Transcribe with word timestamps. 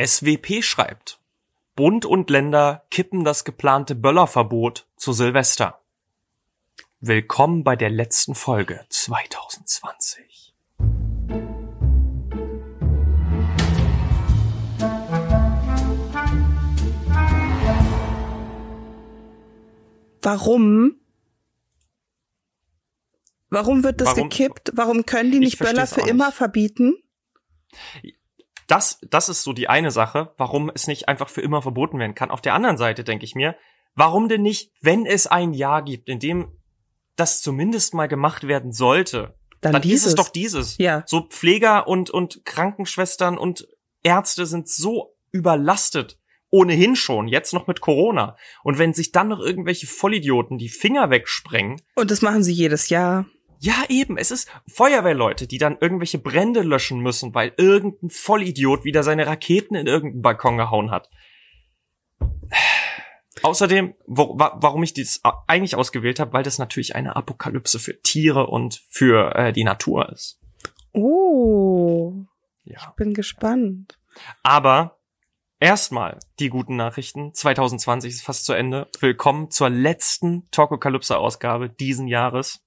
SWP 0.00 0.62
schreibt. 0.62 1.18
Bund 1.74 2.04
und 2.06 2.30
Länder 2.30 2.84
kippen 2.90 3.24
das 3.24 3.44
geplante 3.44 3.96
Böllerverbot 3.96 4.86
zu 4.96 5.12
Silvester. 5.12 5.80
Willkommen 7.00 7.64
bei 7.64 7.74
der 7.74 7.90
letzten 7.90 8.36
Folge 8.36 8.86
2020. 8.90 10.54
Warum? 20.22 20.96
Warum 23.50 23.82
wird 23.82 24.00
das 24.00 24.08
Warum- 24.08 24.28
gekippt? 24.28 24.72
Warum 24.74 25.06
können 25.06 25.30
die 25.30 25.38
Ich 25.38 25.44
nicht 25.44 25.58
Böller 25.58 25.86
für 25.86 26.02
immer 26.02 26.32
verbieten? 26.32 26.94
Das, 28.68 29.00
das 29.10 29.28
ist 29.28 29.42
so 29.42 29.52
die 29.52 29.68
eine 29.68 29.90
Sache, 29.90 30.32
warum 30.36 30.70
es 30.72 30.86
nicht 30.86 31.08
einfach 31.08 31.28
für 31.28 31.40
immer 31.40 31.62
verboten 31.62 31.98
werden 31.98 32.14
kann. 32.14 32.30
Auf 32.30 32.42
der 32.42 32.54
anderen 32.54 32.76
Seite 32.76 33.02
denke 33.02 33.24
ich 33.24 33.34
mir, 33.34 33.56
warum 33.94 34.28
denn 34.28 34.42
nicht, 34.42 34.70
wenn 34.80 35.06
es 35.06 35.26
ein 35.26 35.52
Jahr 35.52 35.82
gibt, 35.82 36.08
in 36.08 36.20
dem 36.20 36.52
das 37.16 37.40
zumindest 37.40 37.94
mal 37.94 38.06
gemacht 38.06 38.46
werden 38.46 38.72
sollte, 38.72 39.34
Dann, 39.60 39.72
dann 39.72 39.82
ist 39.82 39.88
dieses. 39.88 40.06
es 40.08 40.14
doch 40.14 40.28
dieses. 40.28 40.78
Ja. 40.78 41.02
So 41.06 41.22
Pfleger 41.22 41.88
und, 41.88 42.10
und 42.10 42.44
Krankenschwestern 42.44 43.36
und 43.38 43.66
Ärzte 44.04 44.46
sind 44.46 44.68
so 44.68 45.16
überlastet. 45.32 46.18
Ohnehin 46.50 46.96
schon, 46.96 47.28
jetzt 47.28 47.52
noch 47.52 47.66
mit 47.66 47.80
Corona. 47.80 48.36
Und 48.62 48.78
wenn 48.78 48.94
sich 48.94 49.12
dann 49.12 49.28
noch 49.28 49.40
irgendwelche 49.40 49.86
Vollidioten 49.86 50.56
die 50.56 50.70
Finger 50.70 51.10
wegsprengen, 51.10 51.80
Und 51.94 52.10
das 52.10 52.22
machen 52.22 52.42
sie 52.42 52.52
jedes 52.52 52.88
Jahr. 52.88 53.26
Ja, 53.60 53.84
eben. 53.88 54.16
Es 54.16 54.30
ist 54.30 54.48
Feuerwehrleute, 54.66 55.46
die 55.46 55.58
dann 55.58 55.78
irgendwelche 55.80 56.18
Brände 56.18 56.62
löschen 56.62 57.00
müssen, 57.00 57.34
weil 57.34 57.52
irgendein 57.56 58.10
Vollidiot 58.10 58.84
wieder 58.84 59.02
seine 59.02 59.26
Raketen 59.26 59.74
in 59.74 59.86
irgendeinen 59.86 60.22
Balkon 60.22 60.56
gehauen 60.56 60.90
hat. 60.90 61.10
Außerdem, 63.42 63.94
wo, 64.06 64.38
wa, 64.38 64.56
warum 64.60 64.82
ich 64.82 64.94
dies 64.94 65.20
eigentlich 65.46 65.76
ausgewählt 65.76 66.18
habe, 66.18 66.32
weil 66.32 66.42
das 66.42 66.58
natürlich 66.58 66.94
eine 66.96 67.14
Apokalypse 67.16 67.78
für 67.78 68.00
Tiere 68.02 68.46
und 68.48 68.82
für 68.88 69.34
äh, 69.36 69.52
die 69.52 69.64
Natur 69.64 70.10
ist. 70.10 70.40
Oh, 70.92 72.24
Ja. 72.64 72.92
bin 72.96 73.14
gespannt. 73.14 73.98
Aber 74.42 74.98
erstmal 75.60 76.18
die 76.40 76.48
guten 76.48 76.76
Nachrichten. 76.76 77.32
2020 77.32 78.12
ist 78.14 78.22
fast 78.22 78.44
zu 78.44 78.54
Ende. 78.54 78.88
Willkommen 78.98 79.50
zur 79.50 79.70
letzten 79.70 80.48
Talkokalypse-Ausgabe 80.50 81.70
diesen 81.70 82.08
Jahres. 82.08 82.64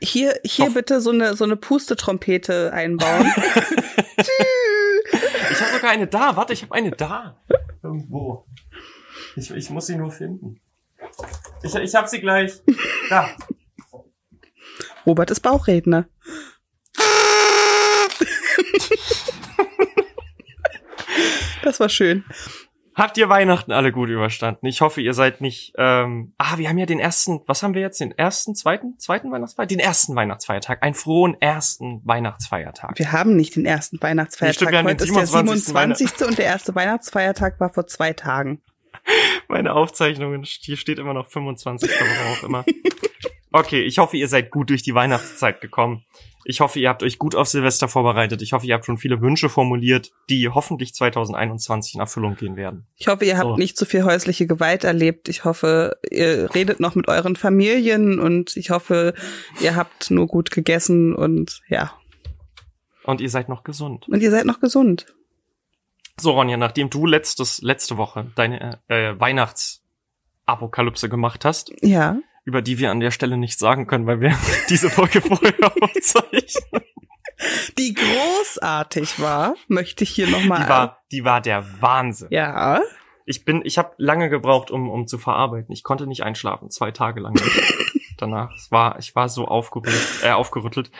Hier, 0.00 0.38
hier 0.44 0.66
Hoff- 0.66 0.74
bitte 0.74 1.00
so 1.00 1.10
eine, 1.10 1.34
so 1.36 1.44
eine 1.44 1.56
Pustetrompete 1.56 2.72
einbauen. 2.72 3.32
Ich 5.50 5.60
habe 5.62 5.72
sogar 5.72 5.90
eine 5.90 6.06
da. 6.06 6.36
Warte, 6.36 6.52
ich 6.52 6.62
habe 6.62 6.74
eine 6.74 6.90
da. 6.90 7.40
Irgendwo. 7.82 8.46
Ich, 9.34 9.50
ich 9.50 9.70
muss 9.70 9.86
sie 9.86 9.96
nur 9.96 10.10
finden. 10.12 10.60
Ich, 11.62 11.74
ich 11.74 11.94
habe 11.94 12.06
sie 12.06 12.20
gleich. 12.20 12.52
Da. 13.08 13.30
Robert 15.06 15.30
ist 15.30 15.40
Bauchredner. 15.40 16.06
das 21.62 21.80
war 21.80 21.88
schön. 21.88 22.24
Habt 22.98 23.16
ihr 23.16 23.28
Weihnachten 23.28 23.70
alle 23.70 23.92
gut 23.92 24.08
überstanden? 24.08 24.66
Ich 24.66 24.80
hoffe, 24.80 25.00
ihr 25.00 25.14
seid 25.14 25.40
nicht. 25.40 25.72
Ähm, 25.78 26.32
ah, 26.36 26.58
wir 26.58 26.68
haben 26.68 26.78
ja 26.78 26.84
den 26.84 26.98
ersten. 26.98 27.40
Was 27.46 27.62
haben 27.62 27.74
wir 27.74 27.80
jetzt? 27.80 28.00
Den 28.00 28.10
ersten, 28.10 28.56
zweiten, 28.56 28.98
zweiten 28.98 29.30
Weihnachtsfeiertag? 29.30 29.68
Den 29.68 29.78
ersten 29.78 30.16
Weihnachtsfeiertag. 30.16 30.82
Einen 30.82 30.96
frohen 30.96 31.40
ersten 31.40 32.02
Weihnachtsfeiertag. 32.04 32.98
Wir 32.98 33.12
haben 33.12 33.36
nicht 33.36 33.54
den 33.54 33.66
ersten 33.66 34.02
Weihnachtsfeiertag. 34.02 34.56
stimmt, 34.56 34.72
wir 34.72 34.78
haben 34.78 34.86
Heute 34.86 35.04
den 35.04 35.14
ist 35.14 35.16
der 35.16 35.26
27. 35.28 35.66
27. 35.66 36.26
und 36.26 36.38
der 36.38 36.46
erste 36.46 36.74
Weihnachtsfeiertag 36.74 37.60
war 37.60 37.72
vor 37.72 37.86
zwei 37.86 38.14
Tagen. 38.14 38.62
Meine 39.48 39.74
Aufzeichnungen, 39.74 40.42
hier 40.42 40.76
steht 40.76 40.98
immer 40.98 41.14
noch 41.14 41.28
25. 41.28 41.88
warum 41.88 42.32
auch 42.36 42.42
immer. 42.42 42.64
Okay, 43.50 43.80
ich 43.80 43.98
hoffe, 43.98 44.18
ihr 44.18 44.28
seid 44.28 44.50
gut 44.50 44.68
durch 44.68 44.82
die 44.82 44.94
Weihnachtszeit 44.94 45.62
gekommen. 45.62 46.04
Ich 46.50 46.60
hoffe, 46.60 46.80
ihr 46.80 46.88
habt 46.88 47.02
euch 47.02 47.18
gut 47.18 47.34
auf 47.34 47.46
Silvester 47.46 47.88
vorbereitet. 47.88 48.40
Ich 48.40 48.54
hoffe, 48.54 48.66
ihr 48.66 48.72
habt 48.72 48.86
schon 48.86 48.96
viele 48.96 49.20
Wünsche 49.20 49.50
formuliert, 49.50 50.12
die 50.30 50.48
hoffentlich 50.48 50.94
2021 50.94 51.96
in 51.96 52.00
Erfüllung 52.00 52.36
gehen 52.36 52.56
werden. 52.56 52.86
Ich 52.96 53.06
hoffe, 53.08 53.26
ihr 53.26 53.36
habt 53.36 53.50
So. 53.50 53.56
nicht 53.56 53.76
zu 53.76 53.84
viel 53.84 54.04
häusliche 54.04 54.46
Gewalt 54.46 54.82
erlebt. 54.82 55.28
Ich 55.28 55.44
hoffe, 55.44 55.98
ihr 56.10 56.48
redet 56.54 56.80
noch 56.80 56.94
mit 56.94 57.06
euren 57.06 57.36
Familien 57.36 58.18
und 58.18 58.56
ich 58.56 58.70
hoffe, 58.70 59.12
ihr 59.60 59.76
habt 59.76 60.10
nur 60.10 60.26
gut 60.26 60.50
gegessen 60.50 61.14
und 61.14 61.60
ja. 61.68 61.92
Und 63.04 63.20
ihr 63.20 63.28
seid 63.28 63.50
noch 63.50 63.62
gesund. 63.62 64.08
Und 64.08 64.22
ihr 64.22 64.30
seid 64.30 64.46
noch 64.46 64.60
gesund. 64.60 65.04
So, 66.18 66.30
Ronja, 66.30 66.56
nachdem 66.56 66.88
du 66.88 67.04
letztes, 67.04 67.60
letzte 67.60 67.98
Woche 67.98 68.24
deine 68.36 68.80
äh, 68.88 69.12
Weihnachtsapokalypse 69.20 71.10
gemacht 71.10 71.44
hast, 71.44 71.72
Ja. 71.82 72.16
Über 72.48 72.62
die 72.62 72.78
wir 72.78 72.90
an 72.90 73.00
der 73.00 73.10
Stelle 73.10 73.36
nichts 73.36 73.58
sagen 73.58 73.86
können, 73.86 74.06
weil 74.06 74.22
wir 74.22 74.34
diese 74.70 74.88
Folge 74.88 75.20
vorher 75.20 75.52
aufzeichnen. 75.82 76.82
Die 77.76 77.92
großartig 77.92 79.20
war, 79.20 79.54
möchte 79.68 80.02
ich 80.02 80.10
hier 80.10 80.28
nochmal. 80.28 80.62
Die 80.62 80.68
war, 80.68 81.02
die 81.12 81.24
war 81.24 81.40
der 81.42 81.82
Wahnsinn. 81.82 82.28
ja. 82.30 82.80
Ich 83.26 83.44
bin, 83.44 83.60
ich 83.62 83.76
habe 83.76 83.92
lange 83.98 84.30
gebraucht, 84.30 84.70
um, 84.70 84.88
um 84.88 85.06
zu 85.06 85.18
verarbeiten. 85.18 85.70
Ich 85.70 85.82
konnte 85.82 86.06
nicht 86.06 86.22
einschlafen, 86.22 86.70
zwei 86.70 86.92
Tage 86.92 87.20
lang. 87.20 87.38
Danach, 88.16 88.54
es 88.56 88.72
war, 88.72 88.98
ich 88.98 89.14
war 89.14 89.28
so 89.28 89.46
aufgerüttelt, 89.46 90.22
äh, 90.22 90.30
aufgerüttelt. 90.30 90.90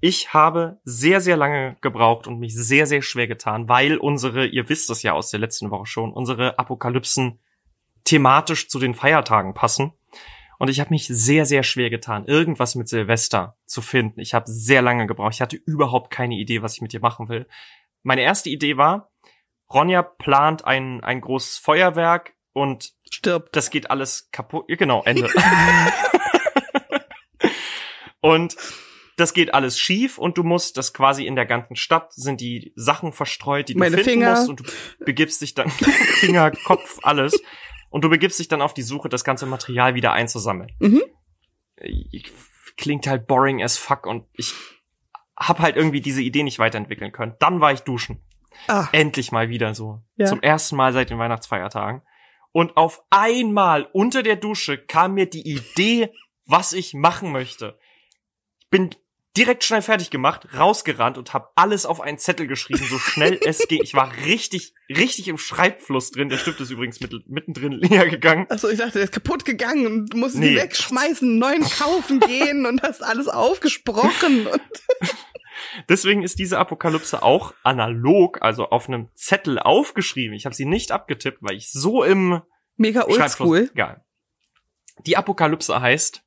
Ich 0.00 0.34
habe 0.34 0.80
sehr, 0.82 1.20
sehr 1.20 1.36
lange 1.36 1.76
gebraucht 1.80 2.26
und 2.26 2.40
mich 2.40 2.56
sehr, 2.56 2.86
sehr 2.86 3.02
schwer 3.02 3.28
getan, 3.28 3.68
weil 3.68 3.98
unsere, 3.98 4.46
ihr 4.46 4.68
wisst 4.68 4.90
es 4.90 5.04
ja 5.04 5.12
aus 5.12 5.30
der 5.30 5.38
letzten 5.38 5.70
Woche 5.70 5.86
schon, 5.86 6.12
unsere 6.12 6.58
Apokalypsen 6.58 7.38
thematisch 8.02 8.68
zu 8.68 8.80
den 8.80 8.94
Feiertagen 8.94 9.54
passen. 9.54 9.92
Und 10.60 10.68
ich 10.68 10.78
habe 10.78 10.90
mich 10.90 11.06
sehr, 11.06 11.46
sehr 11.46 11.62
schwer 11.62 11.88
getan, 11.88 12.26
irgendwas 12.26 12.74
mit 12.74 12.86
Silvester 12.86 13.56
zu 13.64 13.80
finden. 13.80 14.20
Ich 14.20 14.34
habe 14.34 14.44
sehr 14.46 14.82
lange 14.82 15.06
gebraucht. 15.06 15.32
Ich 15.32 15.40
hatte 15.40 15.56
überhaupt 15.56 16.10
keine 16.10 16.34
Idee, 16.34 16.60
was 16.60 16.74
ich 16.74 16.82
mit 16.82 16.92
dir 16.92 17.00
machen 17.00 17.30
will. 17.30 17.48
Meine 18.02 18.20
erste 18.20 18.50
Idee 18.50 18.76
war, 18.76 19.10
Ronja 19.72 20.02
plant 20.02 20.66
ein, 20.66 21.02
ein 21.02 21.22
großes 21.22 21.56
Feuerwerk 21.56 22.34
und 22.52 22.92
Stirbt. 23.10 23.56
das 23.56 23.70
geht 23.70 23.90
alles 23.90 24.28
kaputt. 24.32 24.66
Genau, 24.68 25.02
Ende. 25.02 25.30
und 28.20 28.54
das 29.16 29.32
geht 29.32 29.54
alles 29.54 29.78
schief 29.80 30.18
und 30.18 30.36
du 30.36 30.42
musst 30.42 30.76
das 30.76 30.92
quasi 30.92 31.24
in 31.24 31.36
der 31.36 31.46
ganzen 31.46 31.74
Stadt 31.74 32.12
sind 32.12 32.42
die 32.42 32.74
Sachen 32.76 33.14
verstreut, 33.14 33.70
die 33.70 33.72
du 33.72 33.78
Meine 33.78 33.96
finden 33.96 34.10
Finger. 34.10 34.34
musst 34.34 34.50
und 34.50 34.60
du 34.60 34.64
begibst 35.06 35.40
dich 35.40 35.54
dann 35.54 35.70
Finger, 36.20 36.50
Kopf, 36.50 36.98
alles 37.02 37.40
und 37.90 38.02
du 38.02 38.08
begibst 38.08 38.38
dich 38.38 38.48
dann 38.48 38.62
auf 38.62 38.74
die 38.74 38.82
Suche, 38.82 39.08
das 39.08 39.24
ganze 39.24 39.46
Material 39.46 39.94
wieder 39.94 40.12
einzusammeln. 40.12 40.72
Mhm. 40.78 41.02
Klingt 42.76 43.06
halt 43.06 43.26
boring 43.26 43.62
as 43.62 43.76
fuck 43.76 44.06
und 44.06 44.26
ich 44.32 44.54
hab 45.36 45.58
halt 45.58 45.76
irgendwie 45.76 46.00
diese 46.00 46.22
Idee 46.22 46.42
nicht 46.42 46.58
weiterentwickeln 46.58 47.12
können. 47.12 47.34
Dann 47.38 47.60
war 47.60 47.72
ich 47.72 47.80
duschen 47.80 48.22
Ah, 48.68 48.88
endlich 48.92 49.32
mal 49.32 49.48
wieder 49.48 49.74
so. 49.74 50.02
Ja. 50.16 50.26
Zum 50.26 50.42
ersten 50.42 50.76
Mal 50.76 50.92
seit 50.92 51.10
den 51.10 51.18
Weihnachtsfeiertagen. 51.18 52.02
Und 52.52 52.76
auf 52.76 53.02
einmal 53.10 53.88
unter 53.92 54.22
der 54.22 54.36
Dusche 54.36 54.78
kam 54.78 55.14
mir 55.14 55.26
die 55.26 55.48
Idee, 55.48 56.12
was 56.46 56.72
ich 56.72 56.94
machen 56.94 57.32
möchte. 57.32 57.78
Ich 58.58 58.68
bin 58.70 58.90
direkt 59.36 59.62
schnell 59.64 59.82
fertig 59.82 60.10
gemacht, 60.10 60.48
rausgerannt 60.56 61.16
und 61.16 61.32
habe 61.32 61.48
alles 61.54 61.86
auf 61.86 62.00
einen 62.00 62.18
Zettel 62.18 62.46
geschrieben, 62.46 62.84
so 62.88 62.98
schnell 62.98 63.38
es 63.46 63.66
ging. 63.68 63.80
Ich 63.82 63.94
war 63.94 64.12
richtig, 64.26 64.74
richtig 64.88 65.28
im 65.28 65.38
Schreibfluss 65.38 66.10
drin. 66.10 66.28
Der 66.28 66.38
Stift 66.38 66.60
ist 66.60 66.70
übrigens 66.70 67.00
mit, 67.00 67.12
mittendrin 67.28 67.72
leer 67.80 68.08
gegangen. 68.08 68.46
also 68.48 68.68
ich 68.68 68.78
dachte, 68.78 68.94
der 68.94 69.02
ist 69.04 69.12
kaputt 69.12 69.44
gegangen 69.44 69.86
und 69.86 70.12
du 70.12 70.16
musst 70.16 70.36
Nee. 70.36 70.50
die 70.50 70.56
wegschmeißen, 70.56 71.38
neuen 71.38 71.62
kaufen 71.62 72.18
gehen 72.26 72.66
und 72.66 72.82
hast 72.82 73.02
alles 73.02 73.28
aufgesprochen. 73.28 74.46
Und 74.46 74.60
Deswegen 75.88 76.22
ist 76.22 76.38
diese 76.38 76.58
Apokalypse 76.58 77.22
auch 77.22 77.54
analog, 77.62 78.42
also 78.42 78.68
auf 78.70 78.88
einem 78.88 79.08
Zettel 79.14 79.58
aufgeschrieben. 79.58 80.34
Ich 80.34 80.44
habe 80.46 80.54
sie 80.54 80.64
nicht 80.64 80.90
abgetippt, 80.90 81.38
weil 81.42 81.56
ich 81.56 81.70
so 81.70 82.02
im 82.02 82.40
mega 82.76 83.04
oldschool. 83.06 83.70
Egal. 83.72 84.04
Die 85.06 85.16
Apokalypse 85.16 85.80
heißt 85.80 86.22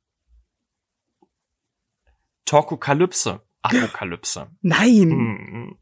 Torkokalypse. 2.45 3.42
Apokalypse. 3.62 4.48
Nein, 4.62 5.12
Hm. 5.12 5.78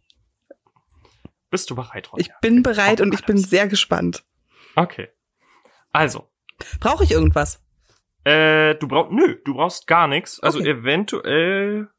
Bist 1.49 1.69
du 1.69 1.75
bereit, 1.75 2.11
Ronja? 2.13 2.25
ich 2.25 2.31
bin 2.41 2.63
bereit 2.63 3.01
und 3.01 3.13
ich 3.13 3.25
bin 3.25 3.37
sehr 3.37 3.67
gespannt. 3.67 4.23
Okay. 4.75 5.09
Also, 5.91 6.29
Brauche 6.79 7.03
ich 7.03 7.11
irgendwas? 7.11 7.61
äh, 8.23 8.75
du 8.75 8.87
brauchst, 8.87 9.11
nö, 9.11 9.37
du 9.43 9.53
brauchst 9.55 9.87
gar 9.87 10.07
nichts. 10.07 10.39
Also 10.39 10.59
Okay. 10.59 10.69
eventuell, 10.69 11.89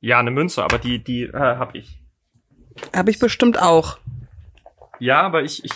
ja, 0.00 0.18
eine 0.20 0.30
Münze, 0.30 0.62
aber 0.64 0.78
die, 0.78 1.02
die 1.02 1.24
äh, 1.24 1.32
hab 1.34 1.74
ich. 1.74 2.00
Habe 2.94 3.10
ich 3.10 3.18
bestimmt 3.18 3.60
auch. 3.60 3.98
Ja, 5.00 5.20
aber 5.22 5.42
ich, 5.42 5.64
ich, 5.64 5.72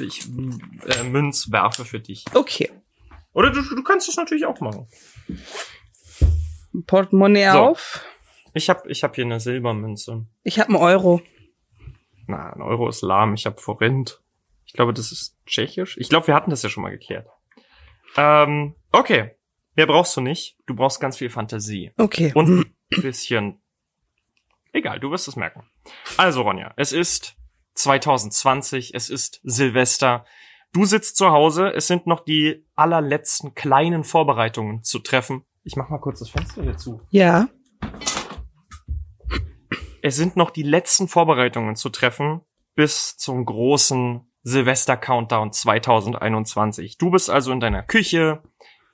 ich 0.00 0.26
äh, 0.26 1.02
Münz 1.04 1.52
werfe 1.52 1.84
für 1.84 2.00
dich. 2.00 2.24
Okay. 2.34 2.72
Oder 3.34 3.50
du, 3.50 3.62
du 3.62 3.82
kannst 3.84 4.08
es 4.08 4.16
natürlich 4.16 4.46
auch 4.46 4.60
machen. 4.60 4.88
Portemonnaie 6.84 7.50
So. 7.52 7.58
auf. 7.58 8.04
Ich 8.54 8.70
hab, 8.70 8.86
ich 8.86 9.04
hab 9.04 9.14
hier 9.14 9.24
eine 9.24 9.38
Silbermünze. 9.40 10.26
Ich 10.42 10.58
habe 10.58 10.70
einen 10.70 10.78
Euro. 10.78 11.20
Na, 12.26 12.52
ein 12.52 12.62
Euro 12.62 12.88
ist 12.88 13.02
lahm. 13.02 13.34
Ich 13.34 13.46
habe 13.46 13.60
Forint. 13.60 14.22
Ich 14.64 14.72
glaube, 14.72 14.92
das 14.92 15.12
ist 15.12 15.36
tschechisch. 15.46 15.96
Ich 15.98 16.08
glaube, 16.08 16.26
wir 16.26 16.34
hatten 16.34 16.50
das 16.50 16.62
ja 16.62 16.68
schon 16.68 16.82
mal 16.82 16.90
geklärt. 16.90 17.28
Ähm, 18.16 18.74
okay. 18.92 19.32
Mehr 19.74 19.86
brauchst 19.86 20.16
du 20.16 20.20
nicht. 20.22 20.56
Du 20.66 20.74
brauchst 20.74 21.00
ganz 21.00 21.18
viel 21.18 21.30
Fantasie. 21.30 21.92
Okay. 21.98 22.32
Und 22.34 22.60
ein 22.94 23.02
bisschen. 23.02 23.60
Egal, 24.72 25.00
du 25.00 25.10
wirst 25.10 25.28
es 25.28 25.36
merken. 25.36 25.64
Also, 26.16 26.42
Ronja, 26.42 26.72
es 26.76 26.92
ist 26.92 27.36
2020, 27.74 28.94
es 28.94 29.10
ist 29.10 29.40
Silvester. 29.44 30.24
Du 30.72 30.84
sitzt 30.84 31.16
zu 31.16 31.30
Hause, 31.30 31.68
es 31.74 31.86
sind 31.86 32.06
noch 32.06 32.20
die 32.24 32.66
allerletzten 32.74 33.54
kleinen 33.54 34.04
Vorbereitungen 34.04 34.82
zu 34.82 34.98
treffen. 34.98 35.44
Ich 35.66 35.74
mach 35.74 35.88
mal 35.88 35.98
kurz 35.98 36.20
das 36.20 36.30
Fenster 36.30 36.62
hier 36.62 36.76
zu. 36.76 37.02
Ja. 37.10 37.48
Es 40.00 40.14
sind 40.14 40.36
noch 40.36 40.50
die 40.50 40.62
letzten 40.62 41.08
Vorbereitungen 41.08 41.74
zu 41.74 41.88
treffen 41.88 42.42
bis 42.76 43.16
zum 43.16 43.44
großen 43.44 44.30
Silvester-Countdown 44.44 45.50
2021. 45.50 46.98
Du 46.98 47.10
bist 47.10 47.30
also 47.30 47.50
in 47.50 47.58
deiner 47.58 47.82
Küche, 47.82 48.44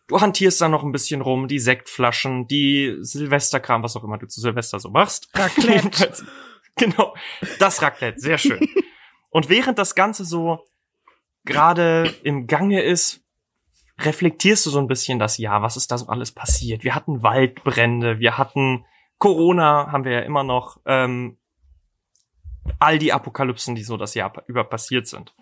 du 0.06 0.22
hantierst 0.22 0.62
da 0.62 0.70
noch 0.70 0.82
ein 0.82 0.92
bisschen 0.92 1.20
rum, 1.20 1.46
die 1.46 1.58
Sektflaschen, 1.58 2.46
die 2.46 2.96
Silvesterkram, 3.00 3.82
was 3.82 3.94
auch 3.94 4.04
immer 4.04 4.16
du 4.16 4.26
zu 4.26 4.40
Silvester 4.40 4.80
so 4.80 4.88
machst. 4.88 5.28
Raclette. 5.34 6.24
genau, 6.76 7.14
das 7.58 7.82
Raclette, 7.82 8.18
sehr 8.18 8.38
schön. 8.38 8.66
Und 9.30 9.50
während 9.50 9.78
das 9.78 9.94
Ganze 9.94 10.24
so 10.24 10.64
gerade 11.44 12.14
im 12.22 12.46
Gange 12.46 12.80
ist, 12.80 13.21
reflektierst 13.98 14.66
du 14.66 14.70
so 14.70 14.78
ein 14.78 14.88
bisschen 14.88 15.18
das 15.18 15.38
Jahr, 15.38 15.62
was 15.62 15.76
ist 15.76 15.90
da 15.90 15.98
so 15.98 16.06
alles 16.06 16.32
passiert? 16.32 16.84
Wir 16.84 16.94
hatten 16.94 17.22
Waldbrände, 17.22 18.18
wir 18.18 18.38
hatten 18.38 18.84
Corona, 19.18 19.92
haben 19.92 20.04
wir 20.04 20.12
ja 20.12 20.20
immer 20.20 20.42
noch, 20.42 20.80
ähm, 20.86 21.36
all 22.78 22.98
die 22.98 23.12
Apokalypsen, 23.12 23.74
die 23.74 23.82
so 23.82 23.96
das 23.96 24.14
Jahr 24.14 24.32
über 24.46 24.64
passiert 24.64 25.06
sind. 25.06 25.34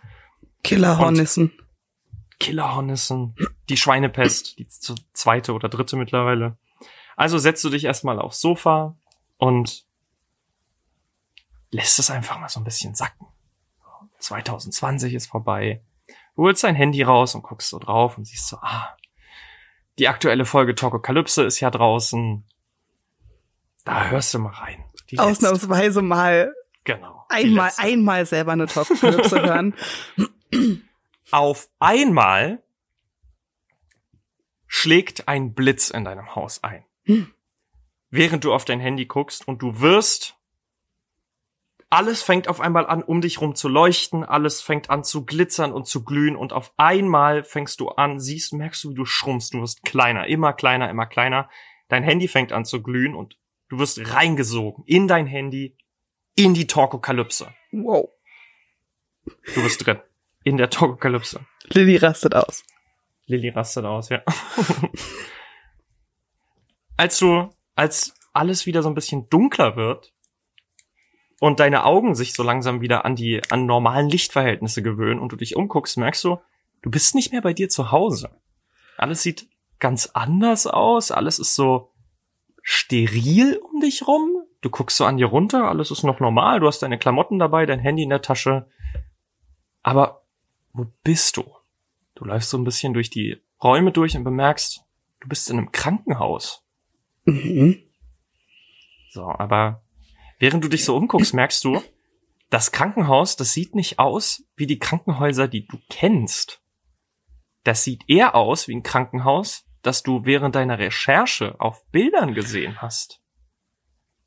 Killerhornissen. 0.62 1.52
Killerhornissen, 2.38 3.36
die 3.68 3.76
Schweinepest, 3.76 4.58
die 4.58 4.66
zweite 5.12 5.52
oder 5.52 5.68
dritte 5.68 5.96
mittlerweile. 5.96 6.56
Also 7.16 7.36
setzt 7.38 7.62
du 7.64 7.68
dich 7.68 7.84
erstmal 7.84 8.18
aufs 8.18 8.40
Sofa 8.40 8.96
und 9.36 9.84
lässt 11.70 11.98
es 11.98 12.10
einfach 12.10 12.40
mal 12.40 12.48
so 12.48 12.60
ein 12.60 12.64
bisschen 12.64 12.94
sacken. 12.94 13.26
2020 14.18 15.14
ist 15.14 15.26
vorbei. 15.26 15.82
Du 16.40 16.46
holst 16.46 16.64
dein 16.64 16.74
Handy 16.74 17.02
raus 17.02 17.34
und 17.34 17.42
guckst 17.42 17.68
so 17.68 17.78
drauf 17.78 18.16
und 18.16 18.24
siehst 18.24 18.48
so, 18.48 18.56
ah, 18.62 18.96
die 19.98 20.08
aktuelle 20.08 20.46
Folge 20.46 20.74
Tokokalypse 20.74 21.44
ist 21.44 21.60
ja 21.60 21.70
draußen. 21.70 22.46
Da 23.84 24.08
hörst 24.08 24.32
du 24.32 24.38
mal 24.38 24.54
rein. 24.54 24.82
Die 25.10 25.18
Ausnahmsweise 25.18 26.00
mal. 26.00 26.54
Genau. 26.84 27.26
Einmal, 27.28 27.70
einmal 27.76 28.24
selber 28.24 28.52
eine 28.52 28.68
Tokokalypse 28.68 29.42
hören. 29.42 29.74
Auf 31.30 31.68
einmal 31.78 32.62
schlägt 34.66 35.28
ein 35.28 35.52
Blitz 35.52 35.90
in 35.90 36.06
deinem 36.06 36.34
Haus 36.34 36.64
ein. 36.64 36.86
Hm. 37.04 37.34
Während 38.08 38.44
du 38.44 38.54
auf 38.54 38.64
dein 38.64 38.80
Handy 38.80 39.04
guckst 39.04 39.46
und 39.46 39.60
du 39.60 39.80
wirst 39.80 40.39
alles 41.90 42.22
fängt 42.22 42.46
auf 42.46 42.60
einmal 42.60 42.86
an, 42.86 43.02
um 43.02 43.20
dich 43.20 43.40
rum 43.40 43.56
zu 43.56 43.68
leuchten, 43.68 44.24
alles 44.24 44.62
fängt 44.62 44.90
an 44.90 45.02
zu 45.02 45.26
glitzern 45.26 45.72
und 45.72 45.88
zu 45.88 46.04
glühen 46.04 46.36
und 46.36 46.52
auf 46.52 46.72
einmal 46.76 47.42
fängst 47.42 47.80
du 47.80 47.88
an, 47.88 48.20
siehst, 48.20 48.52
merkst 48.52 48.84
du, 48.84 48.90
wie 48.90 48.94
du 48.94 49.04
schrumpfst, 49.04 49.52
du 49.52 49.60
wirst 49.60 49.84
kleiner, 49.84 50.28
immer 50.28 50.52
kleiner, 50.52 50.88
immer 50.88 51.06
kleiner. 51.06 51.50
Dein 51.88 52.04
Handy 52.04 52.28
fängt 52.28 52.52
an 52.52 52.64
zu 52.64 52.80
glühen 52.80 53.16
und 53.16 53.36
du 53.68 53.80
wirst 53.80 54.14
reingesogen 54.14 54.84
in 54.86 55.08
dein 55.08 55.26
Handy, 55.26 55.76
in 56.36 56.54
die 56.54 56.68
Torkokalypse. 56.68 57.52
Wow. 57.72 58.10
Du 59.54 59.62
bist 59.62 59.84
drin. 59.84 59.98
In 60.44 60.56
der 60.56 60.70
Torkokalypse. 60.70 61.44
Lilly 61.64 61.96
rastet 61.96 62.34
aus. 62.34 62.64
Lilly 63.26 63.48
rastet 63.48 63.84
aus, 63.84 64.08
ja. 64.08 64.22
als 66.96 67.18
du, 67.18 67.50
als 67.74 68.14
alles 68.32 68.64
wieder 68.64 68.82
so 68.82 68.88
ein 68.88 68.94
bisschen 68.94 69.28
dunkler 69.28 69.76
wird, 69.76 70.12
und 71.40 71.58
deine 71.58 71.84
Augen 71.84 72.14
sich 72.14 72.34
so 72.34 72.44
langsam 72.44 72.82
wieder 72.82 73.04
an 73.04 73.16
die 73.16 73.40
an 73.50 73.66
normalen 73.66 74.08
Lichtverhältnisse 74.08 74.82
gewöhnen 74.82 75.18
und 75.18 75.32
du 75.32 75.36
dich 75.36 75.56
umguckst, 75.56 75.96
merkst 75.96 76.22
du, 76.22 76.38
du 76.82 76.90
bist 76.90 77.16
nicht 77.16 77.32
mehr 77.32 77.40
bei 77.40 77.54
dir 77.54 77.68
zu 77.68 77.90
Hause. 77.90 78.30
Alles 78.96 79.22
sieht 79.22 79.48
ganz 79.80 80.10
anders 80.12 80.66
aus, 80.66 81.10
alles 81.10 81.38
ist 81.38 81.54
so 81.54 81.90
steril 82.62 83.56
um 83.56 83.80
dich 83.80 84.06
rum. 84.06 84.44
Du 84.60 84.68
guckst 84.68 84.98
so 84.98 85.06
an 85.06 85.16
dir 85.16 85.26
runter, 85.26 85.66
alles 85.66 85.90
ist 85.90 86.02
noch 86.02 86.20
normal, 86.20 86.60
du 86.60 86.66
hast 86.66 86.80
deine 86.80 86.98
Klamotten 86.98 87.38
dabei, 87.38 87.64
dein 87.64 87.80
Handy 87.80 88.02
in 88.02 88.10
der 88.10 88.20
Tasche. 88.20 88.68
Aber 89.82 90.22
wo 90.74 90.86
bist 91.02 91.38
du? 91.38 91.44
Du 92.14 92.26
läufst 92.26 92.50
so 92.50 92.58
ein 92.58 92.64
bisschen 92.64 92.92
durch 92.92 93.08
die 93.08 93.38
Räume 93.62 93.92
durch 93.92 94.14
und 94.14 94.24
bemerkst, 94.24 94.84
du 95.20 95.28
bist 95.28 95.48
in 95.48 95.56
einem 95.56 95.72
Krankenhaus. 95.72 96.66
Mhm. 97.24 97.78
So, 99.08 99.24
aber 99.24 99.82
Während 100.40 100.64
du 100.64 100.68
dich 100.68 100.84
so 100.84 100.96
umguckst, 100.96 101.34
merkst 101.34 101.62
du, 101.64 101.82
das 102.48 102.72
Krankenhaus, 102.72 103.36
das 103.36 103.52
sieht 103.52 103.74
nicht 103.74 103.98
aus 103.98 104.42
wie 104.56 104.66
die 104.66 104.78
Krankenhäuser, 104.78 105.46
die 105.46 105.66
du 105.66 105.78
kennst. 105.90 106.62
Das 107.62 107.84
sieht 107.84 108.08
eher 108.08 108.34
aus 108.34 108.66
wie 108.66 108.74
ein 108.74 108.82
Krankenhaus, 108.82 109.66
das 109.82 110.02
du 110.02 110.24
während 110.24 110.54
deiner 110.54 110.78
Recherche 110.78 111.60
auf 111.60 111.86
Bildern 111.90 112.34
gesehen 112.34 112.80
hast. 112.80 113.20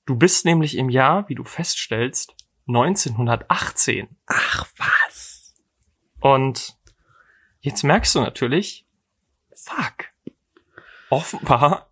Du 0.05 0.15
bist 0.15 0.45
nämlich 0.45 0.77
im 0.77 0.89
Jahr, 0.89 1.27
wie 1.29 1.35
du 1.35 1.43
feststellst, 1.43 2.35
1918. 2.67 4.15
Ach 4.27 4.67
was. 4.77 5.55
Und 6.19 6.77
jetzt 7.59 7.83
merkst 7.83 8.13
du 8.13 8.21
natürlich, 8.21 8.85
fuck. 9.55 10.11
Offenbar 11.09 11.91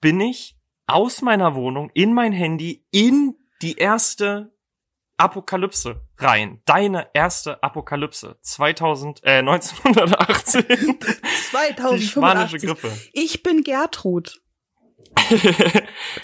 bin 0.00 0.20
ich 0.20 0.56
aus 0.86 1.22
meiner 1.22 1.54
Wohnung 1.54 1.90
in 1.94 2.12
mein 2.12 2.32
Handy 2.32 2.84
in 2.90 3.36
die 3.62 3.76
erste 3.76 4.52
Apokalypse 5.20 6.00
rein. 6.16 6.62
Deine 6.64 7.08
erste 7.12 7.62
Apokalypse. 7.62 8.38
2000, 8.40 9.20
äh, 9.22 9.42
1918. 9.42 10.64
2085. 11.50 12.00
Die 12.00 12.06
spanische 12.06 12.58
Grippe. 12.58 12.90
Ich 13.12 13.42
bin 13.42 13.62
Gertrud. 13.62 14.40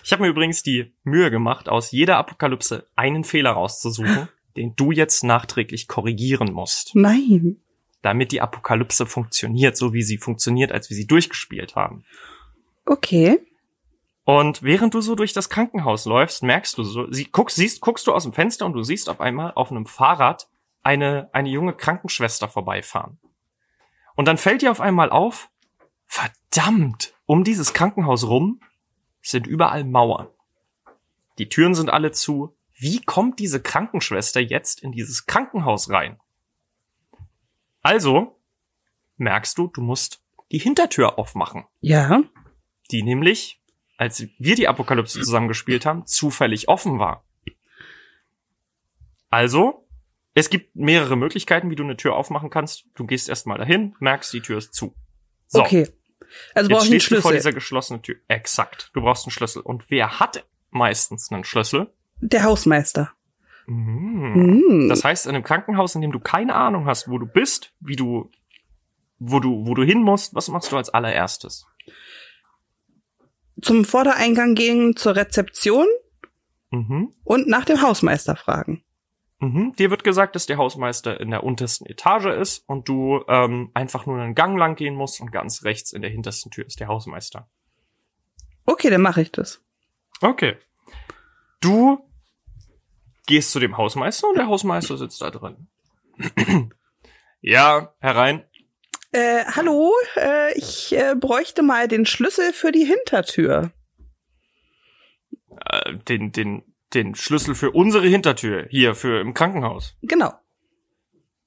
ich 0.03 0.13
habe 0.13 0.23
mir 0.23 0.29
übrigens 0.29 0.63
die 0.63 0.95
Mühe 1.03 1.31
gemacht, 1.31 1.69
aus 1.69 1.91
jeder 1.91 2.17
Apokalypse 2.17 2.87
einen 2.97 3.25
Fehler 3.25 3.51
rauszusuchen, 3.51 4.29
den 4.57 4.75
du 4.77 4.93
jetzt 4.93 5.25
nachträglich 5.25 5.89
korrigieren 5.89 6.53
musst. 6.53 6.95
Nein. 6.95 7.61
Damit 8.01 8.33
die 8.33 8.41
Apokalypse 8.41 9.05
funktioniert, 9.05 9.77
so 9.77 9.93
wie 9.93 10.03
sie 10.03 10.19
funktioniert, 10.19 10.73
als 10.73 10.89
wir 10.89 10.97
sie 10.97 11.07
durchgespielt 11.07 11.75
haben. 11.75 12.05
Okay. 12.87 13.41
Und 14.27 14.65
während 14.65 14.93
du 14.93 15.01
so 15.01 15.15
durch 15.15 15.33
das 15.33 15.51
Krankenhaus 15.51 16.05
läufst, 16.05 16.43
merkst 16.43 16.77
du 16.77 16.83
so, 16.83 17.11
sie, 17.13 17.27
guckst, 17.27 17.55
siehst, 17.55 17.81
guckst 17.81 18.09
du 18.09 18.13
aus 18.13 18.25
dem 18.25 18.33
Fenster 18.33 18.67
und 18.67 18.73
du 18.73 18.83
siehst 18.83 19.09
auf 19.09 19.21
einmal 19.21 19.53
auf 19.55 19.71
einem 19.71 19.87
Fahrrad 19.87 20.49
eine, 20.83 21.31
eine 21.33 21.49
junge 21.49 21.75
Krankenschwester 21.75 22.49
vorbeifahren. 22.49 23.21
Und 24.17 24.27
dann 24.27 24.37
fällt 24.37 24.63
dir 24.63 24.73
auf 24.73 24.81
einmal 24.81 25.11
auf, 25.11 25.49
verdammt, 26.07 27.15
um 27.27 27.45
dieses 27.45 27.73
Krankenhaus 27.73 28.27
rum 28.27 28.61
sind 29.23 29.47
überall 29.47 29.85
Mauern. 29.85 30.27
Die 31.39 31.49
Türen 31.49 31.77
sind 31.77 31.89
alle 31.89 32.11
zu. 32.11 32.53
Wie 32.75 33.01
kommt 33.01 33.39
diese 33.39 33.63
Krankenschwester 33.63 34.41
jetzt 34.41 34.83
in 34.83 34.91
dieses 34.91 35.27
Krankenhaus 35.27 35.89
rein? 35.89 36.19
Also 37.81 38.41
merkst 39.19 39.57
du, 39.57 39.69
du 39.69 39.83
musst 39.83 40.21
die 40.51 40.59
Hintertür 40.59 41.17
aufmachen. 41.17 41.65
Ja. 41.81 42.25
Die 42.91 43.05
nämlich 43.05 43.61
als 43.97 44.27
wir 44.39 44.55
die 44.55 44.69
Apokalypse 44.69 45.21
zusammen 45.21 45.49
gespielt 45.49 45.87
haben, 45.87 46.07
zufällig 46.07 46.69
offen 46.69 46.99
war. 46.99 47.25
Also, 49.31 49.87
es 50.35 50.51
gibt 50.51 50.77
mehrere 50.77 51.17
Möglichkeiten, 51.17 51.71
wie 51.71 51.77
du 51.77 51.83
eine 51.83 51.97
Tür 51.97 52.15
aufmachen 52.15 52.51
kannst. 52.51 52.85
Du 52.95 53.07
gehst 53.07 53.29
erstmal 53.29 53.59
dahin, 53.59 53.95
merkst, 54.01 54.33
die 54.33 54.41
Tür 54.41 54.59
ist 54.59 54.75
zu. 54.75 54.95
So. 55.47 55.61
Okay. 55.61 55.89
Also 56.55 56.69
brauchst 56.69 56.89
du 56.89 56.93
einen 56.93 57.01
stehst 57.01 57.11
du 57.11 57.15
vor 57.17 57.31
Schlüssel. 57.31 57.37
dieser 57.39 57.53
geschlossenen 57.53 58.03
Tür. 58.03 58.17
Exakt. 58.29 58.91
Du 58.93 59.01
brauchst 59.01 59.25
einen 59.27 59.33
Schlüssel. 59.33 59.63
Und 59.63 59.85
wer 59.89 60.21
hat 60.21 60.45
meistens 60.71 61.31
einen 61.31 61.45
Schlüssel? 61.45 61.93
Der 62.21 62.45
Hausmeister. 62.45 63.13
Mhm. 63.67 64.63
Mm. 64.69 64.89
Das 64.89 65.05
heißt, 65.05 65.27
in 65.27 65.35
einem 65.35 65.45
Krankenhaus, 65.45 65.95
in 65.95 66.03
dem 66.03 66.13
du 66.13 66.21
keine 66.21 66.55
Ahnung 66.55 66.87
hast, 66.87 67.09
wo 67.09 67.19
du 67.19 67.27
bist, 67.27 67.73
wie 67.81 67.97
du, 67.97 68.31
wo 69.19 69.41
du, 69.41 69.67
wo 69.67 69.75
du 69.75 69.83
hin 69.83 70.03
musst, 70.03 70.35
was 70.35 70.49
machst 70.49 70.71
du 70.71 70.77
als 70.77 70.91
allererstes? 70.91 71.67
Zum 73.63 73.85
Vordereingang 73.85 74.55
gehen 74.55 74.97
zur 74.97 75.17
Rezeption 75.17 75.87
Mhm. 76.71 77.13
und 77.25 77.47
nach 77.49 77.65
dem 77.65 77.81
Hausmeister 77.81 78.37
fragen. 78.37 78.83
Mhm. 79.39 79.75
Dir 79.79 79.91
wird 79.91 80.03
gesagt, 80.05 80.35
dass 80.35 80.47
der 80.47 80.57
Hausmeister 80.57 81.21
in 81.21 81.31
der 81.31 81.45
untersten 81.45 81.87
Etage 81.87 82.27
ist 82.27 82.69
und 82.69 82.89
du 82.89 83.23
ähm, 83.29 83.71
einfach 83.75 84.07
nur 84.07 84.19
einen 84.19 84.35
Gang 84.35 84.59
lang 84.59 84.75
gehen 84.77 84.95
musst 84.95 85.21
und 85.21 85.31
ganz 85.31 85.63
rechts 85.65 85.93
in 85.93 86.03
der 86.03 86.11
hintersten 86.11 86.51
Tür 86.51 86.67
ist 86.67 86.81
der 86.81 86.89
Hausmeister. 86.89 87.49
Okay, 88.65 88.91
dann 88.91 89.03
mache 89.03 89.21
ich 89.23 89.31
das. 89.31 89.63
Okay. 90.21 90.57
Du 91.61 92.01
gehst 93.27 93.53
zu 93.53 93.61
dem 93.61 93.77
Hausmeister 93.77 94.29
und 94.29 94.37
der 94.39 94.47
Hausmeister 94.47 94.97
sitzt 94.97 95.21
da 95.21 95.31
drin. 95.31 95.69
ja, 97.41 97.95
herein. 98.01 98.45
Äh, 99.17 99.47
hallo, 99.47 99.95
äh, 100.17 100.53
ich 100.59 100.93
äh, 100.95 101.15
bräuchte 101.19 101.63
mal 101.63 101.89
den 101.89 102.05
Schlüssel 102.05 102.53
für 102.53 102.71
die 102.71 102.85
Hintertür. 102.85 103.73
Äh, 105.71 105.95
den, 106.07 106.33
den, 106.33 106.75
den 106.93 107.15
Schlüssel 107.15 107.55
für 107.55 107.71
unsere 107.71 108.07
Hintertür 108.07 108.67
hier 108.69 108.95
für 108.95 109.19
im 109.23 109.33
Krankenhaus. 109.33 109.97
Genau. 110.03 110.35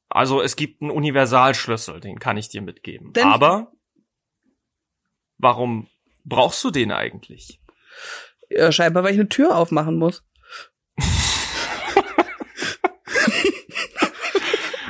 Also 0.09 0.41
es 0.41 0.55
gibt 0.55 0.81
einen 0.81 0.89
Universalschlüssel, 0.89 1.99
den 1.99 2.17
kann 2.17 2.37
ich 2.37 2.49
dir 2.49 2.63
mitgeben. 2.63 3.13
Denn- 3.13 3.27
Aber 3.27 3.71
warum 5.37 5.85
brauchst 6.25 6.63
du 6.63 6.71
den 6.71 6.91
eigentlich? 6.91 7.61
Ja, 8.49 8.71
scheinbar, 8.71 9.03
weil 9.03 9.13
ich 9.13 9.19
eine 9.19 9.29
Tür 9.29 9.55
aufmachen 9.55 9.99
muss. 9.99 10.23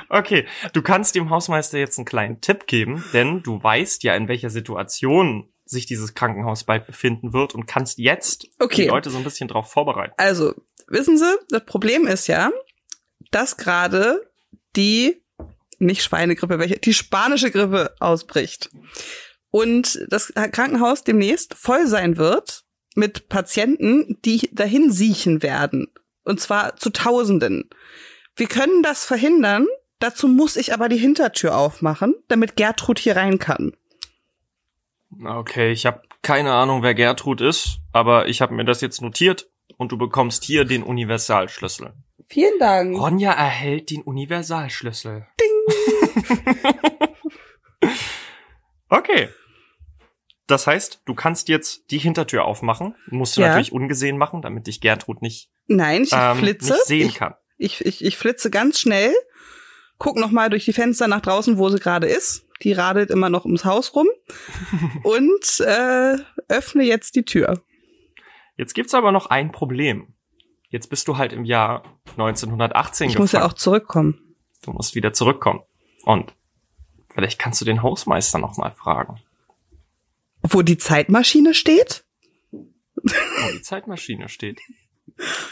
Okay, 0.09 0.47
du 0.73 0.81
kannst 0.81 1.15
dem 1.15 1.29
Hausmeister 1.29 1.77
jetzt 1.77 1.97
einen 1.97 2.05
kleinen 2.05 2.41
Tipp 2.41 2.67
geben, 2.67 3.03
denn 3.13 3.43
du 3.43 3.61
weißt 3.61 4.03
ja, 4.03 4.15
in 4.15 4.27
welcher 4.27 4.49
Situation 4.49 5.51
sich 5.65 5.85
dieses 5.85 6.15
Krankenhaus 6.15 6.63
bald 6.63 6.87
befinden 6.87 7.31
wird 7.31 7.53
und 7.53 7.67
kannst 7.67 7.99
jetzt 7.99 8.47
Okay. 8.59 8.83
die 8.83 8.87
Leute 8.87 9.11
so 9.11 9.17
ein 9.17 9.23
bisschen 9.23 9.47
drauf 9.47 9.71
vorbereiten. 9.71 10.13
Also, 10.17 10.55
wissen 10.87 11.17
Sie, 11.17 11.31
das 11.49 11.63
Problem 11.65 12.07
ist 12.07 12.27
ja, 12.27 12.51
dass 13.31 13.57
gerade 13.57 14.27
die, 14.75 15.23
nicht 15.77 16.03
Schweinegrippe, 16.03 16.57
welche, 16.57 16.79
die 16.79 16.93
spanische 16.93 17.51
Grippe 17.51 17.93
ausbricht. 17.99 18.71
Und 19.51 20.05
das 20.09 20.33
Krankenhaus 20.33 21.03
demnächst 21.03 21.53
voll 21.53 21.85
sein 21.87 22.17
wird 22.17 22.63
mit 22.95 23.29
Patienten, 23.29 24.17
die 24.25 24.49
dahin 24.51 24.91
siechen 24.91 25.43
werden. 25.43 25.87
Und 26.23 26.39
zwar 26.39 26.75
zu 26.77 26.89
Tausenden. 26.89 27.69
Wir 28.35 28.47
können 28.47 28.83
das 28.83 29.05
verhindern. 29.05 29.67
Dazu 29.99 30.27
muss 30.27 30.55
ich 30.55 30.73
aber 30.73 30.89
die 30.89 30.97
Hintertür 30.97 31.57
aufmachen, 31.57 32.15
damit 32.27 32.55
Gertrud 32.55 32.99
hier 32.99 33.15
rein 33.17 33.39
kann. 33.39 33.73
Okay, 35.25 35.71
ich 35.71 35.85
habe 35.85 36.01
keine 36.21 36.53
Ahnung, 36.53 36.83
wer 36.83 36.93
Gertrud 36.93 37.41
ist, 37.41 37.79
aber 37.91 38.27
ich 38.27 38.41
habe 38.41 38.53
mir 38.53 38.65
das 38.65 38.81
jetzt 38.81 39.01
notiert 39.01 39.49
und 39.77 39.91
du 39.91 39.97
bekommst 39.97 40.43
hier 40.43 40.65
den 40.65 40.83
Universalschlüssel. 40.83 41.93
Vielen 42.27 42.59
Dank. 42.59 42.97
Ronja 42.97 43.31
erhält 43.31 43.89
den 43.89 44.03
Universalschlüssel. 44.03 45.25
okay. 48.89 49.29
Das 50.47 50.67
heißt, 50.67 51.01
du 51.05 51.13
kannst 51.13 51.47
jetzt 51.47 51.91
die 51.91 51.99
Hintertür 51.99 52.45
aufmachen. 52.45 52.95
Musst 53.07 53.37
du 53.37 53.41
Ja. 53.41 53.49
natürlich 53.49 53.71
ungesehen 53.71 54.17
machen, 54.17 54.41
damit 54.41 54.67
dich 54.67 54.81
Gertrud 54.81 55.21
nicht, 55.21 55.49
Nein, 55.67 56.03
ich 56.03 56.11
ähm, 56.13 56.37
flitze. 56.37 56.73
nicht 56.73 56.85
sehen 56.85 57.07
ich, 57.07 57.15
kann. 57.15 57.35
Ich, 57.57 57.85
ich, 57.85 58.03
ich 58.03 58.17
flitze 58.17 58.49
ganz 58.49 58.79
schnell, 58.79 59.13
guck 59.99 60.15
noch 60.17 60.31
mal 60.31 60.49
durch 60.49 60.65
die 60.65 60.73
Fenster 60.73 61.07
nach 61.07 61.21
draußen, 61.21 61.57
wo 61.59 61.69
sie 61.69 61.77
gerade 61.79 62.07
ist. 62.07 62.45
Die 62.63 62.73
radelt 62.73 63.09
immer 63.11 63.29
noch 63.29 63.45
ums 63.45 63.63
Haus 63.63 63.95
rum 63.95 64.07
und 65.03 65.59
äh, 65.59 66.17
öffne 66.47 66.83
jetzt 66.83 67.15
die 67.15 67.23
Tür. 67.23 67.61
Jetzt 68.57 68.73
gibt's 68.73 68.93
aber 68.93 69.11
noch 69.11 69.27
ein 69.27 69.51
Problem. 69.51 70.13
Jetzt 70.69 70.89
bist 70.89 71.07
du 71.07 71.17
halt 71.17 71.31
im 71.33 71.45
Jahr 71.45 71.83
1918 72.11 73.09
Ich 73.09 73.17
muss 73.17 73.31
ja 73.31 73.39
gefangen. 73.39 73.51
auch 73.53 73.57
zurückkommen. 73.57 74.35
Du 74.61 74.71
musst 74.71 74.93
wieder 74.95 75.13
zurückkommen. 75.13 75.61
Und 76.03 76.33
vielleicht 77.13 77.39
kannst 77.39 77.61
du 77.61 77.65
den 77.65 77.81
Hausmeister 77.81 78.39
noch 78.39 78.57
mal 78.57 78.71
fragen, 78.71 79.21
Wo 80.41 80.61
die 80.61 80.77
Zeitmaschine 80.77 81.53
steht? 81.53 82.03
wo 82.51 83.51
die 83.53 83.61
Zeitmaschine 83.61 84.27
steht. 84.27 84.59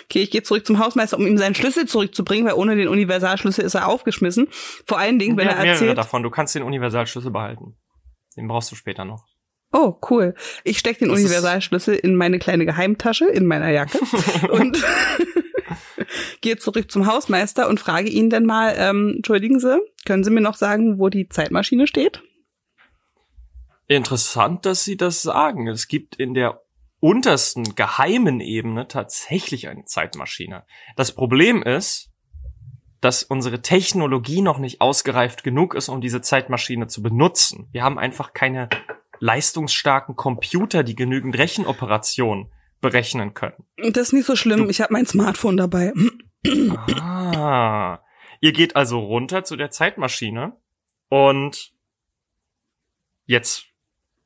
Okay, 0.06 0.22
ich 0.24 0.32
gehe 0.32 0.44
zurück 0.44 0.66
zum 0.66 0.80
Hausmeister, 0.80 1.18
um 1.18 1.28
ihm 1.28 1.38
seinen 1.38 1.56
Schlüssel 1.56 1.86
zurückzubringen, 1.88 2.46
weil 2.48 2.54
ohne 2.56 2.76
den 2.76 2.88
Universalschlüssel 2.88 3.66
ist 3.66 3.76
er 3.76 3.88
aufgeschmissen. 3.88 4.48
Vor 4.86 4.98
allen 5.00 5.20
Dingen, 5.20 5.38
wenn 5.38 5.46
Ja, 5.48 5.52
er 5.54 5.58
mehrere 5.58 5.74
erzählt. 5.74 5.98
davon. 5.98 6.24
Du 6.24 6.30
kannst 6.30 6.56
den 6.56 6.64
Universalschlüssel 6.64 7.32
behalten. 7.32 7.76
Den 8.36 8.48
brauchst 8.48 8.72
du 8.72 8.76
später 8.76 9.04
noch. 9.06 9.26
Oh, 9.74 9.96
cool. 10.10 10.34
Ich 10.64 10.80
stecke 10.80 11.00
den 11.00 11.10
Das 11.10 11.20
Universalschlüssel 11.20 11.96
in 11.96 12.16
meine 12.16 12.40
kleine 12.40 12.66
Geheimtasche 12.66 13.26
in 13.26 13.46
meiner 13.46 13.70
Jacke 13.70 14.00
und 14.52 14.82
gehe 16.42 16.58
zurück 16.58 16.90
zum 16.90 17.06
Hausmeister 17.06 17.68
und 17.68 17.80
frage 17.80 18.10
ihn 18.10 18.30
dann 18.30 18.46
mal, 18.46 18.74
ähm, 18.78 19.14
entschuldigen 19.18 19.60
Sie, 19.60 19.78
können 20.06 20.24
Sie 20.24 20.30
mir 20.32 20.40
noch 20.42 20.56
sagen, 20.56 21.00
wo 21.00 21.10
die 21.10 21.28
Zeitmaschine 21.28 21.86
steht? 21.88 22.22
Interessant, 23.88 24.66
dass 24.66 24.84
Sie 24.84 24.98
das 24.98 25.22
sagen. 25.22 25.68
Es 25.68 25.88
gibt 25.88 26.16
in 26.16 26.34
der 26.34 26.62
untersten 27.00 27.76
geheimen 27.76 28.40
Ebene 28.40 28.88
tatsächlich 28.88 29.68
eine 29.68 29.86
Zeitmaschine. 29.86 30.66
Das 30.96 31.14
Problem 31.14 31.62
ist, 31.64 32.12
dass 33.02 33.24
unsere 33.24 33.62
Technologie 33.62 34.42
noch 34.42 34.58
nicht 34.58 34.82
ausgereift 34.82 35.44
genug 35.44 35.76
ist, 35.76 35.90
um 35.90 36.02
diese 36.02 36.22
Zeitmaschine 36.22 36.88
zu 36.88 37.04
benutzen. 37.04 37.68
Wir 37.72 37.84
haben 37.84 38.00
einfach 38.00 38.34
keine 38.34 38.70
leistungsstarken 39.20 40.16
Computer, 40.16 40.84
die 40.84 40.96
genügend 40.96 41.38
Rechenoperationen 41.38 42.52
berechnen 42.82 43.34
können. 43.34 43.64
Das 43.78 44.08
ist 44.08 44.14
nicht 44.14 44.26
so 44.26 44.36
schlimm, 44.36 44.70
ich 44.70 44.82
habe 44.82 44.94
mein 44.94 45.06
Smartphone 45.06 45.58
dabei. 45.58 45.94
Ah. 46.96 48.00
Ihr 48.40 48.52
geht 48.52 48.76
also 48.76 49.00
runter 49.00 49.44
zu 49.44 49.56
der 49.56 49.72
Zeitmaschine 49.72 50.56
und 51.10 51.74
jetzt 53.26 53.66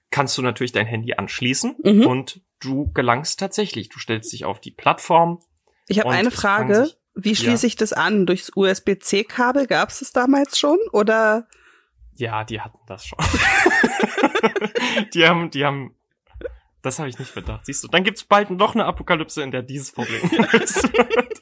kannst 0.10 0.38
du 0.38 0.42
natürlich 0.42 0.74
dein 0.74 0.86
Handy 0.86 1.13
anschließen 1.13 1.75
Mhm. 1.84 2.06
und 2.06 2.42
du 2.62 2.91
gelangst 2.94 3.39
tatsächlich. 3.39 3.89
Du 3.89 4.00
stellst 4.00 4.32
dich 4.32 4.46
auf 4.46 4.60
die 4.62 4.72
Plattform. 4.72 5.39
Ich 5.88 6.00
habe 6.00 6.10
eine 6.12 6.30
es 6.30 6.36
Frage. 6.36 6.86
sich- 6.86 6.98
Wie 7.13 7.36
schließe 7.36 7.68
ich 7.68 7.75
das 7.75 7.91
an? 7.94 8.25
Durchs 8.25 8.51
USB-C-Kabel? 8.56 9.68
Gab 9.68 9.89
es 9.89 10.00
das 10.00 10.12
damals 10.13 10.58
schon? 10.58 10.77
Oder? 10.94 11.48
Ja, 12.13 12.44
die 12.46 12.62
hatten 12.62 12.77
das 12.88 13.06
schon. 13.06 13.18
die 15.13 15.27
haben, 15.27 15.50
die 15.51 15.65
haben, 15.65 15.96
das 16.82 17.00
habe 17.00 17.10
ich 17.10 17.20
nicht 17.20 17.34
bedacht. 17.34 17.65
Siehst 17.65 17.84
du, 17.84 17.88
dann 17.88 18.03
gibt's 18.03 18.24
bald 18.24 18.50
noch 18.50 18.75
eine 18.75 18.86
Apokalypse, 18.86 19.41
in 19.44 19.51
der 19.51 19.62
dieses 19.63 19.91
Problem 19.91 20.22
wird. 20.32 21.41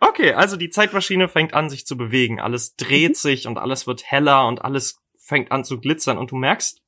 Okay, 0.00 0.32
also 0.32 0.56
die 0.56 0.70
Zeitmaschine 0.70 1.28
fängt 1.28 1.54
an, 1.54 1.70
sich 1.70 1.86
zu 1.86 1.96
bewegen. 1.96 2.40
Alles 2.40 2.74
dreht 2.76 3.16
sich 3.16 3.46
und 3.46 3.58
alles 3.58 3.86
wird 3.86 4.04
heller 4.10 4.46
und 4.46 4.62
alles 4.64 4.98
fängt 5.18 5.52
an 5.52 5.64
zu 5.64 5.78
glitzern 5.78 6.18
und 6.18 6.30
du 6.30 6.36
merkst, 6.36 6.82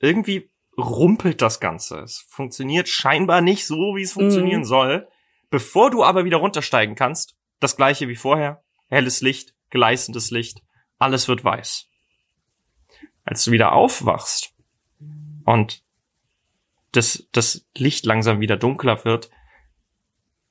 irgendwie 0.00 0.51
rumpelt 0.76 1.42
das 1.42 1.60
Ganze. 1.60 2.00
Es 2.00 2.18
funktioniert 2.28 2.88
scheinbar 2.88 3.40
nicht 3.40 3.66
so, 3.66 3.76
wie 3.96 4.02
es 4.02 4.12
funktionieren 4.12 4.60
Mhm. 4.60 4.66
soll. 4.66 5.08
Bevor 5.50 5.90
du 5.90 6.02
aber 6.02 6.24
wieder 6.24 6.38
runtersteigen 6.38 6.94
kannst, 6.94 7.36
das 7.60 7.76
gleiche 7.76 8.08
wie 8.08 8.16
vorher. 8.16 8.62
Helles 8.88 9.20
Licht, 9.20 9.54
gleißendes 9.70 10.30
Licht, 10.30 10.62
alles 10.98 11.28
wird 11.28 11.44
weiß. 11.44 11.88
Als 13.24 13.44
du 13.44 13.50
wieder 13.52 13.72
aufwachst 13.72 14.54
und 15.44 15.82
das, 16.92 17.26
das 17.32 17.66
Licht 17.76 18.04
langsam 18.06 18.40
wieder 18.40 18.56
dunkler 18.56 19.04
wird, 19.04 19.30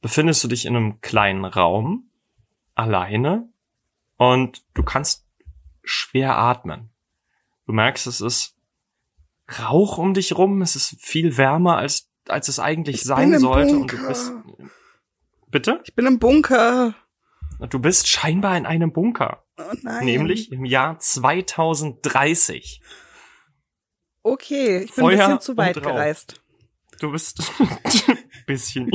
befindest 0.01 0.43
du 0.43 0.47
dich 0.47 0.65
in 0.65 0.75
einem 0.75 1.01
kleinen 1.01 1.45
Raum, 1.45 2.09
alleine, 2.73 3.47
und 4.17 4.63
du 4.73 4.83
kannst 4.83 5.27
schwer 5.83 6.37
atmen. 6.37 6.89
Du 7.65 7.73
merkst, 7.73 8.07
es 8.07 8.21
ist 8.21 8.55
Rauch 9.59 9.97
um 9.97 10.13
dich 10.13 10.37
rum, 10.37 10.61
es 10.61 10.75
ist 10.75 10.95
viel 10.99 11.37
wärmer, 11.37 11.77
als, 11.77 12.09
als 12.27 12.47
es 12.47 12.59
eigentlich 12.59 12.97
Ich 12.97 13.03
sein 13.03 13.37
sollte, 13.39 13.75
und 13.75 13.91
du 13.91 14.07
bist, 14.07 14.31
bitte? 15.49 15.81
Ich 15.85 15.95
bin 15.95 16.05
im 16.05 16.19
Bunker. 16.19 16.95
Du 17.69 17.79
bist 17.79 18.07
scheinbar 18.07 18.57
in 18.57 18.65
einem 18.65 18.91
Bunker, 18.91 19.43
Oh 19.59 19.63
nein. 19.83 20.05
nämlich 20.05 20.51
im 20.51 20.65
Jahr 20.65 20.97
2030. 20.99 22.81
Okay, 24.23 24.79
ich 24.83 24.95
bin 24.95 25.03
Feuer 25.03 25.11
ein 25.11 25.17
bisschen 25.37 25.41
zu 25.41 25.57
weit 25.57 25.81
gereist. 25.81 26.41
Du 26.99 27.11
bist 27.11 27.41
bisschen. 28.47 28.89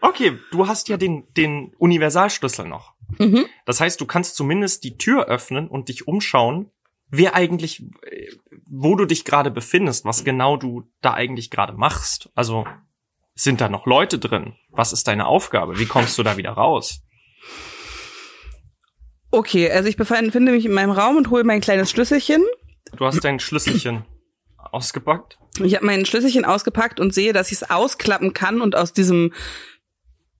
okay, 0.00 0.38
du 0.50 0.66
hast 0.66 0.88
ja 0.88 0.96
den, 0.96 1.32
den 1.34 1.72
Universalschlüssel 1.78 2.66
noch. 2.66 2.94
Mhm. 3.18 3.46
Das 3.64 3.80
heißt, 3.80 4.00
du 4.00 4.06
kannst 4.06 4.36
zumindest 4.36 4.84
die 4.84 4.96
Tür 4.98 5.26
öffnen 5.26 5.68
und 5.68 5.88
dich 5.88 6.08
umschauen, 6.08 6.70
wer 7.08 7.34
eigentlich, 7.34 7.82
wo 8.68 8.96
du 8.96 9.04
dich 9.04 9.24
gerade 9.24 9.50
befindest, 9.50 10.04
was 10.04 10.24
genau 10.24 10.56
du 10.56 10.90
da 11.00 11.14
eigentlich 11.14 11.50
gerade 11.50 11.74
machst. 11.74 12.30
Also, 12.34 12.66
sind 13.34 13.60
da 13.60 13.68
noch 13.68 13.86
Leute 13.86 14.18
drin? 14.18 14.54
Was 14.70 14.92
ist 14.92 15.08
deine 15.08 15.26
Aufgabe? 15.26 15.78
Wie 15.78 15.86
kommst 15.86 16.18
du 16.18 16.22
da 16.22 16.36
wieder 16.36 16.52
raus? 16.52 17.02
Okay, 19.30 19.70
also 19.70 19.88
ich 19.88 19.96
befinde 19.96 20.52
mich 20.52 20.64
in 20.64 20.72
meinem 20.72 20.90
Raum 20.90 21.16
und 21.16 21.30
hole 21.30 21.44
mein 21.44 21.60
kleines 21.60 21.90
Schlüsselchen. 21.90 22.42
Du 22.96 23.04
hast 23.04 23.22
dein 23.24 23.38
Schlüsselchen 23.38 24.06
ausgepackt. 24.56 25.38
Ich 25.62 25.74
habe 25.74 25.84
mein 25.84 26.06
Schlüsselchen 26.06 26.44
ausgepackt 26.44 27.00
und 27.00 27.12
sehe, 27.12 27.32
dass 27.32 27.48
ich 27.48 27.60
es 27.60 27.70
ausklappen 27.70 28.32
kann 28.32 28.60
und 28.60 28.74
aus 28.76 28.92
diesem 28.92 29.32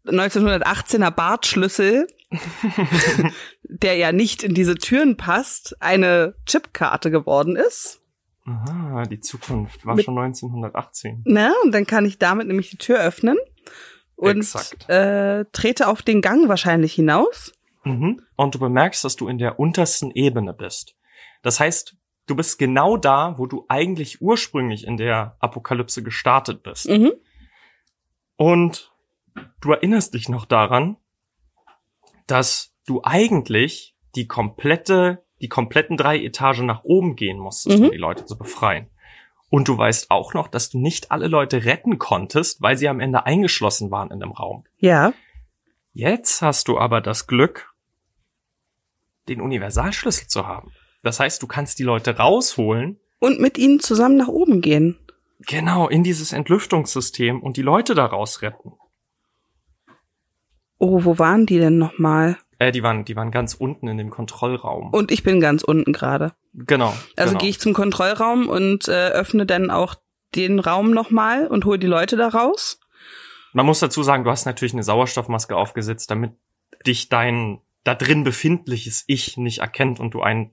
1918er 0.07 1.11
Bartschlüssel, 1.11 2.07
der 3.63 3.97
ja 3.97 4.13
nicht 4.13 4.43
in 4.43 4.55
diese 4.55 4.75
Türen 4.75 5.17
passt, 5.17 5.81
eine 5.81 6.35
Chipkarte 6.47 7.11
geworden 7.11 7.57
ist. 7.57 8.01
Aha, 8.45 9.03
die 9.05 9.21
Zukunft 9.21 9.85
war 9.87 9.97
Mit- 9.97 10.05
schon 10.05 10.17
1918. 10.19 11.23
Ne? 11.25 11.53
Und 11.65 11.73
dann 11.73 11.87
kann 11.87 12.05
ich 12.05 12.19
damit 12.19 12.47
nämlich 12.47 12.71
die 12.71 12.79
Tür 12.79 12.99
öffnen. 13.01 13.37
und 14.15 14.39
Exakt. 14.39 14.89
äh, 14.89 15.45
trete 15.53 15.89
auf 15.89 16.01
den 16.03 16.23
Gang 16.23 16.49
wahrscheinlich 16.49 16.95
hinaus. 16.95 17.53
Mhm. 17.85 18.23
Und 18.37 18.55
du 18.55 18.59
bemerkst, 18.59 19.05
dass 19.05 19.17
du 19.17 19.29
in 19.29 19.39
der 19.39 19.59
untersten 19.61 20.11
Ebene 20.13 20.55
bist. 20.55 20.95
Das 21.43 21.61
heißt, 21.61 21.97
du 22.27 22.35
bist 22.35 22.59
genau 22.59 22.97
da, 22.97 23.35
wo 23.39 23.47
du 23.47 23.65
eigentlich 23.69 24.23
ursprünglich 24.23 24.87
in 24.87 24.97
der 24.97 25.37
Apokalypse 25.41 26.03
gestartet 26.03 26.63
bist. 26.63 26.89
Mhm. 26.89 27.13
Und 28.37 28.93
du 29.61 29.73
erinnerst 29.73 30.15
dich 30.15 30.29
noch 30.29 30.47
daran, 30.47 30.97
dass 32.27 32.73
du 32.87 33.01
eigentlich 33.05 33.95
die 34.15 34.27
komplette, 34.27 35.25
die 35.41 35.49
kompletten 35.49 35.97
drei 35.97 36.19
Etagen 36.23 36.67
nach 36.67 36.85
oben 36.85 37.17
gehen 37.17 37.39
musstest, 37.39 37.79
Mhm. 37.79 37.85
um 37.87 37.91
die 37.91 37.97
Leute 37.99 38.25
zu 38.25 38.37
befreien. 38.39 38.89
Und 39.51 39.69
du 39.69 39.79
weißt 39.79 40.11
auch 40.11 40.35
noch, 40.35 40.49
dass 40.49 40.71
du 40.71 40.79
nicht 40.79 41.13
alle 41.13 41.29
Leute 41.29 41.65
retten 41.65 41.99
konntest, 41.99 42.63
weil 42.63 42.77
sie 42.77 42.89
am 42.89 43.01
Ende 43.01 43.27
eingeschlossen 43.27 43.91
waren 43.91 44.11
in 44.11 44.19
dem 44.21 44.33
Raum. 44.33 44.65
Ja. 44.79 45.13
Jetzt 45.93 46.43
hast 46.43 46.69
du 46.69 46.79
aber 46.79 47.01
das 47.01 47.27
Glück, 47.27 47.73
den 49.29 49.41
Universalschlüssel 49.41 50.29
zu 50.29 50.47
haben. 50.47 50.73
Das 51.03 51.21
heißt, 51.21 51.43
du 51.43 51.47
kannst 51.47 51.79
die 51.79 51.85
Leute 51.85 52.17
rausholen, 52.17 52.99
Und 53.19 53.41
mit 53.41 53.57
ihnen 53.59 53.81
zusammen 53.81 54.17
nach 54.17 54.29
oben 54.29 54.61
gehen. 54.61 54.99
genau 55.41 55.89
in 55.89 56.03
dieses 56.03 56.33
Entlüftungssystem 56.33 57.41
und 57.43 57.57
die 57.57 57.63
Leute 57.63 57.95
daraus 57.95 58.43
retten. 58.43 58.73
Oh, 60.79 61.05
wo 61.05 61.19
waren 61.19 61.47
die 61.47 61.59
denn 61.59 61.79
nochmal? 61.79 62.37
Äh, 62.59 62.73
die 62.73 62.83
waren, 62.83 63.05
die 63.05 63.17
waren 63.17 63.31
ganz 63.31 63.55
unten 63.55 63.89
in 63.89 63.99
dem 63.99 64.11
Kontrollraum. 64.11 64.91
Und 64.91 65.11
ich 65.11 65.23
bin 65.23 65.41
ganz 65.41 65.63
unten 65.63 65.93
gerade. 65.93 66.33
genau. 66.55 66.95
Also 67.17 67.31
genau. 67.31 67.41
gehe 67.41 67.51
ich 67.51 67.61
zum 67.61 67.75
Kontrollraum 67.75 68.49
und 68.49 68.89
äh, 68.89 69.09
öffne 69.09 69.47
dann 69.47 69.71
auch 69.71 69.95
den 70.35 70.59
Raum 70.59 70.91
nochmal 70.91 71.47
und 71.47 71.65
hole 71.65 71.79
die 71.79 71.87
Leute 71.87 72.17
da 72.17 72.29
raus. 72.29 72.81
Man 73.53 73.67
muss 73.67 73.81
dazu 73.81 74.03
sagen, 74.03 74.25
du 74.25 74.31
hast 74.31 74.45
natürlich 74.45 74.75
eine 74.75 74.83
Sauerstoffmaske 74.83 75.57
aufgesetzt, 75.57 76.11
damit 76.11 76.33
dich 76.87 77.09
dein 77.09 77.61
da 77.85 77.95
drin 77.95 78.25
befindliches 78.25 79.05
Ich 79.07 79.37
nicht 79.37 79.61
erkennt 79.61 80.01
und 80.01 80.13
du 80.13 80.21
einen 80.21 80.51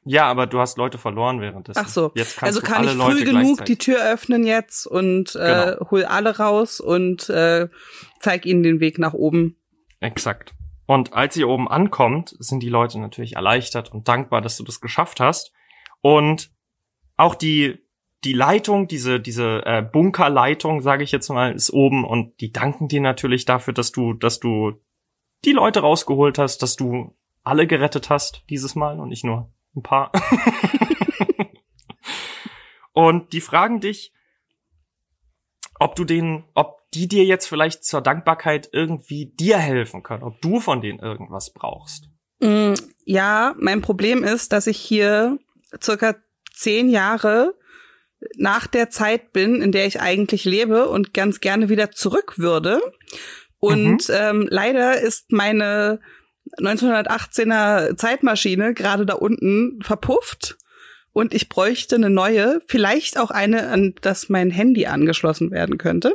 Ja, 0.09 0.27
aber 0.27 0.47
du 0.47 0.61
hast 0.61 0.79
Leute 0.79 0.99
verloren 0.99 1.41
währenddessen. 1.41 1.83
Ach 1.85 1.89
so. 1.89 2.13
Jetzt 2.15 2.37
kannst 2.37 2.57
Also 2.57 2.61
kann 2.61 2.85
ich 2.87 2.95
Leute 2.95 3.17
früh 3.17 3.25
genug 3.25 3.43
gleichzeitig- 3.59 3.65
die 3.79 3.85
Tür 3.85 4.05
öffnen 4.13 4.47
jetzt 4.47 4.87
und 4.87 5.35
äh, 5.35 5.39
Genau. 5.75 5.91
hol 5.91 6.05
alle 6.05 6.37
raus 6.39 6.79
und 6.81 7.29
äh, 7.29 7.69
zeig 8.21 8.47
ihnen 8.47 8.63
den 8.63 8.79
Weg 8.79 8.99
nach 9.01 9.15
oben. 9.15 9.57
Exakt. 9.99 10.55
Und 10.87 11.13
als 11.15 11.37
ihr 11.37 11.49
oben 11.49 11.67
ankommt, 11.69 12.37
sind 12.39 12.63
die 12.63 12.69
Leute 12.69 13.01
natürlich 13.01 13.35
erleichtert 13.35 13.91
und 13.91 14.07
dankbar, 14.07 14.41
dass 14.43 14.57
du 14.57 14.63
das 14.63 14.81
geschafft 14.81 15.19
hast. 15.19 15.53
Und 16.03 16.53
auch 17.17 17.35
die 17.35 17.85
die 18.25 18.33
Leitung, 18.33 18.89
diese 18.89 19.21
diese 19.21 19.63
äh, 19.65 19.83
Bunkerleitung, 19.83 20.81
sage 20.81 21.05
ich 21.05 21.13
jetzt 21.13 21.29
mal, 21.29 21.53
ist 21.53 21.73
oben 21.73 22.05
und 22.05 22.41
die 22.41 22.53
danken 22.53 22.89
dir 22.89 23.01
natürlich 23.01 23.45
dafür, 23.45 23.75
dass 23.75 23.93
du 23.93 24.15
dass 24.15 24.41
du 24.41 24.73
die 25.45 25.53
Leute 25.53 25.81
rausgeholt 25.81 26.39
hast, 26.39 26.63
dass 26.63 26.77
du 26.77 27.15
alle 27.45 27.67
gerettet 27.67 28.11
hast 28.11 28.43
dieses 28.51 28.75
Mal 28.75 28.99
und 28.99 29.09
nicht 29.09 29.25
nur 29.25 29.53
ein 29.77 29.83
paar. 29.83 30.11
und 32.93 33.33
die 33.33 33.41
fragen 33.41 33.81
dich, 33.81 34.13
ob 35.79 35.95
du 35.95 36.05
denen, 36.05 36.45
ob 36.55 36.91
die 36.93 37.09
dir 37.09 37.25
jetzt 37.25 37.47
vielleicht 37.47 37.85
zur 37.85 38.01
Dankbarkeit 38.01 38.71
irgendwie 38.73 39.27
dir 39.27 39.59
helfen 39.59 40.03
können, 40.03 40.23
ob 40.23 40.41
du 40.41 40.61
von 40.61 40.81
denen 40.81 40.99
irgendwas 40.99 41.53
brauchst. 41.53 42.09
Mm, 42.41 42.75
ja, 43.05 43.55
mein 43.59 43.83
Problem 43.83 44.25
ist, 44.25 44.53
dass 44.53 44.67
ich 44.67 44.79
hier 44.79 45.39
circa 45.83 46.17
zehn 46.53 46.89
Jahre 46.89 47.55
nach 48.37 48.67
der 48.67 48.91
Zeit 48.91 49.33
bin, 49.33 49.63
in 49.63 49.73
der 49.73 49.87
ich 49.87 50.01
eigentlich 50.01 50.45
lebe 50.45 50.89
und 50.89 51.15
ganz 51.15 51.41
gerne 51.41 51.69
wieder 51.69 51.91
zurück 51.91 52.39
würde. 52.39 52.81
Und 53.59 54.11
ähm, 54.11 54.47
leider 54.51 55.01
ist 55.01 55.33
meine 55.33 56.01
1918er 56.59 57.97
Zeitmaschine 57.97 58.75
gerade 58.75 59.07
da 59.07 59.15
unten 59.15 59.81
verpufft 59.83 60.57
und 61.17 61.33
ich 61.33 61.49
bräuchte 61.49 61.97
eine 61.97 62.11
neue, 62.11 62.61
vielleicht 62.67 63.19
auch 63.19 63.31
eine, 63.31 63.69
an 63.69 63.95
das 64.03 64.29
mein 64.29 64.51
Handy 64.51 64.85
angeschlossen 64.85 65.51
werden 65.51 65.79
könnte. 65.79 66.15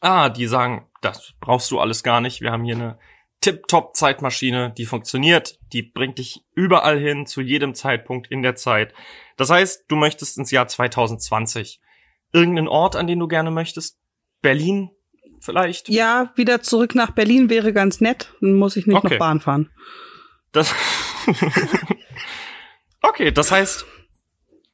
Ah, 0.00 0.30
die 0.30 0.46
sagen, 0.46 0.86
das 1.02 1.34
brauchst 1.38 1.70
du 1.70 1.78
alles 1.78 2.02
gar 2.02 2.22
nicht. 2.22 2.40
Wir 2.40 2.50
haben 2.50 2.64
hier 2.64 2.76
eine 2.76 2.98
tip-top 3.40 3.96
Zeitmaschine, 3.96 4.72
die 4.76 4.86
funktioniert, 4.86 5.58
die 5.72 5.82
bringt 5.82 6.18
dich 6.18 6.44
überall 6.54 6.98
hin, 6.98 7.26
zu 7.26 7.40
jedem 7.40 7.74
Zeitpunkt 7.74 8.30
in 8.30 8.42
der 8.42 8.54
Zeit. 8.54 8.92
Das 9.36 9.50
heißt, 9.50 9.84
du 9.88 9.96
möchtest 9.96 10.36
ins 10.38 10.50
Jahr 10.50 10.68
2020. 10.68 11.80
Irgendeinen 12.32 12.68
Ort, 12.68 12.96
an 12.96 13.06
den 13.06 13.18
du 13.18 13.28
gerne 13.28 13.50
möchtest? 13.50 13.98
Berlin 14.42 14.90
vielleicht? 15.40 15.88
Ja, 15.88 16.32
wieder 16.36 16.62
zurück 16.62 16.94
nach 16.94 17.12
Berlin 17.12 17.50
wäre 17.50 17.72
ganz 17.72 18.00
nett. 18.00 18.34
Dann 18.40 18.54
muss 18.54 18.76
ich 18.76 18.86
nicht 18.86 18.96
Okay. 18.96 19.14
noch 19.14 19.18
Bahn 19.18 19.40
fahren. 19.40 19.70
Das 20.52 20.74
okay, 23.02 23.30
das 23.30 23.50
heißt, 23.50 23.86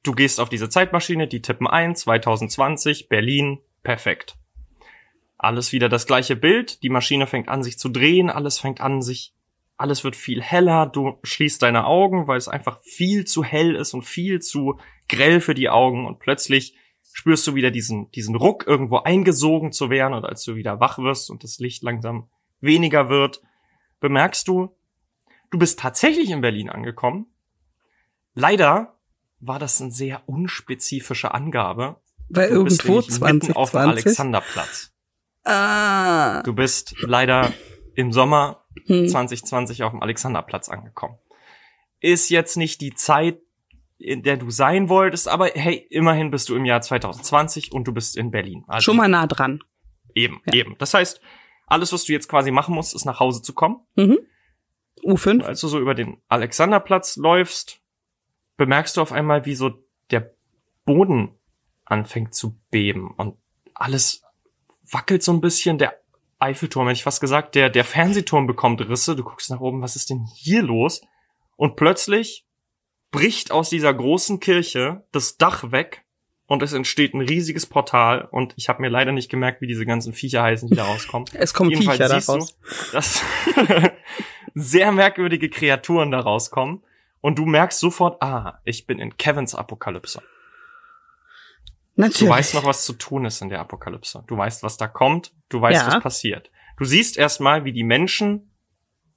du 0.02 0.12
gehst 0.12 0.40
auf 0.40 0.48
diese 0.48 0.68
Zeitmaschine, 0.68 1.28
die 1.28 1.42
tippen 1.42 1.66
ein, 1.66 1.94
2020, 1.94 3.08
Berlin, 3.08 3.60
perfekt. 3.82 4.36
Alles 5.38 5.72
wieder 5.72 5.88
das 5.88 6.06
gleiche 6.06 6.36
Bild, 6.36 6.82
die 6.82 6.88
Maschine 6.88 7.26
fängt 7.26 7.48
an, 7.48 7.62
sich 7.62 7.78
zu 7.78 7.88
drehen, 7.88 8.30
alles 8.30 8.58
fängt 8.58 8.80
an, 8.80 9.02
sich, 9.02 9.34
alles 9.76 10.02
wird 10.02 10.16
viel 10.16 10.40
heller, 10.40 10.86
du 10.86 11.18
schließt 11.22 11.62
deine 11.62 11.86
Augen, 11.86 12.26
weil 12.26 12.38
es 12.38 12.48
einfach 12.48 12.80
viel 12.82 13.26
zu 13.26 13.44
hell 13.44 13.74
ist 13.74 13.92
und 13.92 14.02
viel 14.02 14.40
zu 14.40 14.78
grell 15.08 15.40
für 15.40 15.54
die 15.54 15.68
Augen 15.68 16.06
und 16.06 16.18
plötzlich 16.18 16.74
spürst 17.12 17.46
du 17.46 17.54
wieder 17.54 17.70
diesen, 17.70 18.10
diesen 18.12 18.34
Ruck, 18.34 18.66
irgendwo 18.66 18.98
eingesogen 18.98 19.72
zu 19.72 19.90
werden 19.90 20.14
und 20.14 20.24
als 20.24 20.44
du 20.44 20.54
wieder 20.54 20.80
wach 20.80 20.98
wirst 20.98 21.30
und 21.30 21.44
das 21.44 21.58
Licht 21.58 21.82
langsam 21.82 22.28
weniger 22.60 23.08
wird, 23.08 23.42
bemerkst 24.00 24.48
du, 24.48 24.74
du 25.50 25.58
bist 25.58 25.78
tatsächlich 25.78 26.30
in 26.30 26.40
Berlin 26.40 26.70
angekommen. 26.70 27.26
Leider 28.34 28.96
war 29.40 29.58
das 29.58 29.80
eine 29.80 29.90
sehr 29.90 30.22
unspezifische 30.26 31.32
Angabe. 31.32 31.96
Weil 32.28 32.50
Du 32.50 32.64
bist 32.64 32.84
irgendwo 32.84 33.00
nämlich 33.00 33.20
mitten 33.20 33.56
auf 33.56 33.70
dem 33.70 33.80
2020. 33.80 34.06
Alexanderplatz. 34.06 34.92
Ah. 35.46 36.42
Du 36.42 36.52
bist 36.54 36.94
leider 37.00 37.52
im 37.94 38.12
Sommer 38.12 38.62
Hm. 38.86 39.08
2020 39.08 39.82
auf 39.84 39.92
dem 39.92 40.02
Alexanderplatz 40.02 40.68
angekommen. 40.68 41.16
Ist 42.00 42.28
jetzt 42.28 42.56
nicht 42.56 42.80
die 42.82 42.94
Zeit, 42.94 43.38
in 43.98 44.22
der 44.22 44.36
du 44.36 44.50
sein 44.50 44.90
wolltest, 44.90 45.28
aber 45.28 45.46
hey, 45.54 45.86
immerhin 45.90 46.30
bist 46.30 46.50
du 46.50 46.54
im 46.56 46.66
Jahr 46.66 46.82
2020 46.82 47.72
und 47.72 47.84
du 47.88 47.92
bist 47.92 48.16
in 48.18 48.30
Berlin. 48.30 48.64
Also 48.68 48.84
Schon 48.84 48.98
mal 48.98 49.08
nah 49.08 49.26
dran. 49.26 49.60
Eben, 50.14 50.42
Ja. 50.46 50.52
eben. 50.54 50.76
Das 50.78 50.92
heißt, 50.92 51.20
alles, 51.66 51.92
was 51.92 52.04
du 52.04 52.12
jetzt 52.12 52.28
quasi 52.28 52.50
machen 52.50 52.74
musst, 52.74 52.94
ist 52.94 53.06
nach 53.06 53.18
Hause 53.18 53.40
zu 53.40 53.54
kommen. 53.54 53.80
Mhm. 53.94 54.18
U5. 55.02 55.42
Als 55.42 55.60
du 55.62 55.68
so 55.68 55.78
über 55.80 55.94
den 55.94 56.20
Alexanderplatz 56.28 57.16
läufst, 57.16 57.80
bemerkst 58.58 58.96
du 58.96 59.00
auf 59.00 59.12
einmal, 59.12 59.46
wie 59.46 59.54
so 59.54 59.70
der 60.10 60.32
Boden 60.84 61.34
anfängt 61.86 62.34
zu 62.34 62.58
beben 62.70 63.12
und 63.16 63.36
alles 63.74 64.22
wackelt 64.90 65.22
so 65.22 65.32
ein 65.32 65.40
bisschen. 65.40 65.78
Der 65.78 66.00
Eiffelturm, 66.38 66.86
hätte 66.86 66.98
ich 66.98 67.04
fast 67.04 67.20
gesagt, 67.20 67.54
der, 67.54 67.70
der 67.70 67.84
Fernsehturm 67.84 68.46
bekommt 68.46 68.86
Risse. 68.86 69.16
Du 69.16 69.24
guckst 69.24 69.50
nach 69.50 69.60
oben, 69.60 69.82
was 69.82 69.96
ist 69.96 70.10
denn 70.10 70.26
hier 70.34 70.62
los? 70.62 71.00
Und 71.56 71.76
plötzlich 71.76 72.46
bricht 73.10 73.50
aus 73.50 73.70
dieser 73.70 73.94
großen 73.94 74.40
Kirche 74.40 75.04
das 75.12 75.38
Dach 75.38 75.70
weg 75.70 76.04
und 76.46 76.62
es 76.62 76.72
entsteht 76.72 77.14
ein 77.14 77.20
riesiges 77.20 77.66
Portal 77.66 78.28
und 78.30 78.54
ich 78.56 78.68
habe 78.68 78.82
mir 78.82 78.88
leider 78.88 79.12
nicht 79.12 79.30
gemerkt, 79.30 79.60
wie 79.60 79.66
diese 79.66 79.86
ganzen 79.86 80.12
Viecher 80.12 80.42
heißen, 80.42 80.68
die 80.68 80.76
da 80.76 80.84
rauskommen. 80.84 81.28
Es 81.34 81.54
kommen 81.54 81.70
Jedenfalls 81.70 81.98
Viecher 81.98 82.14
siehst 82.14 82.28
du, 82.28 82.32
daraus. 82.32 82.56
dass 82.92 83.22
sehr 84.54 84.92
merkwürdige 84.92 85.48
Kreaturen 85.50 86.10
da 86.10 86.20
rauskommen. 86.20 86.82
Und 87.20 87.38
du 87.38 87.46
merkst 87.46 87.80
sofort, 87.80 88.22
ah, 88.22 88.60
ich 88.64 88.86
bin 88.86 89.00
in 89.00 89.16
Kevins 89.16 89.54
Apokalypse. 89.54 90.22
Du 91.96 92.02
Natürlich. 92.02 92.30
weißt 92.30 92.54
noch, 92.54 92.64
was 92.64 92.84
zu 92.84 92.92
tun 92.92 93.24
ist 93.24 93.40
in 93.40 93.48
der 93.48 93.60
Apokalypse. 93.60 94.22
Du 94.26 94.36
weißt, 94.36 94.62
was 94.62 94.76
da 94.76 94.86
kommt. 94.86 95.32
Du 95.48 95.60
weißt, 95.60 95.86
Ja. 95.86 95.94
was 95.94 96.02
passiert. 96.02 96.50
Du 96.76 96.84
siehst 96.84 97.16
erstmal, 97.16 97.64
wie 97.64 97.72
die 97.72 97.84
Menschen 97.84 98.50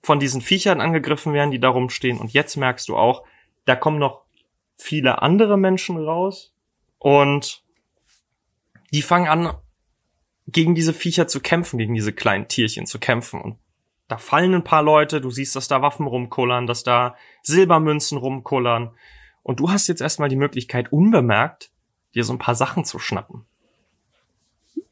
von 0.01 0.19
diesen 0.19 0.39
Viechern 0.41 0.79
angegriffen 0.79 1.33
werden, 1.33 1.51
die 1.51 1.59
da 1.59 1.67
rumstehen. 1.67 2.17
Und 2.17 2.31
jetzt 2.31 2.55
merkst 2.55 2.87
du 2.87 2.95
auch, 2.95 3.25
da 3.65 3.75
kommen 3.75 3.99
noch 3.99 4.21
viele 4.77 5.21
andere 5.21 5.57
Menschen 5.57 5.97
raus. 5.97 6.53
Und 6.99 7.63
die 8.93 9.01
fangen 9.01 9.27
an, 9.27 9.53
gegen 10.47 10.73
diese 10.73 10.93
Viecher 10.93 11.27
zu 11.27 11.41
kämpfen, 11.41 11.77
gegen 11.79 11.93
diese 11.93 12.13
kleinen 12.13 12.47
Tierchen 12.47 12.85
zu 12.85 12.97
kämpfen. 12.97 13.41
Und 13.41 13.57
da 14.07 14.17
fallen 14.17 14.55
ein 14.55 14.63
paar 14.63 14.83
Leute, 14.83 15.19
du 15.19 15.29
siehst, 15.29 15.53
dass 15.55 15.67
da 15.67 15.81
Waffen 15.81 16.07
rumkullern, 16.07 16.65
dass 16.65 16.83
da 16.83 17.17
Silbermünzen 17.43 18.17
rumkullern. 18.17 18.95
Und 19.43 19.59
du 19.59 19.69
hast 19.69 19.87
jetzt 19.87 20.01
erstmal 20.01 20.29
die 20.29 20.37
Möglichkeit, 20.37 20.93
unbemerkt 20.93 21.71
dir 22.15 22.23
so 22.23 22.33
ein 22.33 22.39
paar 22.39 22.55
Sachen 22.55 22.85
zu 22.85 22.99
schnappen. 22.99 23.45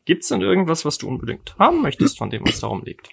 Gibt's 0.06 0.30
denn 0.30 0.42
irgendwas, 0.42 0.86
was 0.86 0.98
du 0.98 1.08
unbedingt 1.08 1.56
haben 1.60 1.82
möchtest 1.82 2.18
von 2.18 2.30
dem, 2.30 2.46
was 2.48 2.60
darum 2.62 2.84
liegt? 2.84 3.10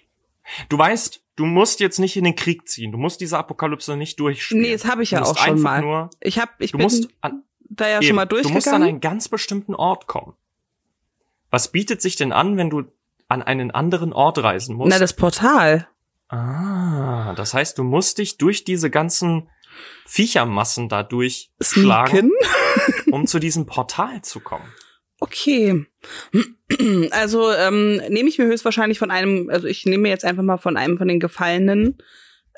Du 0.69 0.79
weißt, 0.79 1.23
du 1.37 1.45
musst 1.47 1.81
jetzt 1.81 1.99
nicht 1.99 2.17
in 2.17 2.25
den 2.25 2.37
Krieg 2.37 2.69
ziehen. 2.69 2.93
Du 2.93 2.99
musst 2.99 3.21
diese 3.21 3.39
Apokalypse 3.39 3.97
nicht 3.97 4.21
durchspielen. 4.21 4.63
Nee, 4.63 4.73
das 4.73 4.85
habe 4.85 5.03
ich 5.03 5.11
ja 5.13 5.23
auch 5.23 5.37
schon 5.37 5.53
einfach 5.55 5.63
mal. 5.63 5.81
Nur, 5.83 6.11
Ich 6.21 6.39
hab, 6.39 6.61
ich 6.61 6.73
du 6.73 6.79
bin 6.79 6.85
musst 6.85 7.09
an, 7.23 7.43
da 7.71 7.89
ja 7.89 7.97
eben, 7.97 8.07
schon 8.07 8.17
mal 8.17 8.27
du 8.27 8.37
musst 8.37 8.47
an 8.47 8.53
durchgegangen. 8.53 8.89
einen 8.89 9.01
ganz 9.01 9.29
bestimmten 9.29 9.75
Ort 9.75 10.07
kommen. 10.07 10.35
Was 11.51 11.73
bietet 11.73 12.03
sich 12.03 12.17
denn 12.17 12.33
an, 12.33 12.57
wenn 12.57 12.71
du 12.71 12.85
an 13.29 13.43
einen 13.43 13.71
anderen 13.71 14.13
Ort 14.13 14.39
reisen 14.43 14.77
musst? 14.77 14.91
Na, 14.91 14.99
das 14.99 15.15
Portal. 15.15 15.89
ah, 16.29 17.33
das 17.37 17.55
heißt, 17.55 17.79
du 17.79 17.85
musst 17.85 18.19
dich 18.19 18.37
durch 18.39 18.65
diese 18.65 18.91
ganzen 18.91 19.49
Viechermassen 20.07 20.89
da 20.89 21.03
durchschlagen, 21.03 22.31
Sneaken. 22.33 23.13
um 23.13 23.27
zu 23.27 23.39
diesem 23.39 23.67
Portal 23.67 24.23
zu 24.23 24.41
kommen. 24.41 24.71
Okay. 25.21 25.87
Also 27.13 27.51
ähm, 27.53 27.97
nehme 28.09 28.29
ich 28.29 28.39
mir 28.39 28.47
höchstwahrscheinlich 28.47 28.99
von 28.99 29.11
einem, 29.11 29.49
also 29.49 29.67
ich 29.69 29.87
nehme 29.87 30.03
mir 30.03 30.09
jetzt 30.09 30.25
einfach 30.25 30.43
mal 30.43 30.57
von 30.59 30.77
einem 30.77 30.99
von 30.99 31.09
den 31.09 31.21
Gefallenen 31.21 31.99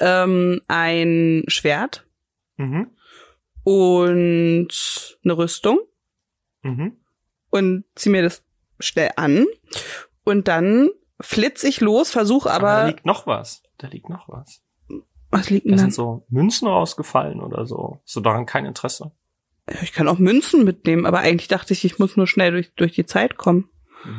ähm, 0.01 0.61
ein 0.69 1.45
Schwert 1.49 2.07
Mhm. 2.57 2.91
und 3.63 4.69
eine 5.25 5.37
Rüstung 5.37 5.79
Mhm. 6.63 6.97
und 7.51 7.85
zieh 7.95 8.09
mir 8.11 8.23
das 8.23 8.43
schnell 8.81 9.11
an 9.17 9.47
und 10.25 10.49
dann 10.49 10.89
flitz 11.21 11.63
ich 11.65 11.81
los, 11.81 12.11
versuche 12.11 12.51
Aber, 12.51 12.67
da 12.69 12.77
aber, 12.79 12.87
liegt 12.89 13.07
noch 13.07 13.27
was. 13.27 13.63
Da 13.79 13.89
liegt 13.89 14.09
noch 14.09 14.29
was. 14.29 14.63
Was 15.39 15.51
liegt 15.51 15.67
denn 15.67 15.73
da? 15.73 15.79
sind 15.79 15.95
so 15.95 16.25
Münzen 16.29 16.69
rausgefallen 16.69 17.41
oder 17.41 17.67
so. 17.67 18.01
So 18.05 18.21
daran 18.21 18.47
kein 18.47 18.65
Interesse. 18.67 19.13
Ich 19.83 19.93
kann 19.93 20.07
auch 20.09 20.19
Münzen 20.19 20.65
mitnehmen, 20.65 21.07
aber 21.07 21.19
eigentlich 21.21 21.49
dachte 21.49 21.73
ich, 21.73 21.85
ich 21.85 21.99
muss 21.99 22.17
nur 22.17 22.27
schnell 22.27 22.53
durch, 22.53 22.73
durch 22.75 22.93
die 22.93 23.07
Zeit 23.07 23.37
kommen. 23.37 23.69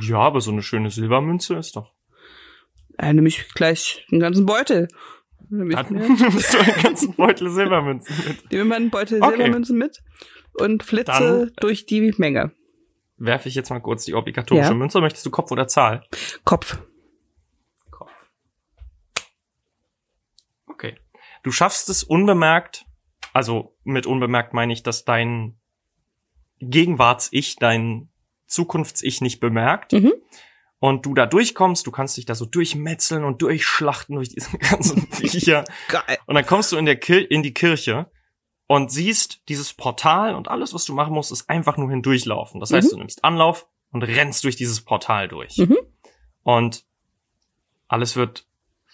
Ja, 0.02 0.18
aber 0.20 0.42
so 0.42 0.52
eine 0.52 0.62
schöne 0.62 0.90
Silbermünze 0.92 1.56
ist 1.56 1.76
doch. 1.78 1.94
Äh, 2.98 3.14
nehme 3.14 3.28
ich 3.30 3.54
gleich 3.54 4.06
einen 4.12 4.20
ganzen 4.20 4.46
Beutel. 4.46 4.88
Dann 5.50 5.68
nimmst 5.90 6.54
du 6.54 6.58
einen 6.60 6.82
ganzen 6.84 7.14
Beutel 7.16 7.50
Silbermünzen 7.50 8.16
mit. 8.28 8.52
nehme 8.52 8.66
mir 8.66 8.76
einen 8.76 8.90
Beutel 8.90 9.22
Okay. 9.24 9.36
Silbermünzen 9.38 9.78
mit 9.78 10.04
und 10.56 10.84
flitze 10.84 11.12
Dann- 11.12 11.52
durch 11.62 11.86
die 11.86 12.14
Menge. 12.18 12.52
Werfe 13.20 13.48
ich 13.50 13.56
jetzt 13.56 13.70
mal 13.70 13.80
kurz 13.80 14.04
die 14.06 14.14
obligatorische 14.16 14.70
Ja. 14.72 14.76
Münze. 14.76 15.00
Möchtest 15.00 15.26
du 15.26 15.32
Kopf 15.32 15.52
oder 15.52 15.68
Zahl? 15.68 16.04
Kopf. 16.44 16.78
Okay. 20.68 20.96
Du 21.48 21.54
schaffst 21.54 21.88
es 21.88 22.04
unbemerkt, 22.04 22.86
also 23.32 23.74
mit 23.86 24.06
unbemerkt 24.06 24.54
meine 24.54 24.74
ich, 24.74 24.84
dass 24.84 25.06
dein 25.06 25.58
Gegenwarts-Ich, 26.60 27.56
dein 27.56 28.10
Zukunfts-Ich 28.48 29.22
nicht 29.22 29.40
bemerkt. 29.40 29.94
Mhm. 29.94 30.12
Und 30.80 31.06
du 31.06 31.14
da 31.14 31.26
durchkommst, 31.26 31.88
du 31.88 31.92
kannst 31.92 32.18
dich 32.18 32.26
da 32.26 32.36
so 32.36 32.46
durchmetzeln 32.46 33.24
und 33.24 33.42
durchschlachten 33.42 34.16
durch 34.16 34.28
diese 34.28 34.58
ganzen 34.58 35.10
Viecher. 35.10 35.64
Geil. 35.88 36.18
Und 36.26 36.36
dann 36.36 36.46
kommst 36.46 36.74
du 36.74 36.76
in, 36.76 36.86
der 36.86 36.98
Kir 36.98 37.32
in 37.32 37.44
die 37.44 37.54
Kirche 37.54 38.12
und 38.68 38.92
siehst 38.92 39.48
dieses 39.48 39.74
Portal 39.74 40.36
und 40.36 40.50
alles, 40.50 40.74
was 40.74 40.84
du 40.84 40.94
machen 40.94 41.14
musst, 41.14 41.32
ist 41.32 41.50
einfach 41.50 41.78
nur 41.78 41.90
hindurchlaufen. 41.90 42.60
Das 42.60 42.74
heißt, 42.74 42.88
Mhm. 42.88 42.92
du 42.92 42.98
nimmst 42.98 43.24
Anlauf 43.24 43.70
und 43.94 44.04
rennst 44.04 44.44
durch 44.44 44.58
dieses 44.58 44.82
Portal 44.82 45.30
durch. 45.30 45.58
Mhm. 45.60 45.78
Und 46.44 46.84
alles 47.88 48.18
wird 48.18 48.46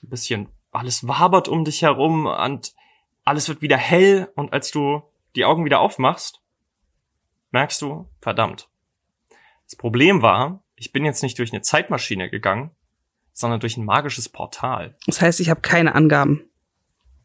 ein 0.04 0.10
bisschen, 0.10 0.50
alles 0.74 1.08
wabert 1.08 1.48
um 1.48 1.66
dich 1.66 1.82
herum 1.82 2.26
und 2.26 2.74
alles 3.24 3.48
wird 3.50 3.62
wieder 3.62 3.78
hell 3.78 4.32
und 4.36 4.54
als 4.54 4.72
du 4.72 5.02
die 5.36 5.46
Augen 5.46 5.66
wieder 5.66 5.80
aufmachst, 5.80 6.42
merkst 7.52 7.82
du, 7.82 8.08
verdammt. 8.22 8.70
Das 9.66 9.76
Problem 9.76 10.22
war, 10.22 10.62
ich 10.76 10.92
bin 10.92 11.06
jetzt 11.06 11.24
nicht 11.24 11.40
durch 11.40 11.54
eine 11.54 11.62
Zeitmaschine 11.62 12.30
gegangen, 12.30 12.72
sondern 13.32 13.60
durch 13.60 13.78
ein 13.78 13.86
magisches 13.86 14.30
Portal. 14.30 14.96
Das 15.06 15.22
heißt, 15.22 15.40
ich 15.40 15.50
habe 15.50 15.62
keine 15.62 15.96
Angaben. 15.96 16.44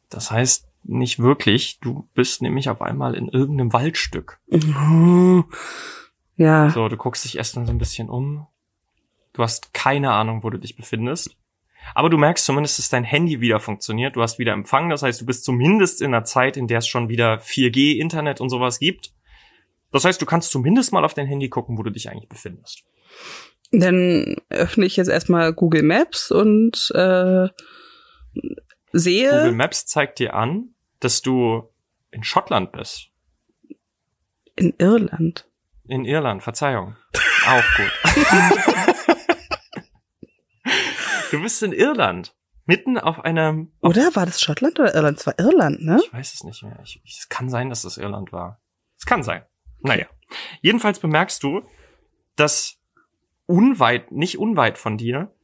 Das 0.09 0.31
heißt 0.31 0.69
nicht 0.85 1.19
wirklich, 1.19 1.81
du 1.81 2.09
bist 2.15 2.41
nämlich 2.41 2.71
auf 2.71 2.81
einmal 2.81 3.15
in 3.15 3.29
irgendeinem 3.29 3.73
Waldstück. 3.73 4.41
Ja. 6.37 6.71
So, 6.71 6.89
du 6.89 6.97
guckst 6.97 7.25
dich 7.25 7.37
erst 7.37 7.57
mal 7.57 7.67
so 7.67 7.73
ein 7.73 7.79
bisschen 7.79 8.09
um. 8.09 8.47
Du 9.33 9.43
hast 9.43 9.75
keine 9.75 10.13
Ahnung, 10.13 10.43
wo 10.43 10.51
du 10.51 10.59
dich 10.59 10.77
befindest. 10.77 11.37
Aber 11.95 12.11
du 12.11 12.19
merkst 12.19 12.45
zumindest, 12.45 12.79
dass 12.79 12.89
dein 12.89 13.05
Handy 13.05 13.41
wieder 13.41 13.61
funktioniert. 13.61 14.17
Du 14.17 14.23
hast 14.23 14.39
wieder 14.39 14.53
Empfang. 14.53 14.91
Das 14.91 15.03
heißt, 15.03 15.21
du 15.21 15.27
bist 15.27 15.45
zumindest 15.45 16.01
in 16.03 16.15
einer 16.15 16.25
Zeit, 16.25 16.57
in 16.57 16.67
der 16.67 16.79
es 16.79 16.89
schon 16.89 17.09
wieder 17.09 17.39
4G, 17.39 17.97
Internet 17.97 18.41
und 18.41 18.51
sowas 18.51 18.79
gibt. 18.79 19.13
Das 19.93 20.05
heißt, 20.05 20.21
du 20.21 20.27
kannst 20.27 20.51
zumindest 20.51 20.93
mal 20.93 21.05
auf 21.05 21.15
dein 21.15 21.27
Handy 21.27 21.49
gucken, 21.49 21.79
wo 21.79 21.83
du 21.83 21.91
dich 21.91 22.11
eigentlich 22.11 22.29
befindest. 22.29 22.85
Dann 23.71 24.37
öffne 24.49 24.87
ich 24.87 24.97
jetzt 24.97 25.09
erstmal 25.09 25.53
Google 25.53 25.83
Maps 25.83 26.31
und 26.31 26.91
äh, 26.95 27.49
sehe. 28.93 29.31
Google 29.31 29.53
Maps 29.53 29.87
zeigt 29.87 30.19
dir 30.19 30.35
an, 30.35 30.71
dass 31.01 31.23
du 31.23 31.69
in 32.11 32.25
Schottland 32.25 32.73
bist. 32.73 33.09
In 34.57 34.75
Irland. 34.79 35.47
In 35.87 36.05
Irland, 36.05 36.43
Verzeihung. 36.43 36.97
Auch 37.47 37.65
gut. 37.77 39.07
du 41.31 41.43
bist 41.43 41.63
in 41.63 41.73
Irland. 41.73 42.35
Mitten 42.67 42.99
auf 42.99 43.21
einem. 43.21 43.73
Oder 43.81 44.15
war 44.15 44.27
das 44.27 44.43
Schottland 44.43 44.79
oder 44.79 44.95
Irland? 44.95 45.19
Es 45.19 45.27
war 45.27 45.39
Irland, 45.39 45.83
ne? 45.83 46.01
Ich 46.05 46.13
weiß 46.13 46.35
es 46.35 46.45
nicht 46.45 46.63
mehr. 46.63 46.79
Ich, 46.85 47.01
ich, 47.05 47.19
es 47.21 47.29
kann 47.29 47.49
sein, 47.49 47.71
dass 47.71 47.85
es 47.85 47.97
Irland 47.97 48.33
war. 48.33 48.61
Es 48.99 49.07
kann 49.07 49.23
sein. 49.23 49.43
Naja. 49.81 50.07
Jedenfalls 50.61 50.99
bemerkst 50.99 51.43
du, 51.43 51.63
dass 52.37 52.79
unweit, 53.47 54.13
nicht 54.13 54.39
unweit 54.39 54.77
von 54.77 54.99
dir, 54.99 55.35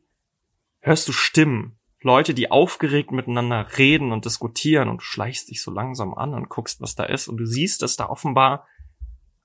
hörst 0.81 1.09
du 1.09 1.13
Stimmen. 1.13 1.79
Leute, 2.03 2.35
die 2.35 2.51
aufgeregt 2.51 3.11
miteinander 3.11 3.67
reden 3.79 4.13
und 4.13 4.27
diskutieren 4.27 4.91
und 4.91 4.99
du 4.99 5.05
schleichst 5.05 5.51
dich 5.51 5.63
so 5.63 5.71
langsam 5.71 6.13
an 6.13 6.35
und 6.35 6.51
guckst, 6.51 6.83
was 6.83 6.95
da 6.95 7.05
ist 7.05 7.29
und 7.29 7.39
du 7.39 7.47
siehst, 7.47 7.81
dass 7.81 7.97
da 7.97 8.11
offenbar 8.11 8.67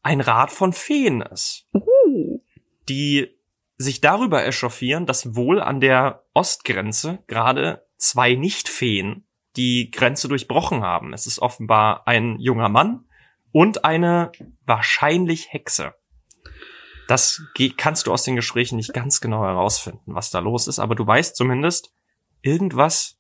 ein 0.02 0.20
Rat 0.20 0.52
von 0.52 0.74
Feen 0.74 1.22
ist, 1.22 1.68
Uh. 1.74 2.42
die 2.90 3.39
sich 3.80 4.02
darüber 4.02 4.46
echauffieren, 4.46 5.06
dass 5.06 5.36
wohl 5.36 5.62
an 5.62 5.80
der 5.80 6.26
Ostgrenze 6.34 7.24
gerade 7.28 7.88
zwei 7.98 8.36
Nicht-Feen 8.36 9.26
die 9.56 9.90
Grenze 9.90 10.28
durchbrochen 10.28 10.84
haben. 10.84 11.14
Es 11.14 11.26
ist 11.26 11.40
offenbar 11.40 12.06
ein 12.06 12.38
junger 12.40 12.70
Mann 12.70 13.06
und 13.52 13.86
eine 13.86 14.32
wahrscheinlich 14.66 15.52
Hexe. 15.54 15.96
Das 17.08 17.42
kannst 17.78 18.06
du 18.06 18.12
aus 18.12 18.24
den 18.24 18.36
Gesprächen 18.36 18.76
nicht 18.76 18.94
ganz 18.94 19.22
genau 19.22 19.44
herausfinden, 19.44 20.14
was 20.14 20.30
da 20.30 20.40
los 20.40 20.68
ist, 20.68 20.78
aber 20.78 20.94
du 20.94 21.08
weißt 21.08 21.36
zumindest, 21.36 21.92
irgendwas 22.42 23.18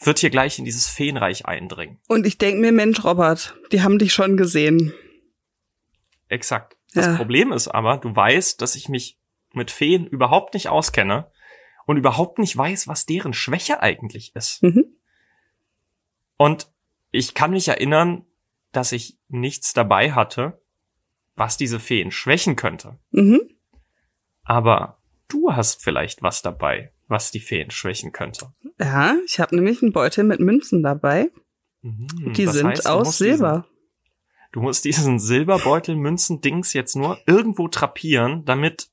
wird 0.00 0.18
hier 0.18 0.30
gleich 0.30 0.58
in 0.58 0.64
dieses 0.64 0.88
Feenreich 0.88 1.46
eindringen. 1.46 2.00
Und 2.08 2.26
ich 2.26 2.38
denk 2.38 2.58
mir, 2.60 2.72
Mensch, 2.72 3.04
Robert, 3.04 3.56
die 3.72 3.82
haben 3.82 3.98
dich 3.98 4.12
schon 4.12 4.36
gesehen. 4.36 4.92
Exakt. 6.28 6.76
Das 6.94 7.06
Ja. 7.06 7.16
Problem 7.16 7.52
ist 7.52 7.68
aber, 7.68 7.98
du 7.98 8.14
weißt, 8.16 8.60
dass 8.60 8.74
ich 8.74 8.88
mich 8.88 9.18
mit 9.56 9.70
Feen 9.70 10.06
überhaupt 10.06 10.54
nicht 10.54 10.68
auskenne 10.68 11.30
und 11.86 11.96
überhaupt 11.96 12.38
nicht 12.38 12.56
weiß, 12.56 12.88
was 12.88 13.06
deren 13.06 13.32
Schwäche 13.32 13.80
eigentlich 13.82 14.34
ist. 14.36 14.62
Mhm. 14.62 14.84
Und 16.36 16.70
ich 17.10 17.34
kann 17.34 17.52
mich 17.52 17.68
erinnern, 17.68 18.24
dass 18.72 18.92
ich 18.92 19.18
nichts 19.28 19.72
dabei 19.72 20.12
hatte, 20.12 20.60
was 21.34 21.56
diese 21.56 21.80
Feen 21.80 22.10
schwächen 22.10 22.56
könnte. 22.56 22.98
Mhm. 23.10 23.40
Aber 24.44 25.00
du 25.28 25.52
hast 25.52 25.82
vielleicht 25.82 26.22
was 26.22 26.42
dabei, 26.42 26.92
was 27.08 27.30
die 27.30 27.40
Feen 27.40 27.70
schwächen 27.70 28.12
könnte. 28.12 28.52
Ja, 28.78 29.16
ich 29.26 29.40
habe 29.40 29.56
nämlich 29.56 29.82
einen 29.82 29.92
Beutel 29.92 30.24
mit 30.24 30.40
Münzen 30.40 30.82
dabei. 30.82 31.30
Mhm, 31.82 32.32
Die 32.34 32.46
sind 32.46 32.66
heißt, 32.68 32.86
aus 32.88 33.06
musst 33.06 33.20
diesen- 33.20 33.36
Silber. 33.38 33.66
Du 34.52 34.62
musst 34.62 34.84
diesen 34.86 35.18
Silberbeutel-Münzen-Dings 35.18 36.72
jetzt 36.72 36.96
nur 36.96 37.18
irgendwo 37.26 37.68
trapieren, 37.68 38.44
damit 38.46 38.88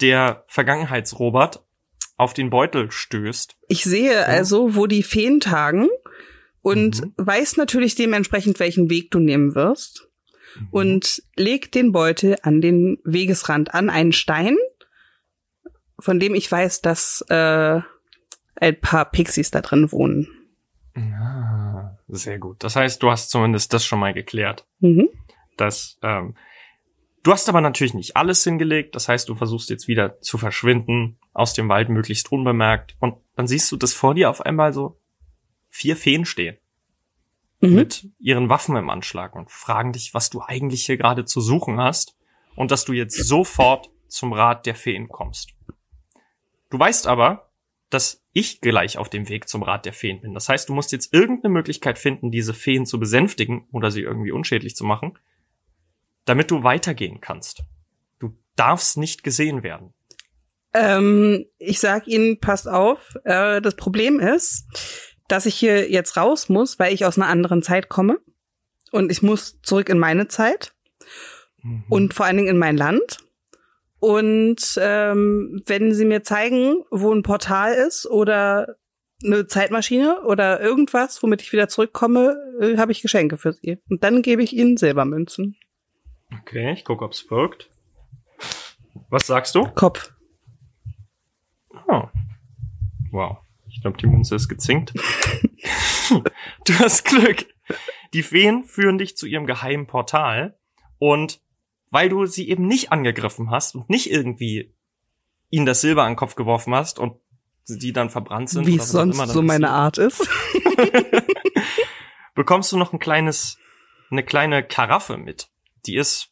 der 0.00 0.44
Vergangenheitsrobert 0.48 1.64
auf 2.16 2.34
den 2.34 2.50
Beutel 2.50 2.90
stößt. 2.90 3.56
Ich 3.68 3.84
sehe 3.84 4.26
also, 4.26 4.74
wo 4.74 4.86
die 4.86 5.02
Feen 5.02 5.40
tagen 5.40 5.88
und 6.62 7.02
Mhm. 7.02 7.12
weiß 7.16 7.56
natürlich 7.56 7.94
dementsprechend, 7.94 8.58
welchen 8.60 8.90
Weg 8.90 9.10
du 9.10 9.18
nehmen 9.20 9.54
wirst. 9.54 10.08
Und 10.70 11.22
leg 11.36 11.70
den 11.70 11.92
Beutel 11.92 12.36
an 12.42 12.60
den 12.60 12.98
Wegesrand 13.04 13.74
an, 13.74 13.90
einen 13.90 14.12
Stein, 14.12 14.56
von 16.00 16.18
dem 16.18 16.34
ich 16.34 16.50
weiß, 16.50 16.80
dass 16.80 17.24
äh, 17.28 17.80
ein 18.56 18.80
paar 18.80 19.10
Pixies 19.10 19.50
da 19.52 19.60
drin 19.60 19.92
wohnen. 19.92 20.26
Ah, 20.96 21.96
sehr 22.08 22.38
gut. 22.40 22.64
Das 22.64 22.74
heißt, 22.74 23.00
du 23.02 23.10
hast 23.10 23.30
zumindest 23.30 23.72
das 23.72 23.84
schon 23.84 24.00
mal 24.00 24.12
geklärt. 24.14 24.66
Mhm. 24.80 25.08
dass 25.56 25.98
ähm, 26.02 26.34
du 27.22 27.32
hast 27.32 27.48
aber 27.48 27.60
natürlich 27.60 27.94
nicht 27.94 28.16
alles 28.16 28.44
hingelegt. 28.44 28.94
Das 28.94 29.08
heißt, 29.08 29.28
du 29.28 29.34
versuchst 29.34 29.70
jetzt 29.70 29.88
wieder 29.88 30.20
zu 30.20 30.38
verschwinden 30.38 31.18
aus 31.32 31.54
dem 31.54 31.68
Wald 31.68 31.88
möglichst 31.88 32.32
unbemerkt 32.32 32.96
und 33.00 33.16
dann 33.36 33.46
siehst 33.46 33.70
du, 33.72 33.76
dass 33.76 33.92
vor 33.94 34.14
dir 34.14 34.30
auf 34.30 34.40
einmal 34.40 34.72
so 34.72 35.00
vier 35.68 35.96
Feen 35.96 36.24
stehen 36.24 36.58
Mhm. 37.60 37.74
mit 37.74 38.08
ihren 38.20 38.48
Waffen 38.48 38.76
im 38.76 38.88
Anschlag 38.88 39.34
und 39.34 39.50
fragen 39.50 39.92
dich, 39.92 40.14
was 40.14 40.30
du 40.30 40.40
eigentlich 40.46 40.86
hier 40.86 40.96
gerade 40.96 41.24
zu 41.24 41.40
suchen 41.40 41.80
hast 41.80 42.16
und 42.54 42.70
dass 42.70 42.84
du 42.84 42.92
jetzt 42.92 43.16
sofort 43.16 43.90
zum 44.06 44.32
Rat 44.32 44.64
der 44.64 44.76
Feen 44.76 45.08
kommst. 45.08 45.54
Du 46.70 46.78
weißt 46.78 47.08
aber, 47.08 47.50
dass 47.90 48.24
ich 48.32 48.60
gleich 48.60 48.96
auf 48.96 49.08
dem 49.08 49.28
Weg 49.28 49.48
zum 49.48 49.62
Rat 49.64 49.86
der 49.86 49.92
Feen 49.92 50.20
bin. 50.20 50.34
Das 50.34 50.48
heißt, 50.48 50.68
du 50.68 50.72
musst 50.72 50.92
jetzt 50.92 51.12
irgendeine 51.12 51.52
Möglichkeit 51.52 51.98
finden, 51.98 52.30
diese 52.30 52.54
Feen 52.54 52.86
zu 52.86 53.00
besänftigen 53.00 53.66
oder 53.72 53.90
sie 53.90 54.02
irgendwie 54.02 54.30
unschädlich 54.30 54.76
zu 54.76 54.84
machen, 54.84 55.18
damit 56.28 56.50
du 56.50 56.62
weitergehen 56.62 57.20
kannst. 57.20 57.62
Du 58.18 58.36
darfst 58.56 58.96
nicht 58.96 59.22
gesehen 59.22 59.62
werden. 59.62 59.94
Ähm, 60.74 61.46
ich 61.58 61.80
sag 61.80 62.06
Ihnen, 62.06 62.40
passt 62.40 62.68
auf, 62.68 63.16
äh, 63.24 63.60
das 63.60 63.74
Problem 63.76 64.20
ist, 64.20 64.66
dass 65.28 65.46
ich 65.46 65.54
hier 65.54 65.90
jetzt 65.90 66.16
raus 66.16 66.48
muss, 66.48 66.78
weil 66.78 66.92
ich 66.92 67.04
aus 67.04 67.18
einer 67.18 67.28
anderen 67.28 67.62
Zeit 67.62 67.88
komme. 67.88 68.18
Und 68.90 69.10
ich 69.10 69.22
muss 69.22 69.60
zurück 69.62 69.88
in 69.88 69.98
meine 69.98 70.28
Zeit. 70.28 70.74
Mhm. 71.62 71.84
Und 71.88 72.14
vor 72.14 72.26
allen 72.26 72.36
Dingen 72.36 72.48
in 72.48 72.58
mein 72.58 72.76
Land. 72.76 73.18
Und 74.00 74.78
ähm, 74.80 75.62
wenn 75.66 75.92
Sie 75.92 76.04
mir 76.04 76.22
zeigen, 76.22 76.84
wo 76.90 77.12
ein 77.12 77.22
Portal 77.22 77.74
ist 77.74 78.06
oder 78.06 78.76
eine 79.24 79.46
Zeitmaschine 79.46 80.22
oder 80.22 80.60
irgendwas, 80.60 81.22
womit 81.22 81.42
ich 81.42 81.52
wieder 81.52 81.68
zurückkomme, 81.68 82.36
äh, 82.60 82.76
habe 82.76 82.92
ich 82.92 83.02
Geschenke 83.02 83.36
für 83.36 83.52
Sie. 83.52 83.78
Und 83.90 84.04
dann 84.04 84.22
gebe 84.22 84.42
ich 84.42 84.52
Ihnen 84.52 84.76
Silbermünzen. 84.76 85.56
Okay, 86.32 86.72
ich 86.72 86.84
gucke, 86.84 87.04
ob's 87.04 87.30
wirkt. 87.30 87.70
Was 89.10 89.26
sagst 89.26 89.54
du? 89.54 89.64
Kopf. 89.64 90.12
Oh. 91.86 92.02
Wow. 93.10 93.38
Ich 93.68 93.80
glaube, 93.80 93.96
die 93.98 94.06
Münze 94.06 94.34
ist 94.34 94.48
gezinkt. 94.48 94.92
du 96.10 96.74
hast 96.78 97.04
Glück. 97.04 97.46
Die 98.12 98.22
Feen 98.22 98.64
führen 98.64 98.98
dich 98.98 99.16
zu 99.16 99.26
ihrem 99.26 99.46
geheimen 99.46 99.86
Portal 99.86 100.58
und 100.98 101.40
weil 101.90 102.08
du 102.08 102.26
sie 102.26 102.48
eben 102.48 102.66
nicht 102.66 102.92
angegriffen 102.92 103.50
hast 103.50 103.74
und 103.74 103.88
nicht 103.88 104.10
irgendwie 104.10 104.74
ihnen 105.50 105.66
das 105.66 105.80
Silber 105.80 106.02
an 106.02 106.12
den 106.12 106.16
Kopf 106.16 106.34
geworfen 106.34 106.74
hast 106.74 106.98
und 106.98 107.16
die 107.66 107.92
dann 107.92 108.10
verbrannt 108.10 108.50
sind. 108.50 108.66
Wie 108.66 108.76
es 108.76 108.90
sonst 108.90 109.18
so 109.28 109.42
meine 109.42 109.70
Art 109.70 109.98
ist. 109.98 110.28
bekommst 112.34 112.72
du 112.72 112.76
noch 112.76 112.92
ein 112.92 112.98
kleines, 112.98 113.58
eine 114.10 114.22
kleine 114.22 114.62
Karaffe 114.62 115.18
mit. 115.18 115.50
Die 115.88 115.96
ist 115.96 116.30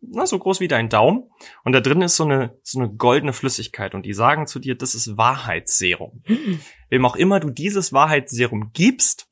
na, 0.00 0.26
so 0.26 0.38
groß 0.38 0.60
wie 0.60 0.68
dein 0.68 0.88
Daumen. 0.88 1.30
Und 1.64 1.72
da 1.72 1.80
drin 1.80 2.02
ist 2.02 2.16
so 2.16 2.24
eine, 2.24 2.58
so 2.62 2.78
eine 2.78 2.90
goldene 2.90 3.32
Flüssigkeit. 3.32 3.94
Und 3.94 4.04
die 4.04 4.12
sagen 4.12 4.46
zu 4.46 4.58
dir, 4.58 4.76
das 4.76 4.94
ist 4.94 5.16
Wahrheitsserum. 5.16 6.22
Wem 6.90 7.06
auch 7.06 7.16
immer 7.16 7.40
du 7.40 7.50
dieses 7.50 7.92
Wahrheitsserum 7.92 8.70
gibst, 8.72 9.28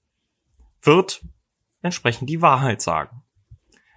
wird 0.83 1.25
entsprechend 1.83 2.31
die 2.31 2.43
Wahrheit 2.43 2.81
sagen. 2.81 3.23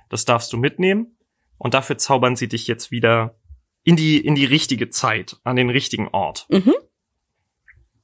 Das 0.10 0.26
darfst 0.26 0.52
du 0.54 0.58
mitnehmen 0.58 1.18
und 1.58 1.74
dafür 1.74 1.98
zaubern 1.98 2.36
sie 2.36 2.48
dich 2.48 2.68
jetzt 2.68 2.92
wieder 2.92 3.36
in 3.84 3.96
die, 3.96 4.20
in 4.20 4.36
die 4.36 4.46
richtige 4.46 4.90
Zeit, 4.90 5.38
an 5.44 5.56
den 5.56 5.70
richtigen 5.70 6.10
Ort. 6.10 6.48
Mhm. 6.50 6.76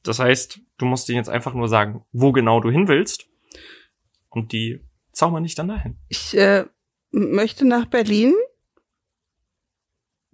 Das 0.01 0.19
heißt, 0.19 0.59
du 0.77 0.85
musst 0.85 1.07
ihnen 1.09 1.17
jetzt 1.17 1.29
einfach 1.29 1.53
nur 1.53 1.69
sagen, 1.69 2.05
wo 2.11 2.31
genau 2.31 2.59
du 2.59 2.69
hin 2.69 2.87
willst 2.87 3.27
und 4.29 4.51
die 4.51 4.81
zaubern 5.11 5.43
dich 5.43 5.55
dann 5.55 5.69
dahin. 5.69 5.97
Ich 6.09 6.35
äh, 6.35 6.65
möchte 7.13 7.65
nach 7.65 7.85
Berlin. 7.85 8.33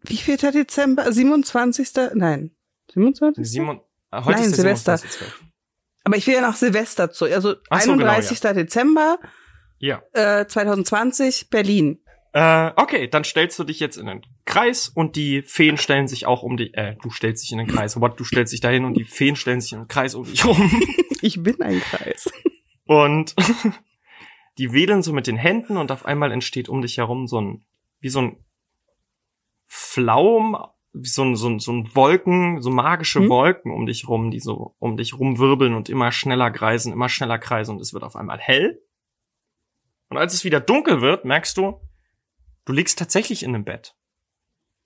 Wie 0.02 0.18
viel 0.18 0.38
Dezember? 0.38 1.12
27. 1.12 1.90
Nein. 2.16 2.52
27. 2.94 3.48
Simon, 3.48 3.82
äh, 4.12 4.24
heute 4.24 4.42
Nein, 4.42 4.54
Silvester. 4.54 5.00
Aber 6.04 6.18
ich 6.18 6.26
will 6.26 6.34
ja 6.34 6.42
nach 6.42 6.56
Silvester 6.56 7.12
zu. 7.12 7.26
Also 7.26 7.52
so, 7.52 7.56
31. 7.70 8.40
Genau, 8.40 8.50
ja. 8.50 8.54
Dezember 8.54 9.20
ja. 9.80 10.02
Äh, 10.14 10.46
2020, 10.46 11.50
Berlin. 11.50 12.00
Äh, 12.32 12.72
okay, 12.76 13.08
dann 13.08 13.24
stellst 13.24 13.58
du 13.58 13.64
dich 13.64 13.80
jetzt 13.80 13.98
in 13.98 14.06
den 14.06 14.22
Kreis 14.46 14.88
und 14.88 15.16
die 15.16 15.42
Feen 15.42 15.78
stellen 15.78 16.08
sich 16.08 16.28
auch 16.28 16.44
um 16.44 16.58
dich, 16.58 16.76
äh, 16.76 16.96
du 17.02 17.10
stellst 17.10 17.44
dich 17.44 17.52
in 17.52 17.58
den 17.58 17.68
Kreis, 17.68 18.00
what, 18.00 18.20
du 18.20 18.24
stellst 18.24 18.54
dich 18.54 18.62
dahin 18.62 18.86
und 18.86 18.94
die 18.94 19.04
Feen 19.04 19.36
stellen 19.36 19.62
sich 19.62 19.74
in 19.74 19.80
den 19.80 19.88
Kreis 19.88 20.14
um 20.16 20.26
dich 20.26 20.46
rum. 20.46 20.72
Ich 21.22 21.44
bin 21.44 21.62
ein 21.62 21.82
Kreis. 21.82 22.32
Und 22.86 23.36
die 24.60 24.74
wedeln 24.74 25.02
so 25.02 25.14
mit 25.14 25.26
den 25.26 25.38
Händen 25.38 25.78
und 25.78 25.92
auf 25.92 26.06
einmal 26.06 26.32
entsteht 26.34 26.68
um 26.68 26.82
dich 26.82 26.98
herum 26.98 27.28
so 27.28 27.40
ein, 27.40 27.64
wie 28.02 28.10
so 28.10 28.22
ein 28.22 28.46
Flaum, 29.66 30.58
wie 30.92 31.08
so 31.08 31.24
ein, 31.24 31.36
so 31.38 31.48
ein, 31.48 31.60
so 31.60 31.72
ein 31.72 31.96
Wolken, 31.96 32.62
so 32.62 32.70
magische 32.70 33.22
hm? 33.22 33.30
Wolken 33.30 33.72
um 33.72 33.86
dich 33.86 34.10
rum, 34.10 34.32
die 34.32 34.42
so 34.42 34.76
um 34.80 34.98
dich 34.98 35.18
rumwirbeln 35.18 35.74
und 35.74 35.88
immer 35.88 36.12
schneller 36.12 36.52
kreisen, 36.52 36.92
immer 36.92 37.08
schneller 37.08 37.40
kreisen 37.40 37.76
und 37.76 37.82
es 37.82 37.94
wird 37.94 38.04
auf 38.04 38.18
einmal 38.18 38.38
hell. 38.38 38.84
Und 40.10 40.18
als 40.18 40.34
es 40.34 40.44
wieder 40.44 40.60
dunkel 40.60 41.00
wird, 41.00 41.24
merkst 41.24 41.56
du, 41.56 41.80
du 42.66 42.74
liegst 42.74 43.00
tatsächlich 43.00 43.44
in 43.44 43.56
einem 43.56 43.64
Bett. 43.64 43.96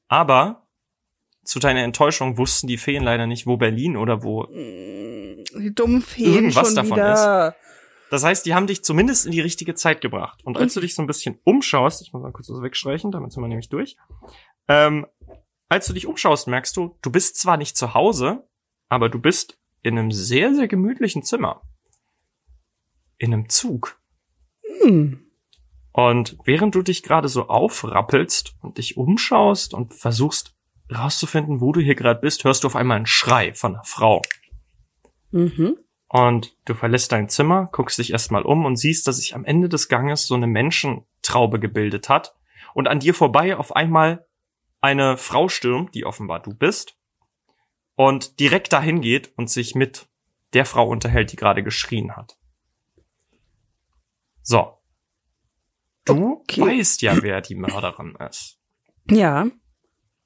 Aber 0.08 0.68
zu 1.44 1.58
deiner 1.58 1.82
Enttäuschung 1.82 2.38
wussten 2.38 2.68
die 2.68 2.78
Feen 2.78 3.04
leider 3.04 3.26
nicht, 3.26 3.48
wo 3.48 3.58
Berlin 3.58 3.98
oder 3.98 4.22
wo 4.22 4.46
die 4.46 5.74
dummen 5.74 6.02
Feen 6.04 6.34
irgendwas 6.34 6.76
davon 6.76 6.98
wieder. 6.98 7.48
ist. 7.50 7.64
Das 8.10 8.24
heißt, 8.24 8.46
die 8.46 8.54
haben 8.54 8.68
dich 8.68 8.84
zumindest 8.84 9.26
in 9.26 9.32
die 9.32 9.42
richtige 9.42 9.76
Zeit 9.76 10.02
gebracht. 10.02 10.42
Und 10.44 10.58
als 10.58 10.74
du 10.74 10.82
dich 10.82 10.96
so 10.96 11.02
ein 11.02 11.08
bisschen 11.08 11.40
umschaust, 11.44 12.02
ich 12.02 12.14
muss 12.14 12.22
mal 12.22 12.32
kurz 12.32 12.50
was 12.50 12.62
wegstreichen, 12.62 13.12
damit 13.12 13.32
sind 13.32 13.42
wir 13.42 13.48
nämlich 13.48 13.70
durch. 13.70 13.98
Ähm, 14.68 15.08
als 15.70 15.88
du 15.88 15.94
dich 15.94 16.06
umschaust, 16.06 16.48
merkst 16.48 16.78
du, 16.78 16.98
du 17.02 17.12
bist 17.12 17.38
zwar 17.38 17.58
nicht 17.58 17.76
zu 17.76 17.94
Hause, 17.94 18.48
aber 18.90 19.10
du 19.10 19.20
bist 19.20 19.58
in 19.82 19.98
einem 19.98 20.12
sehr, 20.12 20.54
sehr 20.54 20.68
gemütlichen 20.68 21.24
Zimmer. 21.24 21.64
In 23.18 23.34
einem 23.34 23.50
Zug. 23.50 24.00
Hm. 24.82 25.26
Und 25.92 26.38
während 26.44 26.76
du 26.76 26.82
dich 26.82 27.04
gerade 27.04 27.28
so 27.28 27.48
aufrappelst 27.48 28.56
und 28.62 28.78
dich 28.78 28.98
umschaust 28.98 29.74
und 29.74 29.94
versuchst 29.94 30.56
rauszufinden, 30.94 31.62
wo 31.62 31.72
du 31.72 31.82
hier 31.82 31.96
gerade 31.96 32.20
bist, 32.20 32.44
hörst 32.44 32.64
du 32.64 32.68
auf 32.68 32.76
einmal 32.76 32.98
einen 32.98 33.06
Schrei 33.06 33.54
von 33.54 33.76
einer 33.76 33.84
Frau. 33.84 34.22
Mhm. 35.32 35.78
Und 36.14 36.56
du 36.66 36.76
verlässt 36.76 37.12
dein 37.12 37.28
Zimmer, 37.28 37.70
guckst 37.72 37.98
dich 37.98 38.12
erstmal 38.12 38.44
um 38.44 38.66
und 38.66 38.76
siehst, 38.76 39.08
dass 39.08 39.18
sich 39.18 39.34
am 39.34 39.46
Ende 39.46 39.68
des 39.68 39.90
Ganges 39.90 40.28
so 40.28 40.36
eine 40.36 40.46
Menschentraube 40.46 41.60
gebildet 41.60 42.08
hat 42.08 42.36
und 42.76 42.88
an 42.88 43.00
dir 43.00 43.16
vorbei 43.16 43.58
auf 43.58 43.76
einmal 43.76 44.28
eine 44.80 45.18
Frau 45.18 45.50
stürmt, 45.50 45.96
die 45.96 46.06
offenbar 46.06 46.40
du 46.40 46.54
bist, 46.54 47.00
und 47.96 48.40
direkt 48.40 48.74
dahin 48.74 49.02
geht 49.02 49.36
und 49.40 49.50
sich 49.50 49.74
mit 49.74 50.08
der 50.54 50.66
Frau 50.66 50.88
unterhält, 50.88 51.32
die 51.32 51.36
gerade 51.36 51.64
geschrien 51.64 52.16
hat. 52.16 52.38
So. 54.44 54.78
Du 56.06 56.34
okay. 56.42 56.62
weißt 56.62 57.02
ja, 57.02 57.24
wer 57.24 57.42
die 57.42 57.56
Mörderin 57.56 58.16
ist. 58.30 58.60
Ja. 59.10 59.48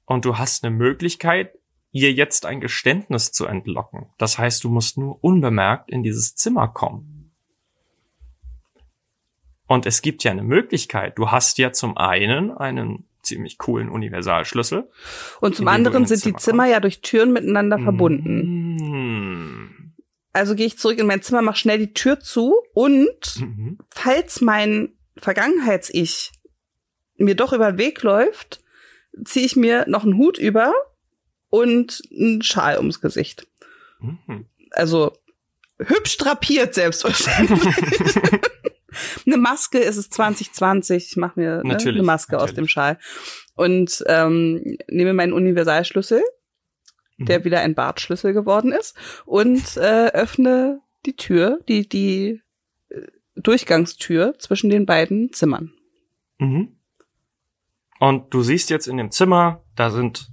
Und 0.04 0.26
du 0.26 0.36
hast 0.36 0.64
eine 0.64 0.76
Möglichkeit, 0.76 1.57
ihr 1.90 2.12
jetzt 2.12 2.46
ein 2.46 2.60
Geständnis 2.60 3.32
zu 3.32 3.46
entlocken. 3.46 4.06
Das 4.18 4.38
heißt, 4.38 4.64
du 4.64 4.68
musst 4.68 4.98
nur 4.98 5.22
unbemerkt 5.22 5.90
in 5.90 6.02
dieses 6.02 6.34
Zimmer 6.34 6.68
kommen. 6.68 7.32
Und 9.66 9.84
es 9.86 10.00
gibt 10.00 10.24
ja 10.24 10.30
eine 10.30 10.42
Möglichkeit. 10.42 11.18
Du 11.18 11.30
hast 11.30 11.58
ja 11.58 11.72
zum 11.72 11.96
einen 11.96 12.50
einen 12.52 13.04
ziemlich 13.22 13.58
coolen 13.58 13.90
Universalschlüssel. 13.90 14.88
Und 15.40 15.56
zum 15.56 15.68
anderen 15.68 16.06
sind 16.06 16.24
die 16.24 16.34
Zimmer 16.34 16.64
kommst. 16.64 16.72
ja 16.72 16.80
durch 16.80 17.00
Türen 17.02 17.32
miteinander 17.32 17.78
verbunden. 17.78 18.76
Mm. 18.76 19.94
Also 20.32 20.54
gehe 20.54 20.66
ich 20.66 20.78
zurück 20.78 20.98
in 20.98 21.06
mein 21.06 21.22
Zimmer, 21.22 21.42
mach 21.42 21.56
schnell 21.56 21.78
die 21.78 21.92
Tür 21.92 22.20
zu 22.20 22.54
und 22.72 23.40
mhm. 23.40 23.78
falls 23.90 24.40
mein 24.40 24.94
Vergangenheits-Ich 25.16 26.32
mir 27.16 27.34
doch 27.34 27.52
über 27.52 27.72
den 27.72 27.78
Weg 27.78 28.02
läuft, 28.02 28.62
ziehe 29.24 29.44
ich 29.44 29.56
mir 29.56 29.84
noch 29.88 30.04
einen 30.04 30.16
Hut 30.16 30.38
über 30.38 30.72
und 31.50 32.02
einen 32.10 32.42
Schal 32.42 32.76
ums 32.78 33.00
Gesicht. 33.00 33.46
Mhm. 34.00 34.46
Also 34.70 35.12
hübsch 35.78 36.18
drapiert 36.18 36.74
selbstverständlich. 36.74 37.74
eine 39.26 39.36
Maske 39.36 39.78
ist 39.78 39.96
es 39.96 40.10
2020. 40.10 41.10
Ich 41.10 41.16
mache 41.16 41.38
mir 41.38 41.62
ne, 41.64 41.76
eine 41.76 42.02
Maske 42.02 42.32
natürlich. 42.32 42.50
aus 42.50 42.54
dem 42.54 42.68
Schal 42.68 42.98
und 43.54 44.04
ähm, 44.06 44.76
nehme 44.88 45.14
meinen 45.14 45.32
Universalschlüssel 45.32 46.22
der 47.18 47.40
mhm. 47.40 47.44
wieder 47.44 47.60
ein 47.60 47.74
Bartschlüssel 47.74 48.32
geworden 48.32 48.72
ist, 48.72 48.96
und 49.26 49.76
äh, 49.76 50.08
öffne 50.12 50.80
die 51.06 51.16
Tür, 51.16 51.60
die, 51.68 51.88
die 51.88 52.42
äh, 52.88 53.02
Durchgangstür 53.36 54.34
zwischen 54.38 54.70
den 54.70 54.86
beiden 54.86 55.32
Zimmern. 55.32 55.72
Mhm. 56.38 56.76
Und 58.00 58.32
du 58.32 58.42
siehst 58.42 58.70
jetzt 58.70 58.86
in 58.86 58.96
dem 58.96 59.10
Zimmer, 59.10 59.64
da 59.74 59.90
sind 59.90 60.30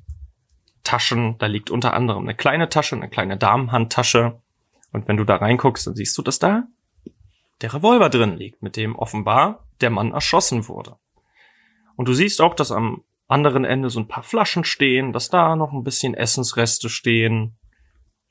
Taschen, 0.86 1.38
da 1.38 1.48
liegt 1.48 1.70
unter 1.70 1.94
anderem 1.94 2.24
eine 2.24 2.36
kleine 2.36 2.70
Tasche, 2.70 2.96
eine 2.96 3.10
kleine 3.10 3.38
Damenhandtasche. 3.38 4.40
Und 4.94 5.10
wenn 5.10 5.18
du 5.18 5.26
da 5.26 5.36
reinguckst, 5.36 5.86
dann 5.86 5.96
siehst 5.96 6.18
du, 6.18 6.22
dass 6.22 6.40
da 6.40 6.64
der 7.62 7.74
Revolver 7.74 8.10
drin 8.10 8.38
liegt, 8.38 8.62
mit 8.62 8.78
dem 8.78 8.96
offenbar 8.96 9.68
der 9.82 9.90
Mann 9.90 10.14
erschossen 10.14 10.68
wurde. 10.68 10.98
Und 11.96 12.08
du 12.08 12.14
siehst 12.14 12.42
auch, 12.42 12.54
dass 12.54 12.72
am 12.72 13.04
anderen 13.28 13.66
Ende 13.66 13.90
so 13.90 14.00
ein 14.00 14.08
paar 14.08 14.24
Flaschen 14.24 14.64
stehen, 14.64 15.14
dass 15.14 15.30
da 15.30 15.56
noch 15.56 15.74
ein 15.74 15.84
bisschen 15.84 16.14
Essensreste 16.14 16.90
stehen. 16.90 17.58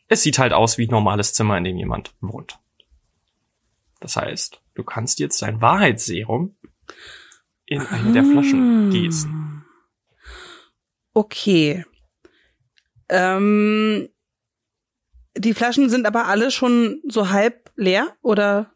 Es 0.08 0.22
sieht 0.22 0.38
halt 0.38 0.52
aus 0.52 0.78
wie 0.78 0.86
ein 0.86 0.90
normales 0.90 1.32
Zimmer, 1.32 1.58
in 1.58 1.64
dem 1.64 1.76
jemand 1.76 2.14
wohnt. 2.20 2.58
Das 4.00 4.16
heißt, 4.16 4.60
du 4.74 4.84
kannst 4.84 5.18
jetzt 5.18 5.40
dein 5.42 5.60
Wahrheitsserum 5.60 6.56
in 7.66 7.80
eine 7.80 8.12
der 8.12 8.24
Flaschen 8.24 8.88
ah. 8.88 8.92
gießen. 8.92 9.64
Okay. 11.14 11.84
Ähm, 13.14 14.08
die 15.36 15.54
Flaschen 15.54 15.88
sind 15.90 16.06
aber 16.06 16.26
alle 16.26 16.50
schon 16.50 17.00
so 17.08 17.30
halb 17.30 17.70
leer 17.76 18.14
oder 18.22 18.72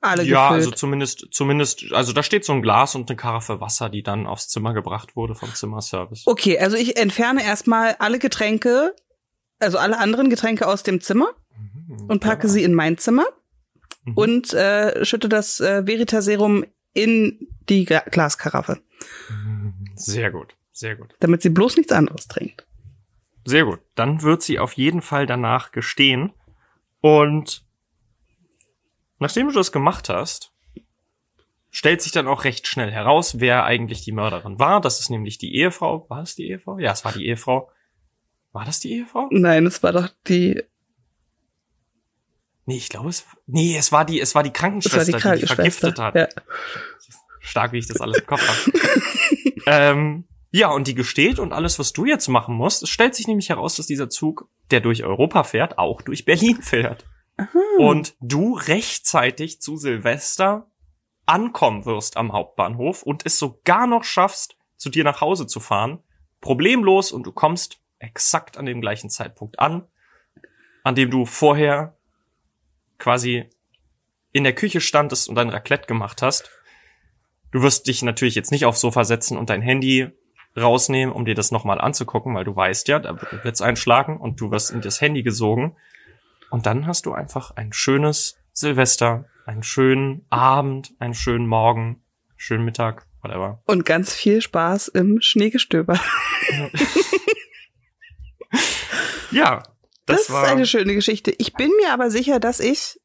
alle 0.00 0.22
ja, 0.22 0.48
gefüllt? 0.48 0.66
also 0.66 0.70
zumindest, 0.76 1.26
zumindest, 1.30 1.92
also 1.92 2.12
da 2.14 2.22
steht 2.22 2.44
so 2.44 2.52
ein 2.54 2.62
Glas 2.62 2.94
und 2.94 3.10
eine 3.10 3.16
Karaffe 3.16 3.60
Wasser, 3.60 3.90
die 3.90 4.02
dann 4.02 4.26
aufs 4.26 4.48
Zimmer 4.48 4.72
gebracht 4.72 5.16
wurde 5.16 5.34
vom 5.34 5.54
Zimmerservice. 5.54 6.22
Okay, 6.26 6.58
also 6.58 6.76
ich 6.76 6.96
entferne 6.96 7.44
erstmal 7.44 7.96
alle 7.98 8.18
Getränke, 8.18 8.94
also 9.58 9.76
alle 9.76 9.98
anderen 9.98 10.30
Getränke 10.30 10.66
aus 10.66 10.82
dem 10.82 11.00
Zimmer 11.00 11.28
Mhm, 11.86 12.06
und 12.08 12.20
packe 12.20 12.46
ja. 12.46 12.52
sie 12.52 12.62
in 12.62 12.72
mein 12.72 12.96
Zimmer 12.96 13.26
Mhm. 14.04 14.14
und 14.16 14.54
äh, 14.54 15.04
schütte 15.04 15.28
das 15.28 15.60
äh, 15.60 15.86
Veritaserum 15.86 16.64
in 16.94 17.48
die 17.68 17.84
Glaskaraffe, 17.84 18.80
Sehr 19.94 20.30
gut, 20.30 20.54
sehr 20.72 20.96
gut. 20.96 21.14
damit 21.20 21.42
sie 21.42 21.50
bloß 21.50 21.76
nichts 21.76 21.92
anderes 21.92 22.26
trinkt. 22.26 22.66
Sehr 23.50 23.64
gut. 23.64 23.80
Dann 23.96 24.22
wird 24.22 24.42
sie 24.42 24.60
auf 24.60 24.74
jeden 24.74 25.02
Fall 25.02 25.26
danach 25.26 25.72
gestehen. 25.72 26.32
Und 27.00 27.66
nachdem 29.18 29.48
du 29.48 29.52
das 29.52 29.72
gemacht 29.72 30.08
hast, 30.08 30.52
stellt 31.70 32.00
sich 32.00 32.12
dann 32.12 32.28
auch 32.28 32.44
recht 32.44 32.68
schnell 32.68 32.92
heraus, 32.92 33.40
wer 33.40 33.64
eigentlich 33.64 34.02
die 34.02 34.12
Mörderin 34.12 34.60
war. 34.60 34.80
Das 34.80 35.00
ist 35.00 35.10
nämlich 35.10 35.38
die 35.38 35.54
Ehefrau. 35.56 36.08
War 36.08 36.22
es 36.22 36.36
die 36.36 36.48
Ehefrau? 36.48 36.78
Ja, 36.78 36.92
es 36.92 37.04
war 37.04 37.12
die 37.12 37.26
Ehefrau. 37.26 37.70
War 38.52 38.64
das 38.64 38.78
die 38.78 38.92
Ehefrau? 38.92 39.28
Nein, 39.32 39.66
es 39.66 39.82
war 39.82 39.92
doch 39.92 40.08
die, 40.28 40.62
Nee, 42.66 42.76
ich 42.76 42.88
glaube 42.88 43.08
es. 43.08 43.26
Nee, 43.46 43.76
es 43.76 43.90
war 43.90 44.04
die, 44.04 44.20
es 44.20 44.36
war 44.36 44.44
die 44.44 44.50
es 44.50 44.54
war 44.54 44.60
Krankenschwester, 44.60 45.04
die 45.04 45.10
die, 45.10 45.16
die 45.16 45.22
Krankenschwester. 45.22 45.92
vergiftet 45.92 45.98
hat. 45.98 46.14
Ja. 46.14 46.28
Stark, 47.40 47.72
wie 47.72 47.78
ich 47.78 47.88
das 47.88 48.00
alles 48.00 48.18
im 48.18 48.26
Kopf 48.26 48.46
habe. 48.46 48.72
ähm, 49.66 50.24
ja, 50.50 50.70
und 50.70 50.88
die 50.88 50.94
gesteht 50.94 51.38
und 51.38 51.52
alles, 51.52 51.78
was 51.78 51.92
du 51.92 52.04
jetzt 52.04 52.28
machen 52.28 52.56
musst, 52.56 52.82
es 52.82 52.88
stellt 52.88 53.14
sich 53.14 53.28
nämlich 53.28 53.50
heraus, 53.50 53.76
dass 53.76 53.86
dieser 53.86 54.10
Zug, 54.10 54.48
der 54.70 54.80
durch 54.80 55.04
Europa 55.04 55.44
fährt, 55.44 55.78
auch 55.78 56.02
durch 56.02 56.24
Berlin 56.24 56.56
fährt. 56.62 57.06
Und 57.78 58.16
du 58.20 58.54
rechtzeitig 58.54 59.60
zu 59.60 59.76
Silvester 59.76 60.70
ankommen 61.24 61.86
wirst 61.86 62.16
am 62.16 62.32
Hauptbahnhof 62.32 63.02
und 63.02 63.24
es 63.24 63.38
sogar 63.38 63.86
noch 63.86 64.04
schaffst, 64.04 64.56
zu 64.76 64.90
dir 64.90 65.04
nach 65.04 65.20
Hause 65.20 65.46
zu 65.46 65.60
fahren. 65.60 66.00
Problemlos 66.40 67.12
und 67.12 67.26
du 67.26 67.32
kommst 67.32 67.80
exakt 67.98 68.58
an 68.58 68.66
dem 68.66 68.80
gleichen 68.80 69.10
Zeitpunkt 69.10 69.58
an, 69.58 69.86
an 70.82 70.94
dem 70.94 71.10
du 71.10 71.24
vorher 71.24 71.96
quasi 72.98 73.48
in 74.32 74.44
der 74.44 74.54
Küche 74.54 74.80
standest 74.80 75.28
und 75.28 75.34
dein 75.36 75.50
Raclette 75.50 75.86
gemacht 75.86 76.22
hast. 76.22 76.50
Du 77.52 77.62
wirst 77.62 77.86
dich 77.86 78.02
natürlich 78.02 78.34
jetzt 78.34 78.52
nicht 78.52 78.64
aufs 78.64 78.80
Sofa 78.80 79.04
setzen 79.04 79.36
und 79.36 79.50
dein 79.50 79.62
Handy 79.62 80.10
rausnehmen, 80.56 81.14
um 81.14 81.24
dir 81.24 81.34
das 81.34 81.50
nochmal 81.50 81.80
anzugucken, 81.80 82.34
weil 82.34 82.44
du 82.44 82.54
weißt 82.54 82.88
ja, 82.88 82.98
da 82.98 83.20
wird 83.20 83.42
Blitz 83.42 83.60
einschlagen 83.60 84.18
und 84.18 84.40
du 84.40 84.50
wirst 84.50 84.70
in 84.70 84.80
das 84.80 85.00
Handy 85.00 85.22
gesogen. 85.22 85.76
Und 86.50 86.66
dann 86.66 86.86
hast 86.86 87.06
du 87.06 87.12
einfach 87.12 87.52
ein 87.52 87.72
schönes 87.72 88.36
Silvester, 88.52 89.26
einen 89.46 89.62
schönen 89.62 90.26
Abend, 90.30 90.92
einen 90.98 91.14
schönen 91.14 91.46
Morgen, 91.46 92.02
schönen 92.36 92.64
Mittag, 92.64 93.06
whatever. 93.22 93.62
Und 93.66 93.86
ganz 93.86 94.12
viel 94.12 94.42
Spaß 94.42 94.88
im 94.88 95.20
Schneegestöber. 95.20 95.98
Ja, 99.30 99.62
Das, 100.06 100.26
das, 100.26 100.30
war 100.30 100.44
ist 100.44 100.50
eine 100.50 100.66
schöne 100.66 100.94
Geschichte. 100.94 101.32
Ich 101.38 101.54
bin 101.54 101.70
mir 101.80 101.92
aber 101.92 102.10
sicher, 102.10 102.40
dass 102.40 102.60
ich 102.60 102.99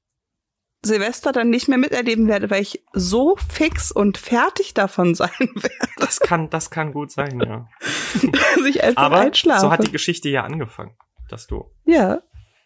Silvester 0.86 1.32
dann 1.32 1.50
nicht 1.50 1.68
mehr 1.68 1.78
miterleben 1.78 2.28
werde, 2.28 2.50
weil 2.50 2.62
ich 2.62 2.84
so 2.94 3.36
fix 3.50 3.92
und 3.92 4.18
fertig 4.18 4.74
davon 4.74 5.16
sein 5.16 5.30
werde, 5.40 5.90
das 5.98 6.20
kann 6.20 6.50
das 6.50 6.70
kann 6.70 6.94
gut 6.94 7.12
sein, 7.12 7.40
ja. 7.40 7.68
dass 8.32 8.66
ich 8.66 8.84
einfach 8.84 9.04
Aber 9.04 9.20
einschlafe. 9.20 9.62
so 9.62 9.72
hat 9.72 9.86
die 9.86 9.92
Geschichte 9.92 10.30
ja 10.30 10.44
angefangen, 10.44 10.96
dass 11.30 11.48
du 11.48 11.72
ja, 11.86 12.22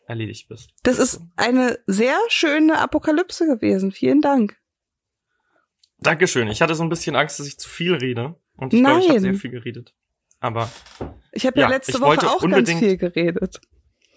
erledigt 0.07 0.49
bist. 0.49 0.71
das 0.83 0.99
ist 0.99 1.21
eine 1.35 1.79
sehr 1.87 2.17
schöne 2.29 2.79
Apokalypse 2.79 3.45
gewesen. 3.45 3.91
Vielen 3.91 4.21
Dank. 4.21 4.57
Dankeschön. 5.99 6.47
Ich 6.47 6.61
hatte 6.61 6.75
so 6.75 6.83
ein 6.83 6.89
bisschen 6.89 7.15
Angst, 7.15 7.39
dass 7.39 7.47
ich 7.47 7.59
zu 7.59 7.69
viel 7.69 7.93
rede 7.93 8.35
und 8.55 8.73
ich 8.73 8.81
glaube, 8.81 9.01
ich 9.01 9.09
habe 9.09 9.19
sehr 9.19 9.33
viel 9.33 9.51
geredet. 9.51 9.93
Aber 10.39 10.71
Ich 11.33 11.45
habe 11.45 11.59
ja, 11.59 11.67
Ja, 11.67 11.75
letzte 11.75 11.99
Woche 11.99 12.29
auch 12.29 12.47
ganz 12.47 12.71
viel 12.71 12.97
geredet. 12.97 13.59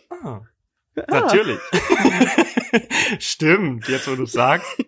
Ah. 0.08 0.42
Natürlich. 0.94 1.58
Stimmt, 3.18 3.88
jetzt 3.88 4.08
wo 4.10 4.14
du 4.16 4.26
sagst. 4.26 4.84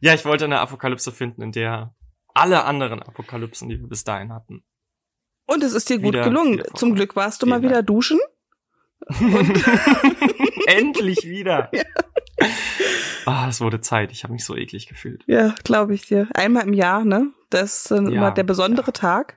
Ja, 0.00 0.14
ich 0.14 0.24
wollte 0.24 0.44
eine 0.44 0.60
Apokalypse 0.60 1.12
finden, 1.12 1.42
in 1.42 1.52
der 1.52 1.94
alle 2.34 2.64
anderen 2.64 3.02
Apokalypsen, 3.02 3.68
die 3.68 3.80
wir 3.80 3.88
bis 3.88 4.04
dahin 4.04 4.32
hatten. 4.32 4.64
Und 5.46 5.62
es 5.62 5.72
ist 5.72 5.88
dir 5.88 5.98
gut 5.98 6.14
Wieder- 6.14 6.24
gelungen. 6.24 6.54
wieder. 6.54 6.74
Zum 6.74 6.94
Glück 6.94 7.16
warst 7.16 7.42
du 7.42 7.46
mal 7.46 7.62
wieder 7.62 7.82
duschen. 7.82 8.18
Endlich 10.66 11.24
wieder. 11.24 11.70
Ah, 13.28 13.48
es 13.48 13.60
wurde 13.60 13.80
Zeit. 13.80 14.12
Ich 14.12 14.22
habe 14.22 14.32
mich 14.34 14.44
so 14.44 14.54
eklig 14.54 14.86
gefühlt. 14.86 15.24
Ja, 15.26 15.52
glaube 15.64 15.94
ich 15.94 16.06
dir. 16.06 16.28
Einmal 16.32 16.62
im 16.62 16.72
Jahr, 16.72 17.04
ne? 17.04 17.32
Das 17.50 17.78
ist 17.78 17.90
dann 17.90 18.06
Ja, 18.08 18.12
immer 18.18 18.30
der 18.30 18.44
besondere 18.44 18.92
Tag. 18.92 19.36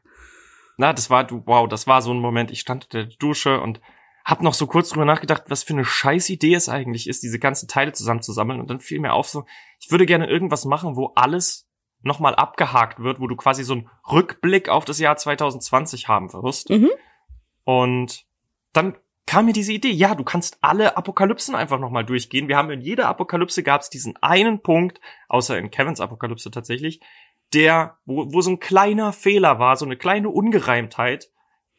Na, 0.78 0.94
das 0.94 1.10
war 1.10 1.24
du, 1.24 1.42
wow, 1.48 1.68
das 1.68 1.88
war 1.88 2.04
so 2.04 2.14
ein 2.14 2.20
Moment. 2.20 2.52
Ich 2.52 2.60
stand 2.60 2.84
in 2.84 2.90
der 2.92 3.06
Dusche 3.18 3.60
und 3.60 3.82
hab 4.30 4.44
noch 4.44 4.54
so 4.54 4.68
kurz 4.68 4.90
drüber 4.90 5.06
nachgedacht, 5.06 5.46
was 5.48 5.64
für 5.64 5.74
eine 5.74 5.86
scheiß 5.86 6.30
Idee 6.30 6.54
es 6.54 6.70
eigentlich 6.70 7.10
ist, 7.10 7.24
diese 7.24 7.40
ganzen 7.40 7.68
Teile 7.68 7.94
zusammenzusammeln. 7.94 8.60
Und 8.60 8.70
dann 8.70 8.80
fiel 8.80 9.00
mir 9.00 9.14
auf 9.14 9.28
so, 9.28 9.46
ich 9.80 9.90
würde 9.90 10.06
gerne 10.06 10.28
irgendwas 10.28 10.66
machen, 10.66 10.96
wo 10.96 11.14
alles 11.16 11.68
nochmal 12.02 12.36
abgehakt 12.36 13.00
wird, 13.00 13.20
wo 13.20 13.26
du 13.26 13.36
quasi 13.36 13.64
so 13.64 13.74
einen 13.74 13.90
Rückblick 14.10 14.70
auf 14.70 14.86
das 14.86 15.00
Jahr 15.00 15.18
2020 15.18 16.08
haben 16.08 16.32
wirst. 16.32 16.70
Mhm. 16.70 16.92
Und 17.64 18.26
dann 18.72 18.98
kam 19.26 19.46
mir 19.48 19.54
diese 19.54 19.74
Idee, 19.74 19.92
ja, 19.92 20.14
du 20.14 20.24
kannst 20.24 20.60
alle 20.62 20.96
Apokalypsen 20.96 21.56
einfach 21.56 21.80
nochmal 21.80 22.06
durchgehen. 22.06 22.48
Wir 22.48 22.58
haben 22.58 22.70
in 22.70 22.82
jeder 22.82 23.08
Apokalypse 23.08 23.64
gab 23.64 23.82
es 23.82 23.90
diesen 23.90 24.16
einen 24.18 24.62
Punkt, 24.62 25.02
außer 25.28 25.58
in 25.58 25.72
Kevins 25.72 26.02
Apokalypse 26.02 26.52
tatsächlich, 26.52 27.02
der, 27.54 27.98
wo, 28.06 28.32
wo 28.32 28.42
so 28.42 28.52
ein 28.52 28.60
kleiner 28.60 29.12
Fehler 29.12 29.58
war, 29.58 29.76
so 29.76 29.86
eine 29.86 29.98
kleine 29.98 30.30
Ungereimtheit, 30.30 31.32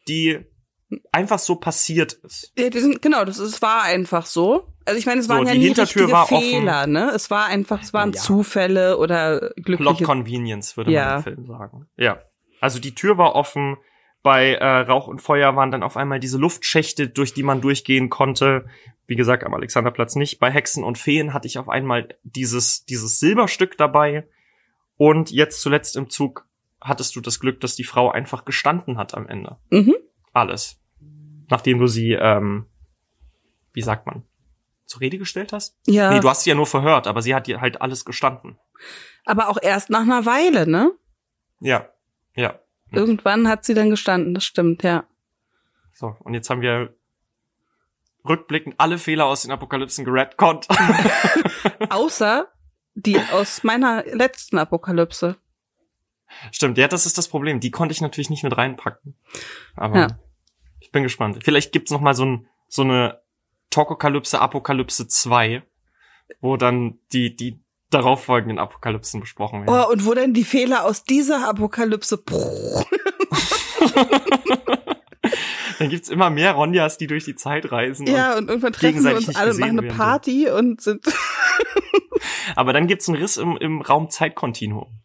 die 0.09 0.50
einfach 1.11 1.39
so 1.39 1.55
passiert 1.55 2.13
ist. 2.13 2.51
Ja, 2.57 2.69
die 2.69 2.79
sind, 2.79 3.01
genau, 3.01 3.23
das 3.25 3.39
ist, 3.39 3.55
es 3.55 3.61
war 3.61 3.83
einfach 3.83 4.25
so. 4.25 4.67
Also 4.85 4.97
ich 4.99 5.05
meine, 5.05 5.19
es 5.21 5.27
So, 5.27 5.33
waren 5.33 5.45
ja 5.47 5.53
die 5.53 5.59
nie 5.59 5.65
Hintertür 5.65 6.03
richtige 6.03 6.17
offen. 6.19 6.39
Fehler, 6.39 6.87
ne? 6.87 7.11
Es 7.13 7.29
war 7.29 7.45
einfach, 7.45 7.81
es 7.81 7.93
waren 7.93 8.13
Ja. 8.13 8.19
Zufälle 8.19 8.97
oder 8.97 9.51
Plot 9.55 9.65
glückliche. 9.65 10.03
Convenience, 10.03 10.75
würde 10.77 10.91
Ja. 10.91 11.05
man 11.05 11.15
im 11.17 11.23
Film 11.23 11.45
sagen. 11.45 11.87
Ja. 11.97 12.19
Also 12.59 12.79
die 12.79 12.93
Tür 12.95 13.17
war 13.17 13.35
offen, 13.35 13.77
bei 14.23 14.53
äh, 14.53 14.65
Rauch 14.81 15.07
und 15.07 15.19
Feuer 15.21 15.55
waren 15.55 15.71
dann 15.71 15.81
auf 15.81 15.97
einmal 15.97 16.19
diese 16.19 16.37
Luftschächte, 16.37 17.07
durch 17.09 17.33
die 17.33 17.41
man 17.43 17.59
durchgehen 17.61 18.09
konnte. 18.09 18.65
Wie 19.07 19.15
gesagt, 19.15 19.43
am 19.43 19.53
Alexanderplatz 19.53 20.15
nicht. 20.15 20.39
Bei 20.39 20.51
Hexen 20.51 20.83
und 20.83 20.97
Feen 20.99 21.33
hatte 21.33 21.47
ich 21.47 21.57
auf 21.57 21.69
einmal 21.69 22.09
dieses, 22.23 22.85
dieses 22.85 23.19
Silberstück 23.19 23.77
dabei. 23.77 24.27
Und 24.97 25.31
jetzt 25.31 25.61
zuletzt 25.61 25.95
im 25.95 26.09
Zug 26.11 26.45
hattest 26.79 27.15
du 27.15 27.21
das 27.21 27.39
Glück, 27.39 27.59
dass 27.61 27.75
die 27.75 27.83
Frau 27.83 28.11
einfach 28.11 28.45
gestanden 28.45 28.97
hat 28.97 29.15
am 29.15 29.27
Ende. 29.27 29.57
Mhm. 29.71 29.95
Alles. 30.33 30.79
Nachdem 31.51 31.79
du 31.79 31.87
sie, 31.87 32.13
ähm, 32.13 32.65
wie 33.73 33.81
sagt 33.81 34.05
man, 34.07 34.23
zur 34.85 35.01
Rede 35.01 35.17
gestellt 35.17 35.53
hast? 35.53 35.77
Ja, 35.85 36.11
Nee, 36.11 36.19
du 36.19 36.29
hast 36.29 36.43
sie 36.43 36.49
ja 36.49 36.55
nur 36.55 36.65
verhört, 36.67 37.07
aber 37.07 37.21
sie 37.21 37.35
hat 37.35 37.47
dir 37.47 37.61
halt 37.61 37.81
alles 37.81 38.05
gestanden. 38.05 38.57
aber 39.25 39.49
auch 39.49 39.57
erst 39.61 39.89
nach 39.89 40.01
einer 40.01 40.25
Weile, 40.25 40.67
ne? 40.67 40.91
Ja, 41.59 41.87
ja. 42.35 42.59
Irgendwann 42.91 43.47
hat 43.47 43.63
sie 43.63 43.73
dann 43.73 43.89
gestanden, 43.89 44.33
das 44.33 44.43
stimmt, 44.43 44.83
ja. 44.83 45.05
So, 45.93 46.15
und 46.19 46.33
jetzt 46.33 46.49
haben 46.49 46.61
wir 46.61 46.93
rückblickend 48.27 48.75
alle 48.79 48.97
Fehler 48.97 49.25
aus 49.25 49.43
den 49.43 49.51
Apokalypsen 49.51 50.03
geredconnt. 50.05 50.67
Außer 51.89 52.47
die 52.95 53.17
aus 53.31 53.63
meiner 53.63 54.03
letzten 54.05 54.57
Apokalypse. 54.57 55.37
Stimmt, 56.51 56.77
ja, 56.77 56.87
das 56.87 57.05
ist 57.05 57.17
das 57.17 57.27
Problem. 57.27 57.59
Die 57.59 57.71
konnte 57.71 57.93
ich 57.93 58.01
natürlich 58.01 58.29
nicht 58.29 58.43
mit 58.43 58.55
reinpacken. 58.57 59.15
Aber 59.75 59.97
Ja. 59.97 60.07
Ich 60.91 60.93
bin 60.93 61.03
gespannt. 61.03 61.39
Vielleicht 61.41 61.71
gibt's 61.71 61.89
noch 61.89 62.01
mal 62.01 62.13
so, 62.13 62.25
ein, 62.25 62.47
so 62.67 62.81
eine 62.81 63.21
Tokokalypse, 63.69 64.41
Apokalypse 64.41 65.07
2, 65.07 65.63
wo 66.41 66.57
dann 66.57 66.99
die, 67.13 67.33
die 67.33 67.63
darauffolgenden 67.91 68.59
Apokalypsen 68.59 69.21
besprochen 69.21 69.65
werden. 69.65 69.73
Oh, 69.73 69.89
und 69.89 70.05
wo 70.05 70.13
denn 70.13 70.33
die 70.33 70.43
Fehler 70.43 70.83
aus 70.83 71.05
dieser 71.05 71.47
Apokalypse? 71.47 72.21
Dann 75.79 75.89
gibt's 75.89 76.09
immer 76.09 76.29
mehr 76.29 76.51
Ronjas, 76.51 76.97
die 76.97 77.07
durch 77.07 77.23
die 77.23 77.35
Zeit 77.35 77.71
reisen. 77.71 78.05
Ja, 78.05 78.37
und 78.37 78.49
irgendwann 78.49 78.73
treffen 78.73 79.01
wir 79.05 79.11
gegenseitig 79.11 79.29
uns 79.29 79.37
alle 79.37 79.51
und 79.51 79.59
machen 79.61 79.79
eine. 79.79 79.87
Party 79.87 80.49
und 80.49 80.81
sind. 80.81 81.07
Und, 81.07 81.15
aber 82.57 82.73
dann 82.73 82.87
gibt's 82.87 83.07
einen 83.07 83.17
Riss 83.17 83.37
im, 83.37 83.55
im 83.55 83.79
Raum-Zeit-Kontinuum. 83.79 84.99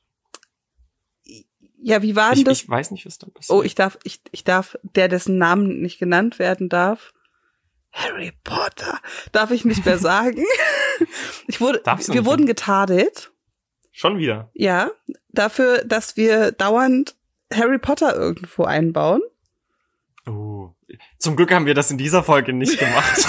Ja, 1.87 2.03
wie 2.03 2.17
war 2.17 2.31
denn 2.31 2.39
Ich, 2.39 2.45
das? 2.45 2.63
ich 2.65 2.69
weiß 2.69 2.91
nicht, 2.91 3.07
was 3.07 3.17
da 3.19 3.29
passiert. 3.29 3.57
Oh, 3.57 3.63
ich 3.63 3.77
darf, 3.77 3.97
ich, 4.03 4.21
ich 4.33 4.43
darf, 4.43 4.77
der 4.83 5.07
dessen 5.07 5.39
Namen 5.39 5.81
nicht 5.83 6.01
genannt 6.01 6.41
werden 6.41 6.69
darf. 6.69 7.13
Harry 7.93 8.33
Potter. 8.43 8.99
Darf 9.31 9.53
ich 9.53 9.65
nicht 9.65 9.87
mehr 9.87 9.99
sagen. 10.01 10.43
Ich 11.47 11.61
wurde, 11.61 11.81
wir 11.85 12.25
wurden 12.25 12.45
getadelt. 12.47 13.31
Schon 13.93 14.19
wieder. 14.19 14.51
Ja. 14.55 14.91
Dafür, 15.29 15.85
dass 15.85 16.17
wir 16.17 16.51
dauernd 16.51 17.15
Harry 17.55 17.79
Potter 17.79 18.17
irgendwo 18.17 18.65
einbauen. 18.65 19.23
Oh. 20.27 20.75
Zum 21.21 21.37
Glück 21.37 21.53
haben 21.53 21.67
wir 21.67 21.75
das 21.75 21.93
in 21.93 21.99
dieser 21.99 22.25
Folge 22.25 22.53
nicht 22.53 22.79
gemacht. 22.81 23.27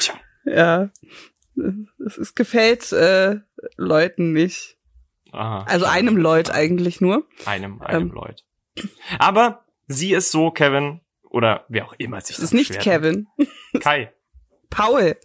Tja. 0.00 0.14
Ja. 0.46 0.90
Es, 2.06 2.16
es 2.16 2.34
gefällt 2.34 2.90
äh, 2.92 3.40
Leuten 3.76 4.32
nicht. 4.32 4.76
Aha, 5.32 5.64
also 5.64 5.84
schade. 5.84 5.98
einem 5.98 6.16
Leut 6.16 6.50
eigentlich 6.50 7.00
nur. 7.00 7.26
Einem, 7.44 7.82
einem 7.82 8.08
ähm, 8.08 8.14
Leut. 8.14 8.44
Aber 9.18 9.64
sie 9.86 10.12
ist 10.12 10.30
so, 10.30 10.50
Kevin, 10.50 11.00
oder 11.22 11.64
wer 11.68 11.86
auch 11.86 11.94
immer 11.98 12.20
sich 12.20 12.36
das 12.36 12.44
ist 12.46 12.54
nicht 12.54 12.78
Kevin. 12.78 13.26
Kai. 13.80 14.12
Paul. 14.70 15.16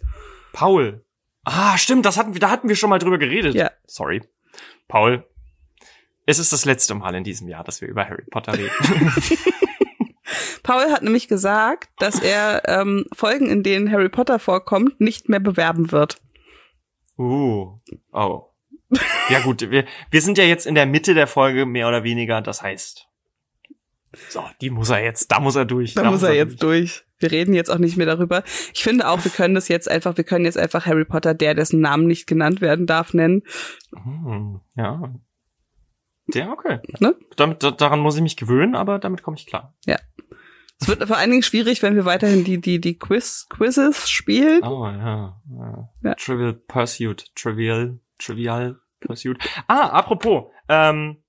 Paul. 0.52 1.04
Ah, 1.44 1.76
stimmt, 1.78 2.06
das 2.06 2.16
hatten 2.16 2.34
wir, 2.34 2.40
da 2.40 2.50
hatten 2.50 2.68
wir 2.68 2.76
schon 2.76 2.90
mal 2.90 2.98
drüber 2.98 3.18
geredet. 3.18 3.54
Ja. 3.54 3.70
Sorry. 3.86 4.22
Paul. 4.88 5.24
Es 6.26 6.38
ist 6.38 6.52
das 6.52 6.64
letzte 6.64 6.94
Mal 6.94 7.14
in 7.14 7.24
diesem 7.24 7.48
Jahr, 7.48 7.64
dass 7.64 7.80
wir 7.80 7.88
über 7.88 8.04
Harry 8.04 8.24
Potter 8.30 8.52
reden. 8.56 8.70
Paul 10.62 10.92
hat 10.92 11.02
nämlich 11.02 11.26
gesagt, 11.26 11.90
dass 11.98 12.20
er 12.20 12.62
ähm, 12.66 13.06
Folgen, 13.12 13.46
in 13.46 13.62
denen 13.62 13.90
Harry 13.90 14.08
Potter 14.08 14.38
vorkommt, 14.38 15.00
nicht 15.00 15.28
mehr 15.28 15.40
bewerben 15.40 15.90
wird. 15.90 16.20
Uh, 17.18 17.78
oh. 18.12 18.48
Ja 19.30 19.40
gut, 19.40 19.70
wir, 19.70 19.86
wir 20.10 20.20
sind 20.20 20.38
ja 20.38 20.44
jetzt 20.44 20.66
in 20.66 20.74
der 20.74 20.86
Mitte 20.86 21.14
der 21.14 21.26
Folge 21.26 21.64
mehr 21.66 21.88
oder 21.88 22.04
weniger, 22.04 22.42
das 22.42 22.62
heißt. 22.62 23.08
So, 24.28 24.44
die 24.60 24.70
muss 24.70 24.90
er 24.90 25.02
jetzt, 25.02 25.32
da 25.32 25.40
muss 25.40 25.56
er 25.56 25.64
durch. 25.64 25.94
Da, 25.94 26.02
da 26.02 26.10
muss 26.10 26.22
er, 26.22 26.30
er 26.30 26.36
jetzt 26.36 26.62
durch. 26.62 27.02
durch. 27.02 27.04
Wir 27.18 27.30
reden 27.30 27.54
jetzt 27.54 27.70
auch 27.70 27.78
nicht 27.78 27.96
mehr 27.96 28.06
darüber. 28.06 28.42
Ich 28.74 28.82
finde 28.82 29.08
auch, 29.08 29.24
wir 29.24 29.30
können 29.30 29.54
das 29.54 29.68
jetzt 29.68 29.88
einfach, 29.90 30.16
wir 30.16 30.24
können 30.24 30.44
jetzt 30.44 30.58
einfach 30.58 30.86
Harry 30.86 31.04
Potter, 31.04 31.34
der 31.34 31.54
dessen 31.54 31.80
Namen 31.80 32.06
nicht 32.06 32.26
genannt 32.26 32.60
werden 32.60 32.86
darf, 32.86 33.14
nennen. 33.14 33.42
Hm, 33.94 34.60
ja. 34.76 35.14
Ja, 36.34 36.52
okay. 36.52 36.80
Ne? 36.98 37.14
Damit, 37.36 37.62
daran 37.62 38.00
muss 38.00 38.16
ich 38.16 38.22
mich 38.22 38.36
gewöhnen, 38.36 38.74
aber 38.74 38.98
damit 38.98 39.22
komme 39.22 39.36
ich 39.36 39.46
klar. 39.46 39.74
Ja. 39.86 39.96
Es 40.82 40.88
wird 40.88 41.06
vor 41.06 41.16
allen 41.16 41.30
Dingen 41.30 41.44
schwierig, 41.44 41.80
wenn 41.82 41.94
wir 41.94 42.04
weiterhin 42.04 42.42
die, 42.42 42.60
die, 42.60 42.80
die 42.80 42.98
Quiz, 42.98 43.46
Quizzes 43.48 44.10
spielen. 44.10 44.64
Oh, 44.64 44.84
ja. 44.86 45.40
ja. 45.48 45.88
ja. 46.02 46.14
Trivial 46.16 46.54
Pursuit. 46.54 47.32
Trivial, 47.36 48.00
Trivial 48.18 48.80
Pursuit. 48.98 49.38
Ah, 49.68 49.90
apropos, 49.90 50.50
ähm, 50.68 51.22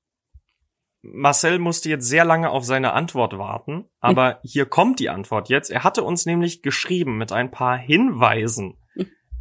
Marcel 1.04 1.60
musste 1.60 1.90
jetzt 1.90 2.08
sehr 2.08 2.26
lange 2.26 2.50
auf 2.50 2.64
seine 2.64 2.94
Antwort 2.94 3.38
warten, 3.38 3.86
aber 4.00 4.40
hier 4.42 4.66
kommt 4.66 5.00
die 5.00 5.10
Antwort 5.10 5.50
jetzt. 5.50 5.70
Er 5.70 5.84
hatte 5.84 6.04
uns 6.04 6.26
nämlich 6.26 6.64
geschrieben 6.64 7.18
mit 7.18 7.32
ein 7.32 7.52
paar 7.52 7.78
Hinweisen 7.78 8.80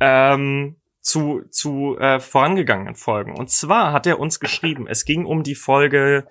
ähm, 0.00 0.76
zu, 1.00 1.42
zu 1.50 1.96
äh, 1.98 2.20
vorangegangenen 2.20 2.96
Folgen. 2.96 3.34
Und 3.34 3.48
zwar 3.48 3.92
hat 3.92 4.06
er 4.06 4.18
uns 4.18 4.40
geschrieben, 4.40 4.86
es 4.86 5.06
ging 5.06 5.24
um 5.24 5.42
die 5.42 5.54
Folge, 5.54 6.26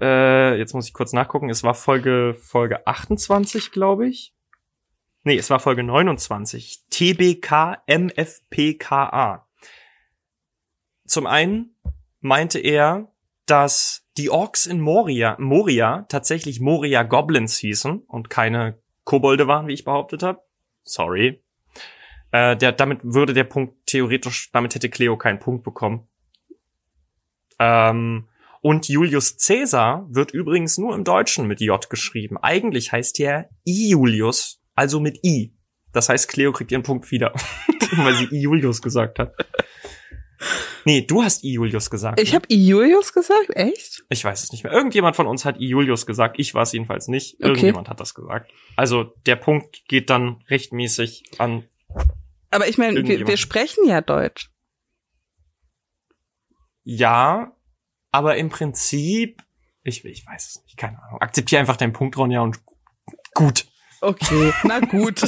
äh, 0.00 0.56
jetzt 0.58 0.74
muss 0.74 0.86
ich 0.86 0.94
kurz 0.94 1.12
nachgucken, 1.12 1.50
es 1.50 1.62
war 1.62 1.74
Folge, 1.74 2.36
Folge 2.38 2.86
28, 2.86 3.70
glaube 3.72 4.08
ich. 4.08 4.32
Nee, 5.24 5.36
es 5.36 5.50
war 5.50 5.58
Folge 5.58 5.82
29. 5.82 6.84
TBK 6.90 7.82
MFPKA. 7.88 9.46
Zum 11.06 11.26
einen 11.26 11.74
meinte 12.20 12.58
er, 12.58 13.08
dass 13.46 14.06
die 14.16 14.30
Orks 14.30 14.66
in 14.66 14.80
Moria, 14.80 15.36
Moria 15.38 16.06
tatsächlich 16.08 16.60
Moria 16.60 17.02
Goblins 17.02 17.58
hießen 17.58 18.00
und 18.00 18.30
keine 18.30 18.78
Kobolde 19.04 19.46
waren, 19.46 19.68
wie 19.68 19.74
ich 19.74 19.84
behauptet 19.84 20.22
habe. 20.22 20.42
Sorry. 20.82 21.42
Äh, 22.32 22.56
der, 22.56 22.72
damit 22.72 23.00
würde 23.02 23.34
der 23.34 23.44
Punkt 23.44 23.86
theoretisch, 23.86 24.50
damit 24.52 24.74
hätte 24.74 24.90
Cleo 24.90 25.16
keinen 25.16 25.38
Punkt 25.38 25.64
bekommen. 25.64 26.08
Ähm, 27.58 28.28
und 28.60 28.88
Julius 28.88 29.36
Caesar 29.36 30.06
wird 30.10 30.32
übrigens 30.32 30.78
nur 30.78 30.94
im 30.94 31.04
Deutschen 31.04 31.46
mit 31.46 31.60
J 31.60 31.88
geschrieben. 31.88 32.36
Eigentlich 32.38 32.92
heißt 32.92 33.18
er 33.20 33.48
I 33.66 33.90
Julius, 33.90 34.60
also 34.74 35.00
mit 35.00 35.24
I. 35.24 35.54
Das 35.92 36.08
heißt, 36.08 36.28
Cleo 36.28 36.52
kriegt 36.52 36.72
ihren 36.72 36.82
Punkt 36.82 37.10
wieder, 37.10 37.32
weil 37.96 38.14
sie 38.14 38.26
I 38.26 38.40
Julius 38.42 38.82
gesagt 38.82 39.18
hat. 39.18 39.34
Nee, 40.84 41.02
du 41.02 41.22
hast 41.22 41.42
I 41.42 41.52
Julius 41.52 41.90
gesagt. 41.90 42.20
Ich 42.20 42.32
ne? 42.32 42.36
habe 42.36 42.46
I 42.50 42.66
Julius 42.66 43.12
gesagt, 43.12 43.50
echt? 43.54 44.04
Ich 44.08 44.24
weiß 44.24 44.42
es 44.44 44.52
nicht 44.52 44.62
mehr. 44.62 44.72
Irgendjemand 44.72 45.16
von 45.16 45.26
uns 45.26 45.44
hat 45.44 45.58
I 45.58 45.68
Julius 45.68 46.06
gesagt. 46.06 46.36
Ich 46.38 46.54
war 46.54 46.62
es 46.62 46.72
jedenfalls 46.72 47.08
nicht. 47.08 47.36
Okay. 47.36 47.48
Irgendjemand 47.48 47.88
hat 47.88 48.00
das 48.00 48.14
gesagt. 48.14 48.52
Also 48.76 49.04
der 49.26 49.36
Punkt 49.36 49.82
geht 49.88 50.10
dann 50.10 50.42
rechtmäßig 50.48 51.24
an. 51.38 51.64
Aber 52.50 52.68
ich 52.68 52.78
meine, 52.78 53.06
wir, 53.06 53.26
wir 53.26 53.36
sprechen 53.36 53.88
ja 53.88 54.00
Deutsch. 54.00 54.50
Ja, 56.84 57.55
aber 58.10 58.36
im 58.36 58.48
Prinzip, 58.48 59.42
ich, 59.82 60.04
ich 60.04 60.26
weiß 60.26 60.48
es 60.48 60.62
nicht, 60.64 60.76
keine 60.76 61.02
Ahnung. 61.02 61.20
Akzeptiere 61.20 61.60
einfach 61.60 61.76
deinen 61.76 61.92
Punkt, 61.92 62.16
Ronja, 62.16 62.40
und 62.40 62.60
gut. 63.34 63.66
Okay, 64.00 64.52
na 64.64 64.80
gut. 64.80 65.22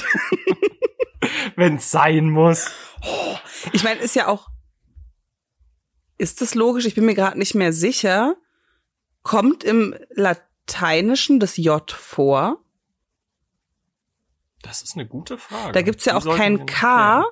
Wenn's 1.56 1.90
sein 1.90 2.30
muss. 2.30 2.70
Ich 3.72 3.82
meine, 3.82 4.00
ist 4.00 4.14
ja 4.14 4.28
auch 4.28 4.48
ist 6.18 6.40
das 6.40 6.56
logisch? 6.56 6.84
Ich 6.84 6.96
bin 6.96 7.04
mir 7.04 7.14
gerade 7.14 7.38
nicht 7.38 7.54
mehr 7.54 7.72
sicher. 7.72 8.36
Kommt 9.22 9.62
im 9.62 9.94
Lateinischen 10.10 11.38
das 11.38 11.56
J 11.56 11.90
vor? 11.90 12.58
Das 14.62 14.82
ist 14.82 14.96
eine 14.96 15.06
gute 15.06 15.38
Frage. 15.38 15.72
Da 15.72 15.82
gibt's 15.82 16.04
ja 16.04 16.16
auch 16.16 16.36
kein 16.36 16.66
K. 16.66 17.24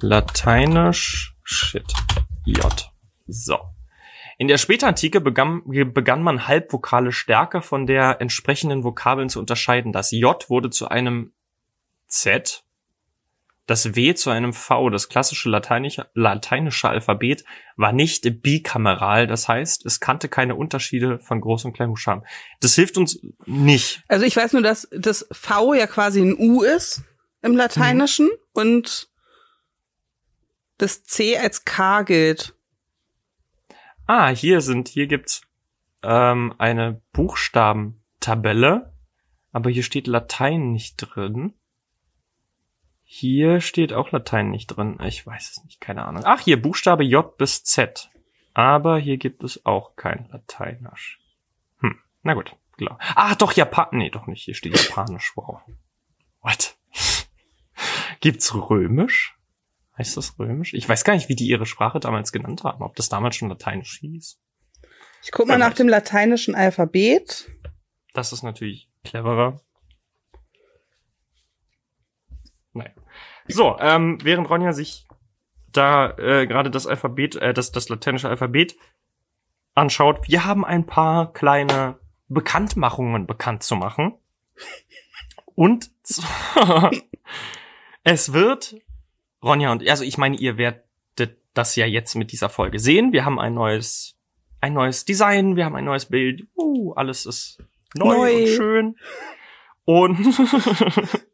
Lateinisch, 0.00 1.36
shit, 1.44 1.92
J. 2.48 2.90
So. 3.26 3.58
In 4.38 4.48
der 4.48 4.58
Spätantike 4.58 5.20
begann, 5.20 5.62
begann 5.64 6.22
man 6.22 6.46
Halbvokale 6.46 7.12
stärker 7.12 7.60
von 7.60 7.86
der 7.86 8.20
entsprechenden 8.20 8.84
Vokabeln 8.84 9.28
zu 9.28 9.40
unterscheiden. 9.40 9.92
Das 9.92 10.12
J 10.12 10.48
wurde 10.48 10.70
zu 10.70 10.88
einem 10.88 11.32
Z 12.06 12.64
das 13.68 13.94
W 13.94 14.14
zu 14.14 14.30
einem 14.30 14.54
V, 14.54 14.88
das 14.88 15.10
klassische 15.10 15.50
lateinische, 15.50 16.06
lateinische 16.14 16.88
Alphabet, 16.88 17.44
war 17.76 17.92
nicht 17.92 18.42
bikameral. 18.42 19.26
Das 19.26 19.46
heißt, 19.46 19.84
es 19.84 20.00
kannte 20.00 20.30
keine 20.30 20.54
Unterschiede 20.54 21.18
von 21.18 21.42
Groß- 21.42 21.66
und 21.66 21.74
Kleinbuchstaben. 21.74 22.24
Das 22.60 22.74
hilft 22.74 22.96
uns 22.96 23.20
nicht. 23.44 24.02
Also 24.08 24.24
ich 24.24 24.34
weiß 24.34 24.54
nur, 24.54 24.62
dass 24.62 24.88
das 24.90 25.28
V 25.32 25.74
ja 25.74 25.86
quasi 25.86 26.22
ein 26.22 26.34
U 26.38 26.62
ist 26.62 27.02
im 27.42 27.56
Lateinischen 27.56 28.26
mhm. 28.26 28.38
und 28.54 29.07
das 30.78 31.04
C 31.04 31.36
als 31.36 31.64
K 31.64 32.02
gilt. 32.02 32.54
Ah, 34.06 34.28
hier 34.28 34.60
sind, 34.60 34.88
hier 34.88 35.06
gibt's 35.06 35.42
ähm, 36.02 36.54
eine 36.58 37.02
Buchstabentabelle, 37.12 38.94
aber 39.52 39.70
hier 39.70 39.82
steht 39.82 40.06
Latein 40.06 40.72
nicht 40.72 40.96
drin. 40.96 41.54
Hier 43.04 43.60
steht 43.60 43.92
auch 43.92 44.10
Latein 44.12 44.50
nicht 44.50 44.66
drin. 44.68 44.98
Ich 45.02 45.26
weiß 45.26 45.50
es 45.50 45.64
nicht, 45.64 45.80
keine 45.80 46.04
Ahnung. 46.04 46.24
Ach, 46.26 46.40
hier 46.40 46.60
Buchstabe 46.60 47.04
J 47.04 47.36
bis 47.36 47.64
Z. 47.64 48.10
Aber 48.54 48.98
hier 48.98 49.16
gibt 49.18 49.44
es 49.44 49.64
auch 49.64 49.96
kein 49.96 50.28
Lateinisch. 50.30 51.18
Hm, 51.80 51.98
na 52.22 52.34
gut, 52.34 52.54
klar. 52.76 52.98
Ah, 53.14 53.34
doch 53.34 53.52
Japan. 53.52 53.88
Nee, 53.92 54.10
doch 54.10 54.26
nicht. 54.26 54.44
Hier 54.44 54.54
steht 54.54 54.76
Japanisch. 54.76 55.32
Wow. 55.36 55.60
What? 56.42 56.76
Gibt's 58.20 58.54
Römisch? 58.54 59.37
Heißt 59.98 60.16
das 60.16 60.38
Römisch? 60.38 60.74
Ich 60.74 60.88
weiß 60.88 61.02
gar 61.02 61.14
nicht, 61.14 61.28
wie 61.28 61.34
die 61.34 61.48
ihre 61.48 61.66
Sprache 61.66 61.98
damals 61.98 62.30
genannt 62.30 62.62
haben. 62.62 62.84
Ob 62.84 62.94
das 62.94 63.08
damals 63.08 63.36
schon 63.36 63.48
Lateinisch 63.48 63.98
hieß. 64.00 64.40
Ich 65.24 65.32
guck 65.32 65.48
mal 65.48 65.58
nach 65.58 65.74
dem 65.74 65.88
lateinischen 65.88 66.54
Alphabet. 66.54 67.50
Das 68.14 68.32
ist 68.32 68.44
natürlich 68.44 68.88
cleverer. 69.02 69.60
Naja. 72.72 72.90
So, 73.48 73.76
ähm, 73.80 74.18
während 74.22 74.48
Ronja 74.48 74.72
sich 74.72 75.08
da 75.72 76.16
äh, 76.16 76.46
gerade 76.46 76.70
das 76.70 76.86
Alphabet, 76.86 77.36
äh, 77.36 77.52
das, 77.52 77.72
das 77.72 77.88
lateinische 77.88 78.28
Alphabet 78.28 78.76
anschaut, 79.74 80.28
wir 80.28 80.44
haben 80.44 80.64
ein 80.64 80.86
paar 80.86 81.32
kleine 81.32 81.98
Bekanntmachungen 82.28 83.26
bekannt 83.26 83.62
zu 83.64 83.74
machen. 83.74 84.14
Und 85.54 85.90
zwar, 86.04 86.92
es 88.04 88.32
wird, 88.32 88.76
Ronja 89.42 89.72
und, 89.72 89.88
also 89.88 90.04
ich 90.04 90.18
meine, 90.18 90.36
ihr 90.36 90.56
werdet 90.58 90.84
das 91.54 91.74
ja 91.74 91.86
jetzt 91.86 92.14
mit 92.14 92.30
dieser 92.30 92.48
Folge 92.48 92.78
sehen. 92.78 93.12
Wir 93.12 93.24
haben 93.24 93.40
ein 93.40 93.54
neues, 93.54 94.16
ein 94.60 94.74
neues 94.74 95.04
Design, 95.04 95.56
wir 95.56 95.64
haben 95.64 95.74
ein 95.74 95.84
neues 95.84 96.06
Bild. 96.06 96.46
Uh, 96.56 96.92
alles 96.92 97.26
ist 97.26 97.58
neu, 97.94 98.16
neu. 98.16 98.36
und 98.36 98.48
schön. 98.48 98.96
Und 99.84 100.18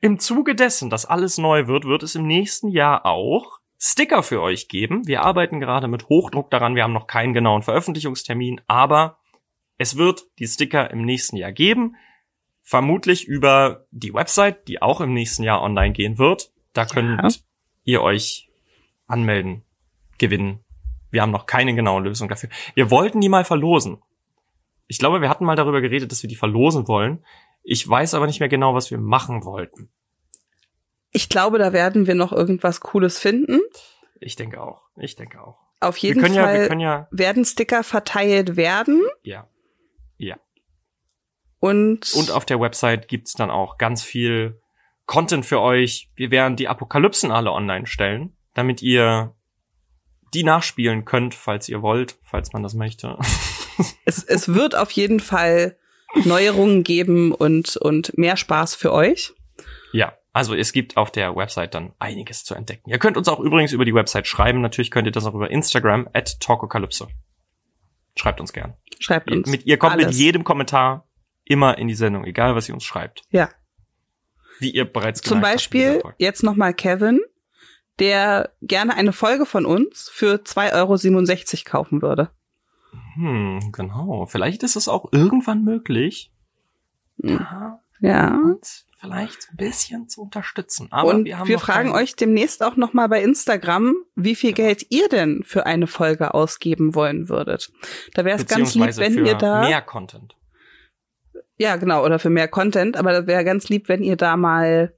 Im 0.00 0.18
Zuge 0.18 0.54
dessen, 0.54 0.90
dass 0.90 1.06
alles 1.06 1.38
neu 1.38 1.66
wird, 1.66 1.84
wird 1.84 2.02
es 2.02 2.14
im 2.14 2.26
nächsten 2.26 2.68
Jahr 2.68 3.06
auch 3.06 3.60
Sticker 3.78 4.22
für 4.22 4.40
euch 4.40 4.68
geben. 4.68 5.06
Wir 5.06 5.22
arbeiten 5.22 5.60
gerade 5.60 5.88
mit 5.88 6.08
Hochdruck 6.08 6.50
daran. 6.50 6.74
Wir 6.74 6.84
haben 6.84 6.92
noch 6.92 7.06
keinen 7.06 7.34
genauen 7.34 7.62
Veröffentlichungstermin, 7.62 8.60
aber 8.66 9.18
es 9.76 9.96
wird 9.96 10.26
die 10.38 10.46
Sticker 10.46 10.90
im 10.90 11.04
nächsten 11.04 11.36
Jahr 11.36 11.52
geben. 11.52 11.96
Vermutlich 12.62 13.26
über 13.26 13.86
die 13.90 14.14
Website, 14.14 14.68
die 14.68 14.80
auch 14.80 15.00
im 15.00 15.12
nächsten 15.12 15.42
Jahr 15.42 15.62
online 15.62 15.92
gehen 15.92 16.18
wird. 16.18 16.50
Da 16.74 16.84
könnt 16.84 17.22
ja. 17.22 17.28
ihr 17.84 18.02
euch 18.02 18.50
anmelden, 19.06 19.64
gewinnen. 20.18 20.60
Wir 21.10 21.22
haben 21.22 21.30
noch 21.30 21.46
keine 21.46 21.74
genaue 21.74 22.02
Lösung 22.02 22.28
dafür. 22.28 22.50
Wir 22.74 22.90
wollten 22.90 23.20
die 23.20 23.28
mal 23.28 23.44
verlosen. 23.44 24.02
Ich 24.86 24.98
glaube, 24.98 25.22
wir 25.22 25.30
hatten 25.30 25.44
mal 25.44 25.56
darüber 25.56 25.80
geredet, 25.80 26.12
dass 26.12 26.22
wir 26.22 26.28
die 26.28 26.36
verlosen 26.36 26.88
wollen. 26.88 27.24
Ich 27.62 27.88
weiß 27.88 28.14
aber 28.14 28.26
nicht 28.26 28.40
mehr 28.40 28.48
genau, 28.48 28.74
was 28.74 28.90
wir 28.90 28.98
machen 28.98 29.44
wollten. 29.44 29.88
Ich 31.10 31.28
glaube, 31.28 31.58
da 31.58 31.72
werden 31.72 32.06
wir 32.06 32.16
noch 32.16 32.32
irgendwas 32.32 32.80
Cooles 32.80 33.18
finden. 33.18 33.60
Ich 34.20 34.36
denke 34.36 34.60
auch. 34.60 34.82
Ich 34.96 35.14
denke 35.14 35.40
auch. 35.40 35.58
Auf 35.80 35.96
jeden 35.98 36.20
Fall 36.20 36.32
ja, 36.34 36.78
ja, 36.78 37.08
werden 37.10 37.44
Sticker 37.44 37.84
verteilt 37.84 38.56
werden 38.56 39.02
ja, 39.22 39.46
ja. 40.16 40.36
und, 41.60 42.12
Und 42.14 42.30
auf 42.30 42.46
der 42.46 42.58
Website 42.58 43.06
gibt's 43.06 43.34
dann 43.34 43.50
auch 43.50 43.76
ganz 43.76 44.02
viel 44.02 44.62
Content 45.06 45.44
für 45.44 45.60
euch. 45.60 46.10
Wir 46.14 46.30
werden 46.30 46.56
die 46.56 46.68
Apokalypsen 46.68 47.30
alle 47.30 47.52
online 47.52 47.86
stellen, 47.86 48.36
damit 48.54 48.82
ihr 48.82 49.34
die 50.32 50.44
nachspielen 50.44 51.04
könnt, 51.04 51.34
falls 51.34 51.68
ihr 51.68 51.82
wollt, 51.82 52.16
falls 52.22 52.52
man 52.52 52.62
das 52.62 52.74
möchte. 52.74 53.18
es, 54.04 54.24
es 54.24 54.54
wird 54.54 54.76
auf 54.76 54.90
jeden 54.90 55.20
Fall 55.20 55.76
Neuerungen 56.24 56.82
geben 56.82 57.32
und, 57.32 57.76
und 57.76 58.16
mehr 58.18 58.36
Spaß 58.36 58.74
für 58.74 58.92
euch. 58.92 59.32
Ja, 59.92 60.14
also 60.32 60.54
es 60.54 60.72
gibt 60.72 60.96
auf 60.96 61.12
der 61.12 61.36
Website 61.36 61.74
dann 61.74 61.92
einiges 61.98 62.44
zu 62.44 62.54
entdecken. 62.54 62.90
Ihr 62.90 62.98
könnt 62.98 63.16
uns 63.16 63.28
auch 63.28 63.40
übrigens 63.40 63.72
über 63.72 63.84
die 63.84 63.94
Website 63.94 64.26
schreiben. 64.26 64.60
Natürlich 64.60 64.90
könnt 64.90 65.06
ihr 65.06 65.12
das 65.12 65.26
auch 65.26 65.34
über 65.34 65.50
Instagram 65.50 66.08
at 66.12 66.40
Talkokalypse. 66.40 67.08
Schreibt 68.16 68.40
uns 68.40 68.52
gern. 68.52 68.74
Schreibt 69.00 69.30
Ihr, 69.30 69.38
uns. 69.38 69.48
mit, 69.48 69.66
ihr 69.66 69.76
kommt 69.76 69.96
mit 69.96 70.06
alles. 70.06 70.18
jedem 70.18 70.44
Kommentar 70.44 71.08
immer 71.44 71.78
in 71.78 71.88
die 71.88 71.94
Sendung, 71.94 72.24
egal 72.24 72.54
was 72.54 72.68
ihr 72.68 72.74
uns 72.74 72.84
schreibt. 72.84 73.22
Ja. 73.30 73.50
Wie 74.58 74.70
ihr 74.70 74.84
bereits 74.84 75.20
Zum 75.22 75.38
habt 75.38 75.42
Beispiel 75.52 76.00
Folge. 76.00 76.16
jetzt 76.18 76.42
nochmal 76.42 76.74
Kevin, 76.74 77.20
der 77.98 78.50
gerne 78.62 78.94
eine 78.94 79.12
Folge 79.12 79.46
von 79.46 79.66
uns 79.66 80.08
für 80.12 80.36
2,67 80.36 80.72
Euro 81.66 81.70
kaufen 81.70 82.02
würde. 82.02 82.30
Hm, 83.14 83.72
genau. 83.72 84.26
Vielleicht 84.26 84.62
ist 84.62 84.76
es 84.76 84.88
auch 84.88 85.12
irgendwann 85.12 85.64
möglich, 85.64 86.30
Hm. 87.22 87.46
Ja. 88.00 88.34
uns 88.34 88.86
vielleicht 88.98 89.48
ein 89.50 89.56
bisschen 89.56 90.08
zu 90.08 90.22
unterstützen. 90.22 90.88
Aber 90.90 91.10
und 91.10 91.24
wir, 91.26 91.38
wir, 91.44 91.56
noch 91.56 91.62
fragen 91.62 91.92
euch 91.92 92.16
demnächst 92.16 92.62
auch 92.62 92.76
nochmal 92.76 93.08
bei 93.08 93.22
Instagram, 93.22 93.94
wie 94.14 94.34
viel 94.34 94.52
Geld 94.52 94.86
ihr 94.90 95.08
denn 95.08 95.42
für 95.44 95.66
eine 95.66 95.86
Folge 95.86 96.34
ausgeben 96.34 96.94
wollen 96.94 97.28
würdet. 97.28 97.70
Da 98.14 98.24
wäre 98.24 98.38
es 98.38 98.46
ganz 98.46 98.74
lieb, 98.74 98.96
wenn 98.96 99.24
ihr 99.24 99.34
da. 99.34 99.60
mehr 99.62 99.82
Content. 99.82 100.34
Ja, 101.64 101.76
genau, 101.76 102.04
oder 102.04 102.18
für 102.18 102.28
mehr 102.28 102.46
Content, 102.46 102.94
aber 102.94 103.12
das 103.12 103.26
wäre 103.26 103.42
ganz 103.42 103.70
lieb, 103.70 103.88
wenn 103.88 104.02
ihr 104.02 104.16
da 104.16 104.36
mal 104.36 104.92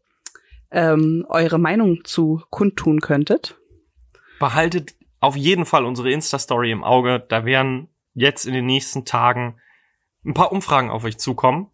ähm, 0.72 1.24
eure 1.28 1.60
Meinung 1.60 2.00
zu 2.02 2.42
kundtun 2.50 3.00
könntet. 3.00 3.56
Behaltet 4.40 4.96
auf 5.20 5.36
jeden 5.36 5.64
Fall 5.64 5.84
unsere 5.84 6.10
Insta-Story 6.10 6.72
im 6.72 6.82
Auge. 6.82 7.24
Da 7.28 7.44
werden 7.44 7.88
jetzt 8.14 8.46
in 8.46 8.52
den 8.52 8.66
nächsten 8.66 9.04
Tagen 9.04 9.60
ein 10.24 10.34
paar 10.34 10.50
Umfragen 10.50 10.90
auf 10.90 11.04
euch 11.04 11.18
zukommen. 11.18 11.70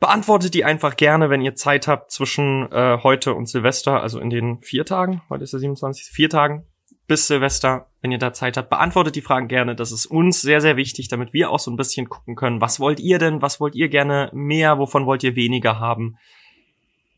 Beantwortet 0.00 0.54
die 0.54 0.64
einfach 0.64 0.96
gerne, 0.96 1.28
wenn 1.28 1.42
ihr 1.42 1.54
Zeit 1.54 1.86
habt 1.86 2.12
zwischen 2.12 2.72
äh, 2.72 2.96
heute 3.02 3.34
und 3.34 3.44
Silvester, 3.44 4.00
also 4.00 4.20
in 4.20 4.30
den 4.30 4.62
vier 4.62 4.86
Tagen. 4.86 5.20
Heute 5.28 5.44
ist 5.44 5.52
der 5.52 5.60
27. 5.60 6.06
Vier 6.10 6.30
Tagen 6.30 6.66
bis 7.06 7.26
Silvester, 7.26 7.88
wenn 8.00 8.12
ihr 8.12 8.18
da 8.18 8.32
Zeit 8.32 8.56
habt. 8.56 8.70
Beantwortet 8.70 9.16
die 9.16 9.22
Fragen 9.22 9.48
gerne. 9.48 9.74
Das 9.76 9.92
ist 9.92 10.06
uns 10.06 10.40
sehr, 10.40 10.60
sehr 10.60 10.76
wichtig, 10.76 11.08
damit 11.08 11.32
wir 11.32 11.50
auch 11.50 11.58
so 11.58 11.70
ein 11.70 11.76
bisschen 11.76 12.08
gucken 12.08 12.36
können. 12.36 12.60
Was 12.60 12.80
wollt 12.80 13.00
ihr 13.00 13.18
denn? 13.18 13.42
Was 13.42 13.60
wollt 13.60 13.74
ihr 13.74 13.88
gerne 13.88 14.30
mehr? 14.32 14.78
Wovon 14.78 15.06
wollt 15.06 15.22
ihr 15.22 15.36
weniger 15.36 15.78
haben? 15.80 16.16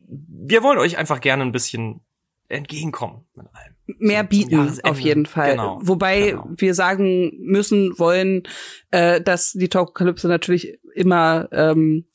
Wir 0.06 0.62
wollen 0.62 0.78
euch 0.78 0.98
einfach 0.98 1.20
gerne 1.20 1.42
ein 1.42 1.52
bisschen 1.52 2.00
entgegenkommen 2.48 3.26
mit 3.34 3.46
allem. 3.52 3.74
Mehr 3.98 4.24
bieten, 4.24 4.78
auf 4.82 4.98
jeden 4.98 5.26
Fall. 5.26 5.52
Genau, 5.52 5.78
Wobei 5.82 6.30
genau. 6.30 6.48
wir 6.50 6.74
sagen 6.74 7.32
müssen, 7.38 7.98
wollen, 7.98 8.44
äh, 8.90 9.20
dass 9.20 9.52
die 9.52 9.68
Talkokalypse 9.68 10.26
natürlich 10.26 10.78
immer 10.94 11.48
ähm, 11.52 12.06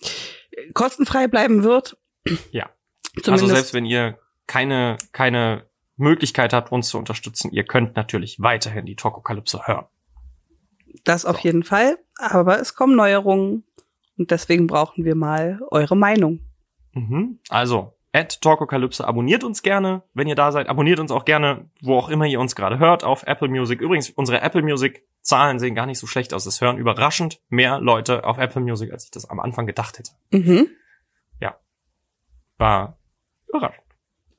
kostenfrei 0.74 1.28
bleiben 1.28 1.64
wird. 1.64 1.98
Ja. 2.52 2.70
Zumindest 3.22 3.44
Also 3.44 3.48
selbst 3.48 3.74
wenn 3.74 3.86
ihr 3.86 4.18
keine, 4.48 4.98
keine 5.12 5.69
Möglichkeit 6.02 6.54
habt, 6.54 6.72
uns 6.72 6.90
zu 6.90 6.98
unterstützen, 6.98 7.52
ihr 7.52 7.64
könnt 7.64 7.96
natürlich 7.96 8.40
weiterhin 8.40 8.86
die 8.86 8.96
Talkokalypse 8.96 9.68
hören. 9.68 9.86
das 11.04 11.26
auf 11.26 11.38
So. 11.38 11.44
jeden 11.44 11.64
Fall. 11.64 11.98
Aber 12.18 12.60
es 12.60 12.76
kommen 12.76 12.96
Neuerungen 12.96 13.64
und 14.18 14.32
deswegen 14.32 14.68
brauchen 14.68 15.06
wir 15.06 15.16
mal 15.16 15.60
eure 15.70 15.96
Meinung. 15.96 16.40
Mhm. 16.94 17.40
Also, 17.50 17.94
at 18.12 18.42
Talkokalypse, 18.42 19.06
abonniert 19.08 19.44
uns 19.44 19.62
gerne, 19.62 20.02
wenn 20.14 20.28
ihr 20.28 20.36
da 20.36 20.52
seid. 20.52 20.68
Abonniert 20.68 21.00
uns 21.00 21.12
auch 21.12 21.26
gerne, 21.26 21.70
wo 21.82 21.96
auch 21.98 22.10
immer 22.10 22.26
ihr 22.26 22.40
uns 22.40 22.56
gerade 22.56 22.80
hört, 22.80 23.04
auf 23.04 23.24
Apple 23.28 23.48
Music. 23.48 23.80
Übrigens, 23.82 24.10
unsere 24.10 24.42
Apple 24.42 24.64
Music 24.64 25.06
Zahlen 25.22 25.60
sehen 25.60 25.76
gar 25.76 25.86
nicht 25.86 26.00
so 26.00 26.08
schlecht 26.08 26.34
aus. 26.34 26.46
Es 26.46 26.60
hören 26.62 26.78
überraschend 26.78 27.40
mehr 27.50 27.80
Leute 27.80 28.24
auf 28.24 28.38
Apple 28.38 28.62
Music, 28.62 28.92
als 28.92 29.04
ich 29.06 29.12
das 29.12 29.30
am 29.30 29.40
Anfang 29.40 29.68
gedacht 29.68 30.00
hätte. 30.00 30.12
Mhm. 30.32 30.70
War 32.58 32.98
überraschend. 33.48 33.86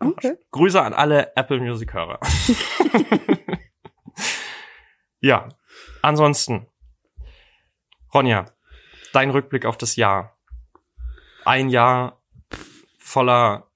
Okay. 0.00 0.36
Grüße 0.50 0.80
an 0.80 0.94
alle 0.94 1.32
Apple 1.36 1.60
Music 1.60 1.92
Hörer. 1.92 2.18
ja, 5.20 5.48
ansonsten. 6.00 6.66
Ronja, 8.12 8.46
dein 9.12 9.30
Rückblick 9.30 9.66
auf 9.66 9.76
das 9.76 9.96
Jahr. 9.96 10.38
Ein 11.44 11.68
Jahr 11.68 12.22
voller 12.98 13.70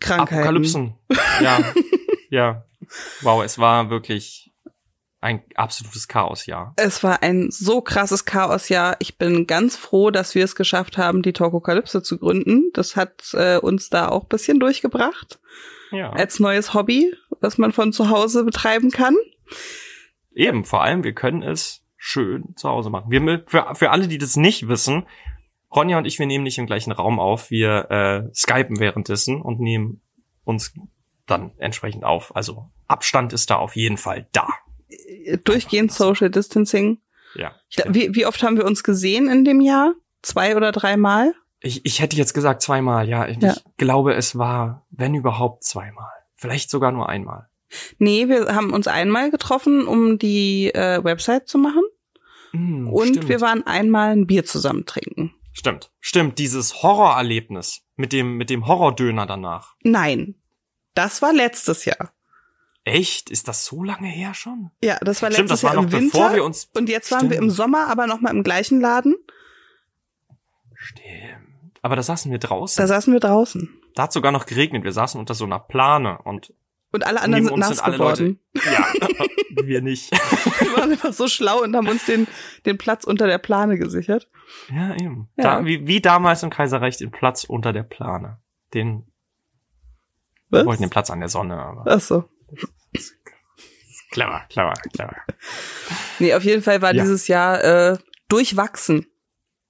Krankheiten. 0.00 0.34
Apokalypsen. 0.34 0.98
Ja, 1.40 1.72
ja. 2.30 2.66
Wow, 3.20 3.44
es 3.44 3.58
war 3.58 3.90
wirklich 3.90 4.51
ein 5.22 5.42
absolutes 5.54 6.08
Chaosjahr. 6.08 6.74
Es 6.76 7.02
war 7.04 7.22
ein 7.22 7.50
so 7.50 7.80
krasses 7.80 8.24
Chaosjahr. 8.24 8.96
Ich 8.98 9.18
bin 9.18 9.46
ganz 9.46 9.76
froh, 9.76 10.10
dass 10.10 10.34
wir 10.34 10.44
es 10.44 10.56
geschafft 10.56 10.98
haben, 10.98 11.22
die 11.22 11.32
Talkokalypse 11.32 12.02
zu 12.02 12.18
gründen. 12.18 12.70
Das 12.74 12.96
hat 12.96 13.32
äh, 13.34 13.58
uns 13.58 13.88
da 13.88 14.08
auch 14.08 14.24
bisschen 14.24 14.58
durchgebracht. 14.58 15.38
Ja. 15.92 16.10
Als 16.10 16.40
neues 16.40 16.74
Hobby, 16.74 17.14
was 17.40 17.56
man 17.56 17.72
von 17.72 17.92
zu 17.92 18.10
Hause 18.10 18.44
betreiben 18.44 18.90
kann. 18.90 19.14
Eben, 20.34 20.64
vor 20.64 20.82
allem, 20.82 21.04
wir 21.04 21.12
können 21.12 21.42
es 21.42 21.84
schön 21.96 22.56
zu 22.56 22.68
Hause 22.68 22.90
machen. 22.90 23.10
Wir, 23.10 23.44
für, 23.46 23.74
für 23.74 23.90
alle, 23.90 24.08
die 24.08 24.18
das 24.18 24.36
nicht 24.36 24.66
wissen, 24.66 25.06
Ronja 25.74 25.98
und 25.98 26.04
ich, 26.04 26.18
wir 26.18 26.26
nehmen 26.26 26.44
nicht 26.44 26.58
im 26.58 26.66
gleichen 26.66 26.92
Raum 26.92 27.20
auf. 27.20 27.50
Wir 27.50 27.90
äh, 27.90 28.34
skypen 28.34 28.80
währenddessen 28.80 29.40
und 29.40 29.60
nehmen 29.60 30.02
uns 30.44 30.74
dann 31.26 31.52
entsprechend 31.58 32.04
auf. 32.04 32.34
Also 32.34 32.70
Abstand 32.88 33.32
ist 33.32 33.50
da 33.50 33.56
auf 33.56 33.76
jeden 33.76 33.96
Fall 33.96 34.26
da. 34.32 34.48
Äh, 34.92 35.38
Durchgehend 35.38 35.92
Social 35.92 36.30
Distancing. 36.30 36.98
Ja. 37.34 37.54
Glaub, 37.74 37.94
wie, 37.94 38.14
wie 38.14 38.26
oft 38.26 38.42
haben 38.42 38.56
wir 38.56 38.64
uns 38.66 38.82
gesehen 38.84 39.28
in 39.28 39.44
dem 39.44 39.60
Jahr? 39.60 39.94
Zwei 40.22 40.56
oder 40.56 40.72
dreimal? 40.72 41.34
Ich, 41.60 41.84
ich 41.84 42.00
hätte 42.00 42.16
jetzt 42.16 42.34
gesagt 42.34 42.60
zweimal, 42.62 43.08
ja. 43.08 43.26
Ich 43.28 43.38
Ja. 43.40 43.54
glaube, 43.78 44.14
es 44.14 44.36
war, 44.36 44.86
wenn 44.90 45.14
überhaupt, 45.14 45.64
zweimal. 45.64 46.10
Vielleicht 46.36 46.70
sogar 46.70 46.90
nur 46.92 47.08
einmal. 47.08 47.48
Nee, 47.98 48.28
wir 48.28 48.54
haben 48.54 48.72
uns 48.72 48.86
einmal 48.86 49.30
getroffen, 49.30 49.86
um 49.86 50.18
die 50.18 50.74
äh, 50.74 51.02
Website 51.02 51.48
zu 51.48 51.56
machen. 51.58 51.82
Hm, 52.50 52.88
Und 52.88 53.08
stimmt. 53.08 53.28
wir 53.28 53.40
waren 53.40 53.66
einmal 53.66 54.10
ein 54.10 54.26
Bier 54.26 54.44
zusammen 54.44 54.84
trinken. 54.84 55.32
Stimmt. 55.52 55.90
Stimmt, 56.00 56.38
dieses 56.38 56.82
Horrorerlebnis 56.82 57.82
mit 57.96 58.12
dem, 58.12 58.36
mit 58.36 58.50
dem 58.50 58.66
Horrordöner 58.66 59.26
danach. 59.26 59.74
Nein, 59.82 60.34
das 60.94 61.22
war 61.22 61.32
letztes 61.32 61.84
Jahr. 61.84 62.12
Echt? 62.84 63.30
Ist 63.30 63.46
das 63.48 63.64
so 63.64 63.84
lange 63.84 64.08
her 64.08 64.34
schon? 64.34 64.70
Ja, 64.82 64.98
das 65.00 65.22
war 65.22 65.30
Stimmt, 65.30 65.48
letztes 65.50 65.60
das 65.60 65.64
war 65.64 65.74
Jahr 65.74 65.82
noch 65.82 65.92
im 65.92 66.00
Winter. 66.00 66.18
bevor 66.18 66.34
wir 66.34 66.44
uns. 66.44 66.68
und 66.74 66.88
jetzt 66.88 67.10
waren 67.12 67.30
wir 67.30 67.36
im 67.36 67.44
Stimmt. 67.44 67.56
Sommer, 67.56 67.86
aber 67.88 68.06
noch 68.06 68.20
mal 68.20 68.30
im 68.30 68.42
gleichen 68.42 68.80
Laden. 68.80 69.14
Stimmt. 70.74 71.78
Aber 71.82 71.96
da 71.96 72.02
saßen 72.02 72.30
wir 72.30 72.38
draußen. 72.38 72.80
Da 72.82 72.86
saßen 72.86 73.12
wir 73.12 73.20
draußen. 73.20 73.68
Da 73.94 74.04
hat 74.04 74.12
sogar 74.12 74.32
noch 74.32 74.46
geregnet. 74.46 74.84
Wir 74.84 74.92
saßen 74.92 75.18
unter 75.20 75.34
so 75.34 75.44
einer 75.44 75.58
Plane 75.58 76.18
und 76.24 76.52
Und 76.92 77.06
alle 77.06 77.20
anderen 77.20 77.44
sind 77.44 77.58
nass 77.58 77.78
sind 77.78 77.92
geworden. 77.92 78.40
Leute. 78.54 78.68
Ja, 78.70 78.86
wir 79.64 79.82
nicht. 79.82 80.10
Wir 80.10 80.76
waren 80.76 80.90
einfach 80.92 81.12
so 81.12 81.28
schlau 81.28 81.62
und 81.62 81.76
haben 81.76 81.88
uns 81.88 82.06
den, 82.06 82.26
den 82.66 82.78
Platz 82.78 83.04
unter 83.04 83.26
der 83.26 83.38
Plane 83.38 83.78
gesichert. 83.78 84.28
Ja, 84.74 84.94
eben. 84.96 85.28
Ja. 85.36 85.58
Da, 85.60 85.64
wie, 85.64 85.86
wie 85.86 86.00
damals 86.00 86.42
im 86.42 86.50
Kaiserreich 86.50 86.96
den 86.96 87.10
Platz 87.10 87.44
unter 87.44 87.72
der 87.72 87.82
Plane. 87.84 88.38
Den 88.74 89.06
Was? 90.48 90.62
wir 90.62 90.66
wollten 90.66 90.82
den 90.82 90.90
Platz 90.90 91.10
an 91.10 91.20
der 91.20 91.28
Sonne, 91.28 91.56
aber 91.58 91.84
Ach 91.86 92.00
so. 92.00 92.24
Clever, 94.10 94.42
clever, 94.50 94.74
clever. 94.92 95.16
Nee, 96.18 96.34
auf 96.34 96.44
jeden 96.44 96.62
Fall 96.62 96.82
war 96.82 96.94
Ja. 96.94 97.02
dieses 97.02 97.28
Jahr 97.28 97.62
äh, 97.64 97.98
durchwachsen. 98.28 99.06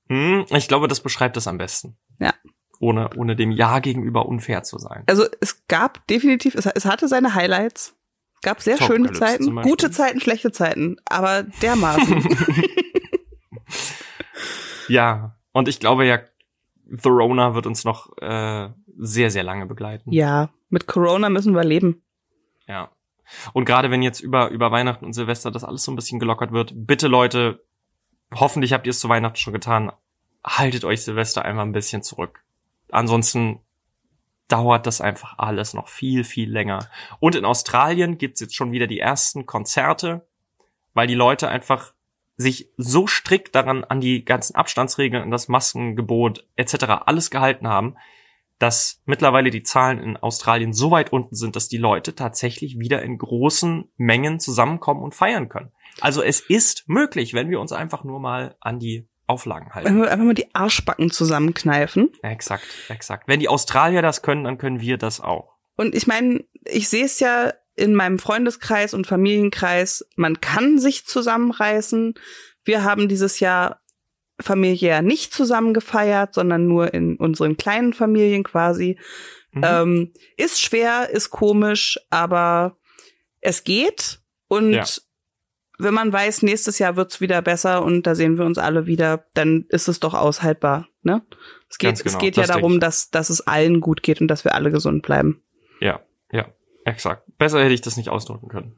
Hm, 0.09 0.47
ich 0.51 0.68
glaube, 0.68 0.89
das 0.89 1.01
beschreibt 1.01 1.37
es 1.37 1.47
am 1.47 1.59
besten. 1.59 1.97
Ja. 2.18 2.35
Ohne, 2.80 3.11
ohne 3.16 3.37
dem 3.37 3.53
Ja 3.53 3.78
gegenüber 3.78 4.26
unfair 4.26 4.62
zu 4.64 4.78
sein. 4.78 5.05
Also 5.07 5.24
es 5.41 5.66
gab 5.68 6.07
definitiv, 6.09 6.55
es, 6.57 6.66
es 6.66 6.85
hatte 6.85 7.07
seine 7.09 7.35
Highlights. 7.35 7.97
Es 8.35 8.41
gab 8.43 8.61
sehr 8.61 8.76
schöne 8.76 9.12
Talkalypse 9.12 9.45
zum 9.45 9.55
Zeiten, 9.57 9.68
gute 9.68 9.91
Zeiten, 9.93 10.20
schlechte 10.20 10.51
Zeiten, 10.51 10.97
aber 11.05 11.45
dermaßen. 11.45 12.24
Ja, 14.89 15.37
und 15.53 15.68
ich 15.68 15.80
glaube 15.80 16.07
ja, 16.07 16.18
The 16.87 17.09
Rona 17.09 17.55
wird 17.55 17.66
uns 17.66 17.85
noch 17.85 18.16
äh, 18.18 18.68
sehr, 18.99 19.30
sehr 19.30 19.43
lange 19.45 19.66
begleiten. 19.66 20.11
ja, 20.12 20.51
mit 20.68 20.87
Corona 20.87 21.28
müssen 21.28 21.55
wir 21.55 21.64
leben. 21.64 22.03
Ja. 22.66 22.90
Und 23.52 23.64
gerade 23.64 23.90
wenn 23.90 24.02
jetzt 24.02 24.20
über, 24.20 24.48
über 24.48 24.70
Weihnachten 24.70 25.04
und 25.04 25.12
Silvester 25.12 25.50
das 25.50 25.64
alles 25.64 25.84
so 25.84 25.92
ein 25.92 25.96
bisschen 25.96 26.18
gelockert 26.18 26.52
wird, 26.52 26.72
bitte 26.74 27.08
Leute, 27.08 27.64
hoffentlich 28.34 28.72
habt 28.72 28.86
ihr 28.86 28.90
es 28.90 29.00
zu 29.00 29.08
Weihnachten 29.08 29.36
schon 29.36 29.52
getan, 29.52 29.92
haltet 30.44 30.84
euch 30.84 31.02
Silvester 31.02 31.44
einfach 31.44 31.62
ein 31.62 31.72
bisschen 31.72 32.02
zurück. 32.02 32.44
Ansonsten 32.90 33.60
dauert 34.48 34.86
das 34.86 35.00
einfach 35.00 35.38
alles 35.38 35.72
noch 35.72 35.88
viel, 35.88 36.24
viel 36.24 36.50
länger. 36.50 36.90
Und 37.20 37.34
in 37.34 37.44
Australien 37.44 38.18
gibt's 38.18 38.40
jetzt 38.40 38.54
schon 38.54 38.72
wieder 38.72 38.86
die 38.86 39.00
ersten 39.00 39.46
Konzerte, 39.46 40.26
weil 40.92 41.06
die 41.06 41.14
Leute 41.14 41.48
einfach 41.48 41.94
sich 42.36 42.70
so 42.76 43.06
strikt 43.06 43.54
daran 43.54 43.84
an 43.84 44.00
die 44.00 44.24
ganzen 44.24 44.54
Abstandsregeln, 44.54 45.22
an 45.22 45.30
das 45.30 45.48
Maskengebot 45.48 46.46
etc. 46.56 46.84
alles 47.06 47.30
gehalten 47.30 47.68
haben, 47.68 47.96
dass 48.62 49.02
mittlerweile 49.06 49.50
die 49.50 49.64
Zahlen 49.64 49.98
in 49.98 50.16
Australien 50.16 50.72
so 50.72 50.92
weit 50.92 51.12
unten 51.12 51.34
sind, 51.34 51.56
dass 51.56 51.68
die 51.68 51.78
Leute 51.78 52.14
tatsächlich 52.14 52.78
wieder 52.78 53.02
in 53.02 53.18
großen 53.18 53.90
Mengen 53.96 54.38
zusammenkommen 54.38 55.02
und 55.02 55.16
feiern 55.16 55.48
können. 55.48 55.72
Also 56.00 56.22
es 56.22 56.40
ist 56.40 56.84
möglich, 56.86 57.34
wenn 57.34 57.50
wir 57.50 57.60
uns 57.60 57.72
einfach 57.72 58.04
nur 58.04 58.20
mal 58.20 58.54
an 58.60 58.78
die 58.78 59.08
Auflagen 59.26 59.74
halten. 59.74 59.88
Wenn 59.88 60.02
wir 60.02 60.10
einfach 60.12 60.24
mal 60.24 60.34
die 60.34 60.54
Arschbacken 60.54 61.10
zusammenkneifen. 61.10 62.10
Exakt, 62.22 62.64
exakt. 62.88 63.26
Wenn 63.26 63.40
die 63.40 63.48
Australier 63.48 64.00
das 64.00 64.22
können, 64.22 64.44
dann 64.44 64.58
können 64.58 64.80
wir 64.80 64.96
das 64.96 65.20
auch. 65.20 65.56
Und 65.76 65.96
ich 65.96 66.06
meine, 66.06 66.44
ich 66.64 66.88
sehe 66.88 67.04
es 67.04 67.18
ja 67.18 67.52
in 67.74 67.94
meinem 67.94 68.20
Freundeskreis 68.20 68.94
und 68.94 69.08
Familienkreis, 69.08 70.06
man 70.14 70.40
kann 70.40 70.78
sich 70.78 71.04
zusammenreißen. 71.06 72.14
Wir 72.64 72.84
haben 72.84 73.08
dieses 73.08 73.40
Jahr 73.40 73.82
familiär 74.43 75.03
nicht 75.03 75.32
zusammen 75.32 75.74
gefeiert, 75.74 76.34
sondern 76.34 76.66
nur 76.66 76.93
in 76.93 77.16
unseren 77.16 77.57
kleinen 77.57 77.93
Familien 77.93 78.43
quasi. 78.43 78.99
Mhm. 79.53 79.62
Ähm, 79.64 80.12
ist 80.36 80.61
schwer, 80.61 81.11
ist 81.11 81.30
komisch, 81.30 81.99
aber 82.11 82.76
es 83.40 83.64
geht. 83.64 84.20
Und 84.49 84.72
ja. 84.72 84.84
wenn 85.78 85.95
man 85.95 86.12
weiß, 86.12 86.43
nächstes 86.43 86.78
Jahr 86.78 86.97
wird's 86.97 87.20
wieder 87.20 87.43
besser 87.43 87.84
und 87.84 88.07
da 88.07 88.14
sehen 88.14 88.38
wir 88.38 88.45
uns 88.45 88.59
alle 88.59 88.86
wieder, 88.86 89.26
dann 89.34 89.66
ist 89.68 89.88
es 89.88 90.01
doch 90.01 90.14
aushaltbar. 90.14 90.88
Ne? 91.03 91.22
Es 91.68 91.78
geht, 91.78 91.99
genau, 91.99 92.16
es 92.16 92.18
geht 92.18 92.36
ja 92.36 92.47
darum, 92.47 92.80
dass, 92.80 93.11
dass 93.11 93.30
es 93.30 93.40
allen 93.47 93.80
gut 93.80 94.03
geht 94.03 94.20
und 94.20 94.28
dass 94.28 94.45
wir 94.45 94.55
alle 94.55 94.70
gesund 94.70 95.03
bleiben. 95.03 95.43
Ja, 95.80 96.01
ja, 96.30 96.47
exakt. 96.84 97.24
Besser 97.38 97.62
hätte 97.62 97.74
ich 97.74 97.80
das 97.80 97.97
nicht 97.97 98.09
ausdrücken 98.09 98.49
können. 98.49 98.76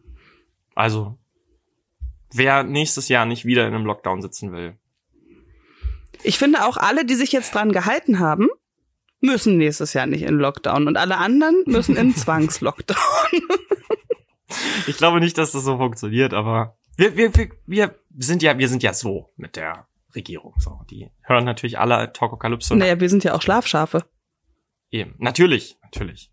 Also, 0.75 1.19
wer 2.33 2.63
nächstes 2.63 3.09
Jahr 3.09 3.27
nicht 3.27 3.45
wieder 3.45 3.67
in 3.67 3.75
einem 3.75 3.85
Lockdown 3.85 4.23
sitzen 4.23 4.53
will, 4.53 4.79
ich 6.23 6.39
finde 6.39 6.65
auch 6.65 6.77
alle, 6.77 7.05
die 7.05 7.15
sich 7.15 7.33
jetzt 7.33 7.55
dran 7.55 7.73
gehalten 7.73 8.19
haben, 8.19 8.49
müssen 9.21 9.57
nächstes 9.57 9.95
Jahr 9.95 10.07
nicht 10.07 10.23
in 10.23 10.39
Lockdown 10.39 10.87
und 10.87 10.97
alle 10.97 11.19
anderen 11.19 11.63
müssen 11.67 11.97
in 11.97 12.15
Zwangslockdown. 12.17 12.99
ich 14.87 14.97
glaube 14.97 15.21
nicht, 15.21 15.39
dass 15.39 15.53
das 15.53 15.65
so 15.65 15.77
funktioniert, 15.77 16.35
aber 16.35 16.77
wir, 16.97 17.17
wir, 17.17 17.33
wir, 17.35 17.51
wir 17.67 17.95
sind 18.19 18.43
ja, 18.43 18.57
wir 18.59 18.69
sind 18.69 18.83
ja 18.83 18.93
so 18.93 19.33
mit 19.37 19.57
der 19.57 19.89
Regierung. 20.15 20.55
So, 20.59 20.81
die 20.91 21.11
hören 21.23 21.45
natürlich 21.45 21.79
alle 21.79 22.13
Talkokalypse. 22.13 22.77
Naja, 22.77 23.01
wir 23.01 23.09
sind 23.09 23.25
ja 23.25 23.35
auch 23.35 23.43
Schlafschafe. 23.43 24.05
Eben, 24.91 25.15
natürlich, 25.19 25.77
natürlich. 25.83 26.31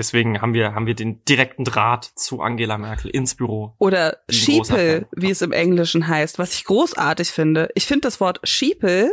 Deswegen 0.00 0.40
haben 0.40 0.54
wir, 0.54 0.74
haben 0.74 0.86
wir 0.86 0.94
den 0.94 1.22
direkten 1.26 1.62
Draht 1.62 2.06
zu 2.14 2.40
Angela 2.40 2.78
Merkel 2.78 3.10
ins 3.10 3.34
Büro. 3.34 3.74
Oder 3.76 4.16
Sheeple, 4.30 5.06
wie 5.12 5.30
es 5.30 5.42
im 5.42 5.52
Englischen 5.52 6.08
heißt, 6.08 6.38
was 6.38 6.54
ich 6.54 6.64
großartig 6.64 7.30
finde. 7.30 7.68
Ich 7.74 7.84
finde 7.84 8.08
das 8.08 8.18
Wort 8.18 8.40
Sheeple 8.42 9.12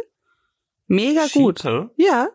mega 0.88 1.28
Sheeple? 1.28 1.42
gut. 1.42 1.92
Ja. 1.98 2.30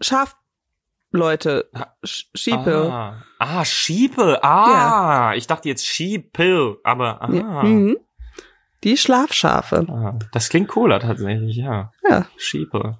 Schafleute. 0.00 1.70
Sheeple. 2.02 2.92
Ah, 2.92 3.22
ah 3.38 3.64
Sheeple. 3.64 4.42
Ah, 4.42 5.30
ja. 5.30 5.34
ich 5.36 5.46
dachte 5.46 5.68
jetzt 5.68 5.86
Sheeple, 5.86 6.78
aber 6.82 7.22
ah. 7.22 7.32
Ja. 7.32 7.62
Mhm. 7.62 7.96
Die 8.82 8.96
Schlafschafe. 8.96 9.86
Ah, 9.88 10.18
das 10.32 10.48
klingt 10.48 10.66
cooler 10.66 10.98
tatsächlich, 10.98 11.54
ja. 11.54 11.92
Ja. 12.08 12.26
Sheeple. 12.38 12.98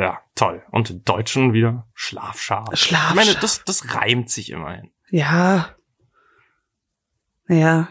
Ja, 0.00 0.22
toll. 0.34 0.62
Und 0.70 0.88
im 0.88 1.04
Deutschen 1.04 1.52
wieder 1.52 1.86
Schlafschaf. 1.92 2.74
Schlafschaf. 2.74 3.10
Ich 3.10 3.16
meine, 3.16 3.34
das, 3.34 3.64
das 3.64 3.94
reimt 3.94 4.30
sich 4.30 4.50
immerhin. 4.50 4.90
Ja. 5.10 5.76
Ja. 7.48 7.88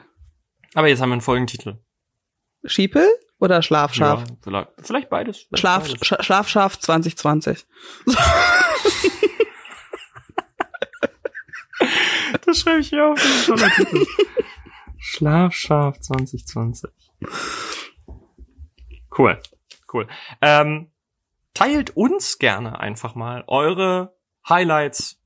Aber 0.73 0.87
jetzt 0.87 1.01
haben 1.01 1.09
wir 1.09 1.13
einen 1.13 1.21
Folgentitel. 1.21 1.77
Schiepel 2.63 3.07
oder 3.39 3.61
Schlafschaf? 3.61 4.21
Ja, 4.21 4.35
vielleicht, 4.41 4.69
vielleicht 4.79 5.09
beides. 5.11 5.37
Vielleicht 5.41 5.59
Schlaf, 5.59 5.83
beides. 5.83 6.07
Sch 6.07 6.15
Schlafschaf 6.25 6.79
2020. 6.79 7.67
das 12.45 12.57
schreibe 12.59 12.79
ich 12.79 12.89
hier 12.89 13.05
auf. 13.05 13.19
Schlafschaf 14.97 15.99
2020. 15.99 16.89
Cool. 19.15 19.39
Cool. 19.93 20.07
Ähm, 20.41 20.91
teilt 21.53 21.95
uns 21.95 22.39
gerne 22.39 22.79
einfach 22.79 23.15
mal 23.15 23.43
eure 23.47 24.15
Highlights 24.47 25.21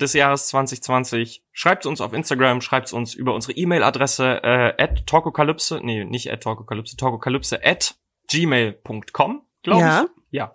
des 0.00 0.12
Jahres 0.12 0.48
2020. 0.48 1.44
Schreibt 1.52 1.86
uns 1.86 2.00
auf 2.00 2.12
Instagram, 2.12 2.60
schreibt 2.60 2.92
uns 2.92 3.14
über 3.14 3.34
unsere 3.34 3.52
E-Mail-Adresse 3.54 4.42
äh, 4.42 4.82
at 4.82 5.06
talkokalypse, 5.06 5.80
nee, 5.82 6.04
nicht 6.04 6.30
at 6.30 6.42
talkokalypse, 6.42 6.96
talkokalypse 6.96 7.64
at 7.64 7.96
gmail.com, 8.28 9.42
glaube 9.62 9.80
ja. 9.80 10.02
ich. 10.02 10.10
Ja. 10.30 10.54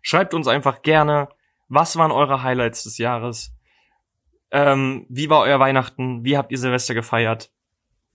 Schreibt 0.00 0.34
uns 0.34 0.48
einfach 0.48 0.82
gerne, 0.82 1.28
was 1.68 1.96
waren 1.96 2.12
eure 2.12 2.42
Highlights 2.42 2.84
des 2.84 2.98
Jahres? 2.98 3.54
Ähm, 4.50 5.06
wie 5.08 5.30
war 5.30 5.40
euer 5.40 5.58
Weihnachten? 5.58 6.24
Wie 6.24 6.36
habt 6.36 6.52
ihr 6.52 6.58
Silvester 6.58 6.94
gefeiert? 6.94 7.50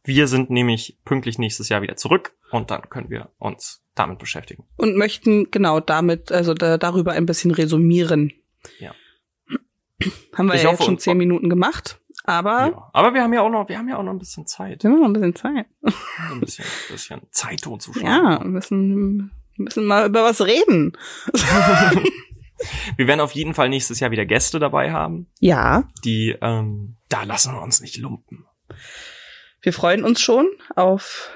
Wir 0.03 0.27
sind 0.27 0.49
nämlich 0.49 0.97
pünktlich 1.03 1.37
nächstes 1.37 1.69
Jahr 1.69 1.81
wieder 1.81 1.97
zurück 1.97 2.33
und 2.51 2.71
dann 2.71 2.89
können 2.89 3.09
wir 3.09 3.29
uns 3.37 3.83
damit 3.95 4.19
beschäftigen. 4.19 4.65
Und 4.77 4.95
möchten 4.95 5.51
genau 5.51 5.79
damit, 5.79 6.31
also 6.31 6.53
da, 6.53 6.77
darüber 6.77 7.11
ein 7.11 7.25
bisschen 7.25 7.51
resümieren. 7.51 8.33
Ja. 8.79 8.93
Haben 10.35 10.47
wir 10.47 10.55
ich 10.55 10.63
ja 10.63 10.69
hoffe, 10.69 10.79
jetzt 10.79 10.85
schon 10.85 10.99
zehn 10.99 11.17
Minuten 11.17 11.49
gemacht, 11.49 11.99
aber. 12.23 12.67
Ja, 12.67 12.89
aber 12.93 13.13
wir 13.13 13.23
haben 13.23 13.33
ja 13.33 13.41
auch 13.41 13.49
noch, 13.49 13.67
wir 13.67 13.77
haben 13.77 13.89
ja 13.89 13.97
auch 13.97 14.03
noch 14.03 14.11
ein 14.13 14.19
bisschen 14.19 14.47
Zeit. 14.47 14.83
Wir 14.83 14.91
haben 14.91 14.99
noch 14.99 15.07
ein 15.07 15.13
bisschen 15.13 15.35
Zeit. 15.35 15.65
ein 16.31 16.39
bisschen, 16.39 16.65
ein 16.65 16.93
bisschen 16.93 17.21
Zeit 17.31 17.61
totzuschlagen. 17.61 18.09
Ja, 18.31 18.39
wir 18.39 18.49
müssen, 18.49 19.31
müssen 19.57 19.85
mal 19.85 20.07
über 20.07 20.23
was 20.23 20.45
reden. 20.45 20.97
wir 22.97 23.07
werden 23.07 23.19
auf 23.19 23.33
jeden 23.33 23.53
Fall 23.53 23.67
nächstes 23.69 23.99
Jahr 23.99 24.11
wieder 24.11 24.25
Gäste 24.25 24.59
dabei 24.59 24.91
haben. 24.91 25.27
Ja. 25.39 25.87
Die, 26.05 26.35
ähm, 26.41 26.95
da 27.09 27.23
lassen 27.23 27.53
wir 27.53 27.61
uns 27.61 27.81
nicht 27.81 27.97
lumpen. 27.97 28.45
Wir 29.61 29.73
freuen 29.73 30.05
uns 30.05 30.21
schon 30.21 30.47
auf 30.75 31.31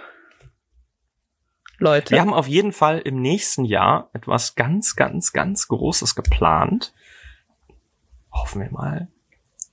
Leute. 1.83 2.11
Wir 2.11 2.21
haben 2.21 2.33
auf 2.33 2.47
jeden 2.47 2.71
Fall 2.71 2.99
im 2.99 3.21
nächsten 3.21 3.65
Jahr 3.65 4.09
etwas 4.13 4.55
ganz, 4.55 4.95
ganz, 4.95 5.33
ganz 5.33 5.67
Großes 5.67 6.15
geplant. 6.15 6.93
Hoffen 8.31 8.61
wir 8.61 8.71
mal, 8.71 9.09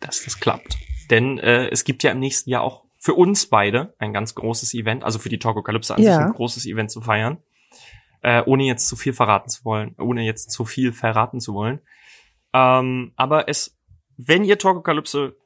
dass 0.01 0.25
das 0.25 0.39
klappt. 0.39 0.77
Denn 1.09 1.39
äh, 1.39 1.69
es 1.69 1.85
gibt 1.85 2.03
ja 2.03 2.11
im 2.11 2.19
nächsten 2.19 2.51
Jahr 2.51 2.63
auch 2.63 2.85
für 2.99 3.15
uns 3.15 3.47
beide 3.47 3.95
ein 3.99 4.13
ganz 4.13 4.35
großes 4.35 4.75
Event, 4.75 5.05
also 5.05 5.19
für 5.19 5.31
die 5.31 5.39
Talkokalypse 5.39 5.95
an 5.95 6.03
ja. 6.03 6.17
sich 6.17 6.25
ein 6.27 6.33
großes 6.33 6.67
Event 6.67 6.91
zu 6.91 7.01
feiern. 7.01 7.39
Äh, 8.23 8.43
ohne 8.45 8.65
jetzt 8.65 8.87
zu 8.87 8.97
viel 8.97 9.15
verraten 9.15 9.49
zu 9.49 9.65
wollen, 9.65 9.95
ohne 9.99 10.23
jetzt 10.23 10.51
zu 10.51 10.67
viel 10.67 10.93
verraten 10.93 11.41
zu 11.41 11.55
wollen. 11.55 11.81
Ähm, 12.53 13.13
aber 13.17 13.49
es, 13.49 13.79
wenn 14.19 14.45
ihr 14.45 14.59
Talkokalypse 14.59 15.37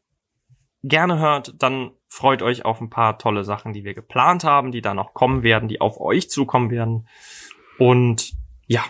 gerne 0.82 1.18
hört, 1.20 1.54
dann 1.58 1.92
freut 2.14 2.42
euch 2.42 2.64
auf 2.64 2.80
ein 2.80 2.90
paar 2.90 3.18
tolle 3.18 3.42
Sachen, 3.42 3.72
die 3.72 3.82
wir 3.84 3.92
geplant 3.92 4.44
haben, 4.44 4.70
die 4.70 4.80
da 4.80 4.94
noch 4.94 5.14
kommen 5.14 5.42
werden, 5.42 5.68
die 5.68 5.80
auf 5.80 6.00
euch 6.00 6.30
zukommen 6.30 6.70
werden. 6.70 7.08
Und 7.78 8.34
ja, 8.66 8.84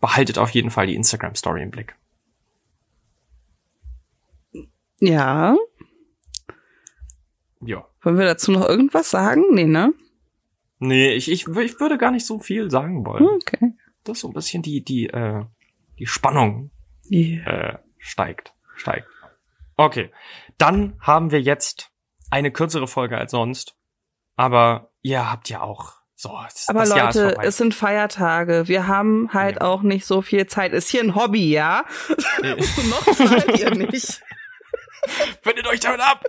behaltet 0.00 0.38
auf 0.38 0.50
jeden 0.50 0.70
Fall 0.70 0.88
die 0.88 0.96
Instagram 0.96 1.36
Story 1.36 1.62
im 1.62 1.70
Blick. 1.70 1.94
Ja. 4.98 5.56
Ja. 7.60 7.86
Wollen 8.02 8.18
wir 8.18 8.26
dazu 8.26 8.50
noch 8.50 8.68
irgendwas 8.68 9.10
sagen? 9.10 9.44
Nee, 9.52 9.66
ne? 9.66 9.94
Nee, 10.80 11.12
ich, 11.12 11.30
ich, 11.30 11.46
ich 11.46 11.78
würde 11.78 11.96
gar 11.96 12.10
nicht 12.10 12.26
so 12.26 12.40
viel 12.40 12.72
sagen 12.72 13.06
wollen. 13.06 13.24
Okay. 13.24 13.74
Das 14.02 14.16
ist 14.16 14.22
so 14.22 14.28
ein 14.28 14.34
bisschen 14.34 14.62
die, 14.62 14.82
die, 14.82 15.06
äh, 15.06 15.44
die 16.00 16.06
Spannung 16.06 16.72
yeah. 17.08 17.46
äh, 17.46 17.78
steigt. 17.98 18.52
Steigt. 18.74 19.06
Okay. 19.76 20.10
Dann 20.58 20.98
haben 20.98 21.30
wir 21.30 21.40
jetzt 21.40 21.91
eine 22.32 22.50
kürzere 22.50 22.88
Folge 22.88 23.18
als 23.18 23.30
sonst. 23.30 23.76
Aber 24.36 24.90
ihr 25.02 25.30
habt 25.30 25.50
ja 25.50 25.60
auch 25.60 25.92
so. 26.14 26.30
Das, 26.42 26.68
Aber 26.68 26.80
das 26.80 26.88
Leute, 26.88 27.36
es 27.42 27.58
sind 27.58 27.74
Feiertage. 27.74 28.68
Wir 28.68 28.86
haben 28.86 29.32
halt 29.34 29.56
ja. 29.56 29.62
auch 29.62 29.82
nicht 29.82 30.06
so 30.06 30.22
viel 30.22 30.46
Zeit. 30.46 30.72
Ist 30.72 30.88
hier 30.88 31.02
ein 31.02 31.14
Hobby, 31.14 31.50
ja? 31.52 31.84
Noch 32.90 33.12
zahlt 33.12 33.58
ihr 33.58 33.74
nicht. 33.74 34.22
Findet 35.42 35.66
euch 35.66 35.80
damit 35.80 36.00
ab! 36.00 36.24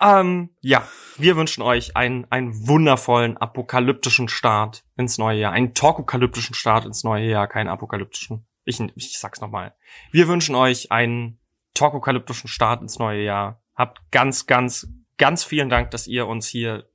Ähm, 0.00 0.50
ja, 0.60 0.86
wir 1.16 1.36
wünschen 1.36 1.62
euch 1.62 1.96
einen, 1.96 2.26
einen 2.30 2.66
wundervollen 2.66 3.36
apokalyptischen 3.36 4.28
Start 4.28 4.84
ins 4.96 5.18
neue 5.18 5.40
Jahr. 5.40 5.52
Einen 5.52 5.74
talkokalyptischen 5.74 6.54
Start 6.54 6.84
ins 6.84 7.04
neue 7.04 7.26
Jahr, 7.26 7.48
keinen 7.48 7.68
apokalyptischen. 7.68 8.46
Ich, 8.64 8.80
ich 8.94 9.18
sag's 9.18 9.40
nochmal. 9.40 9.74
Wir 10.10 10.28
wünschen 10.28 10.54
euch 10.54 10.92
einen 10.92 11.40
talkokalyptischen 11.74 12.48
Start 12.48 12.80
ins 12.80 12.98
neue 12.98 13.22
Jahr 13.22 13.63
Habt 13.74 14.00
ganz, 14.10 14.46
ganz, 14.46 14.88
ganz 15.18 15.44
vielen 15.44 15.68
Dank, 15.68 15.90
dass 15.90 16.06
ihr 16.06 16.26
uns 16.26 16.46
hier 16.46 16.88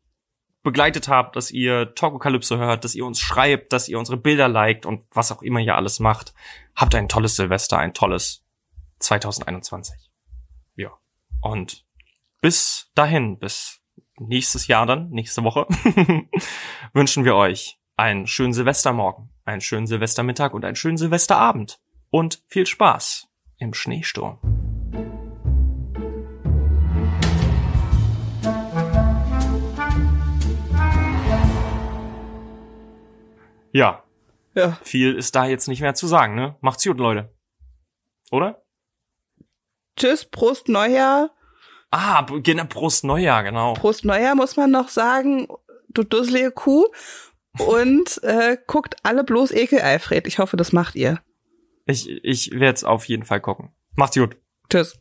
begleitet 0.64 1.08
habt, 1.08 1.36
dass 1.36 1.52
ihr 1.52 1.94
Talkokalypse 1.96 2.58
hört, 2.58 2.84
dass 2.84 2.96
ihr 2.96 3.06
uns 3.06 3.20
schreibt, 3.20 3.74
dass 3.74 3.88
ihr 3.88 3.98
unsere 3.98 4.18
Bilder 4.18 4.48
liked 4.48 4.86
und 4.86 5.06
was 5.12 5.32
auch 5.32 5.42
immer 5.42 5.60
ihr 5.60 5.76
alles 5.76 6.00
macht. 6.00 6.34
Habt 6.76 6.96
ein 6.96 7.08
tolles 7.08 7.36
Silvester, 7.36 7.78
ein 7.78 7.94
tolles 7.94 8.44
2021. 9.00 10.12
Ja. 10.76 10.92
Und 11.42 11.86
bis 12.42 12.92
dahin, 12.94 13.40
bis 13.40 13.82
nächstes 14.18 14.68
Jahr 14.68 14.86
dann, 14.86 15.10
nächste 15.10 15.44
Woche, 15.44 15.66
wünschen 16.94 17.26
wir 17.26 17.36
euch 17.36 17.80
einen 17.96 18.28
schönen 18.28 18.54
Silvestermorgen, 18.54 19.30
einen 19.46 19.62
schönen 19.62 19.88
Silvestermittag 19.88 20.54
und 20.54 20.66
einen 20.66 20.76
schönen 20.76 20.98
Silvesterabend. 20.98 21.80
Und 22.12 22.42
viel 22.48 22.66
Spaß 22.66 23.28
im 23.58 23.74
Schneesturm. 23.74 24.69
Ja. 33.72 34.04
Ja. 34.56 34.78
Viel 34.84 35.16
ist 35.16 35.36
da 35.36 35.46
jetzt 35.46 35.68
nicht 35.68 35.82
mehr 35.82 35.94
zu 35.94 36.08
sagen, 36.08 36.36
ne? 36.36 36.56
Macht's 36.62 36.84
gut, 36.84 36.98
Leute. 36.98 37.34
Oder? 38.32 38.64
Tschüss, 39.96 40.26
Prost 40.26 40.70
Neujahr. 40.70 41.32
Ah, 41.92 42.26
genau, 42.44 42.66
Prost 42.66 43.04
Neujahr, 43.04 43.44
genau. 43.44 43.74
Prost 43.74 44.06
Neujahr 44.06 44.36
muss 44.36 44.56
man 44.58 44.72
noch 44.72 44.90
sagen, 44.90 45.48
du 45.90 46.04
dusselige 46.04 46.52
Kuh. 46.52 46.88
Und 47.58 48.22
äh, 48.24 48.58
guckt 48.68 48.96
alle 49.04 49.24
bloß 49.24 49.52
Ekel, 49.52 49.80
Alfred. 49.80 50.28
Ich 50.28 50.40
hoffe, 50.40 50.58
das 50.58 50.72
macht 50.72 50.96
ihr. 50.96 51.20
Ich, 51.86 52.08
ich 52.24 52.52
werde 52.52 52.76
es 52.76 52.84
auf 52.84 53.06
jeden 53.06 53.24
Fall 53.24 53.42
gucken. 53.42 53.72
Macht's 53.96 54.16
gut. 54.18 54.38
Tschüss. 54.70 55.00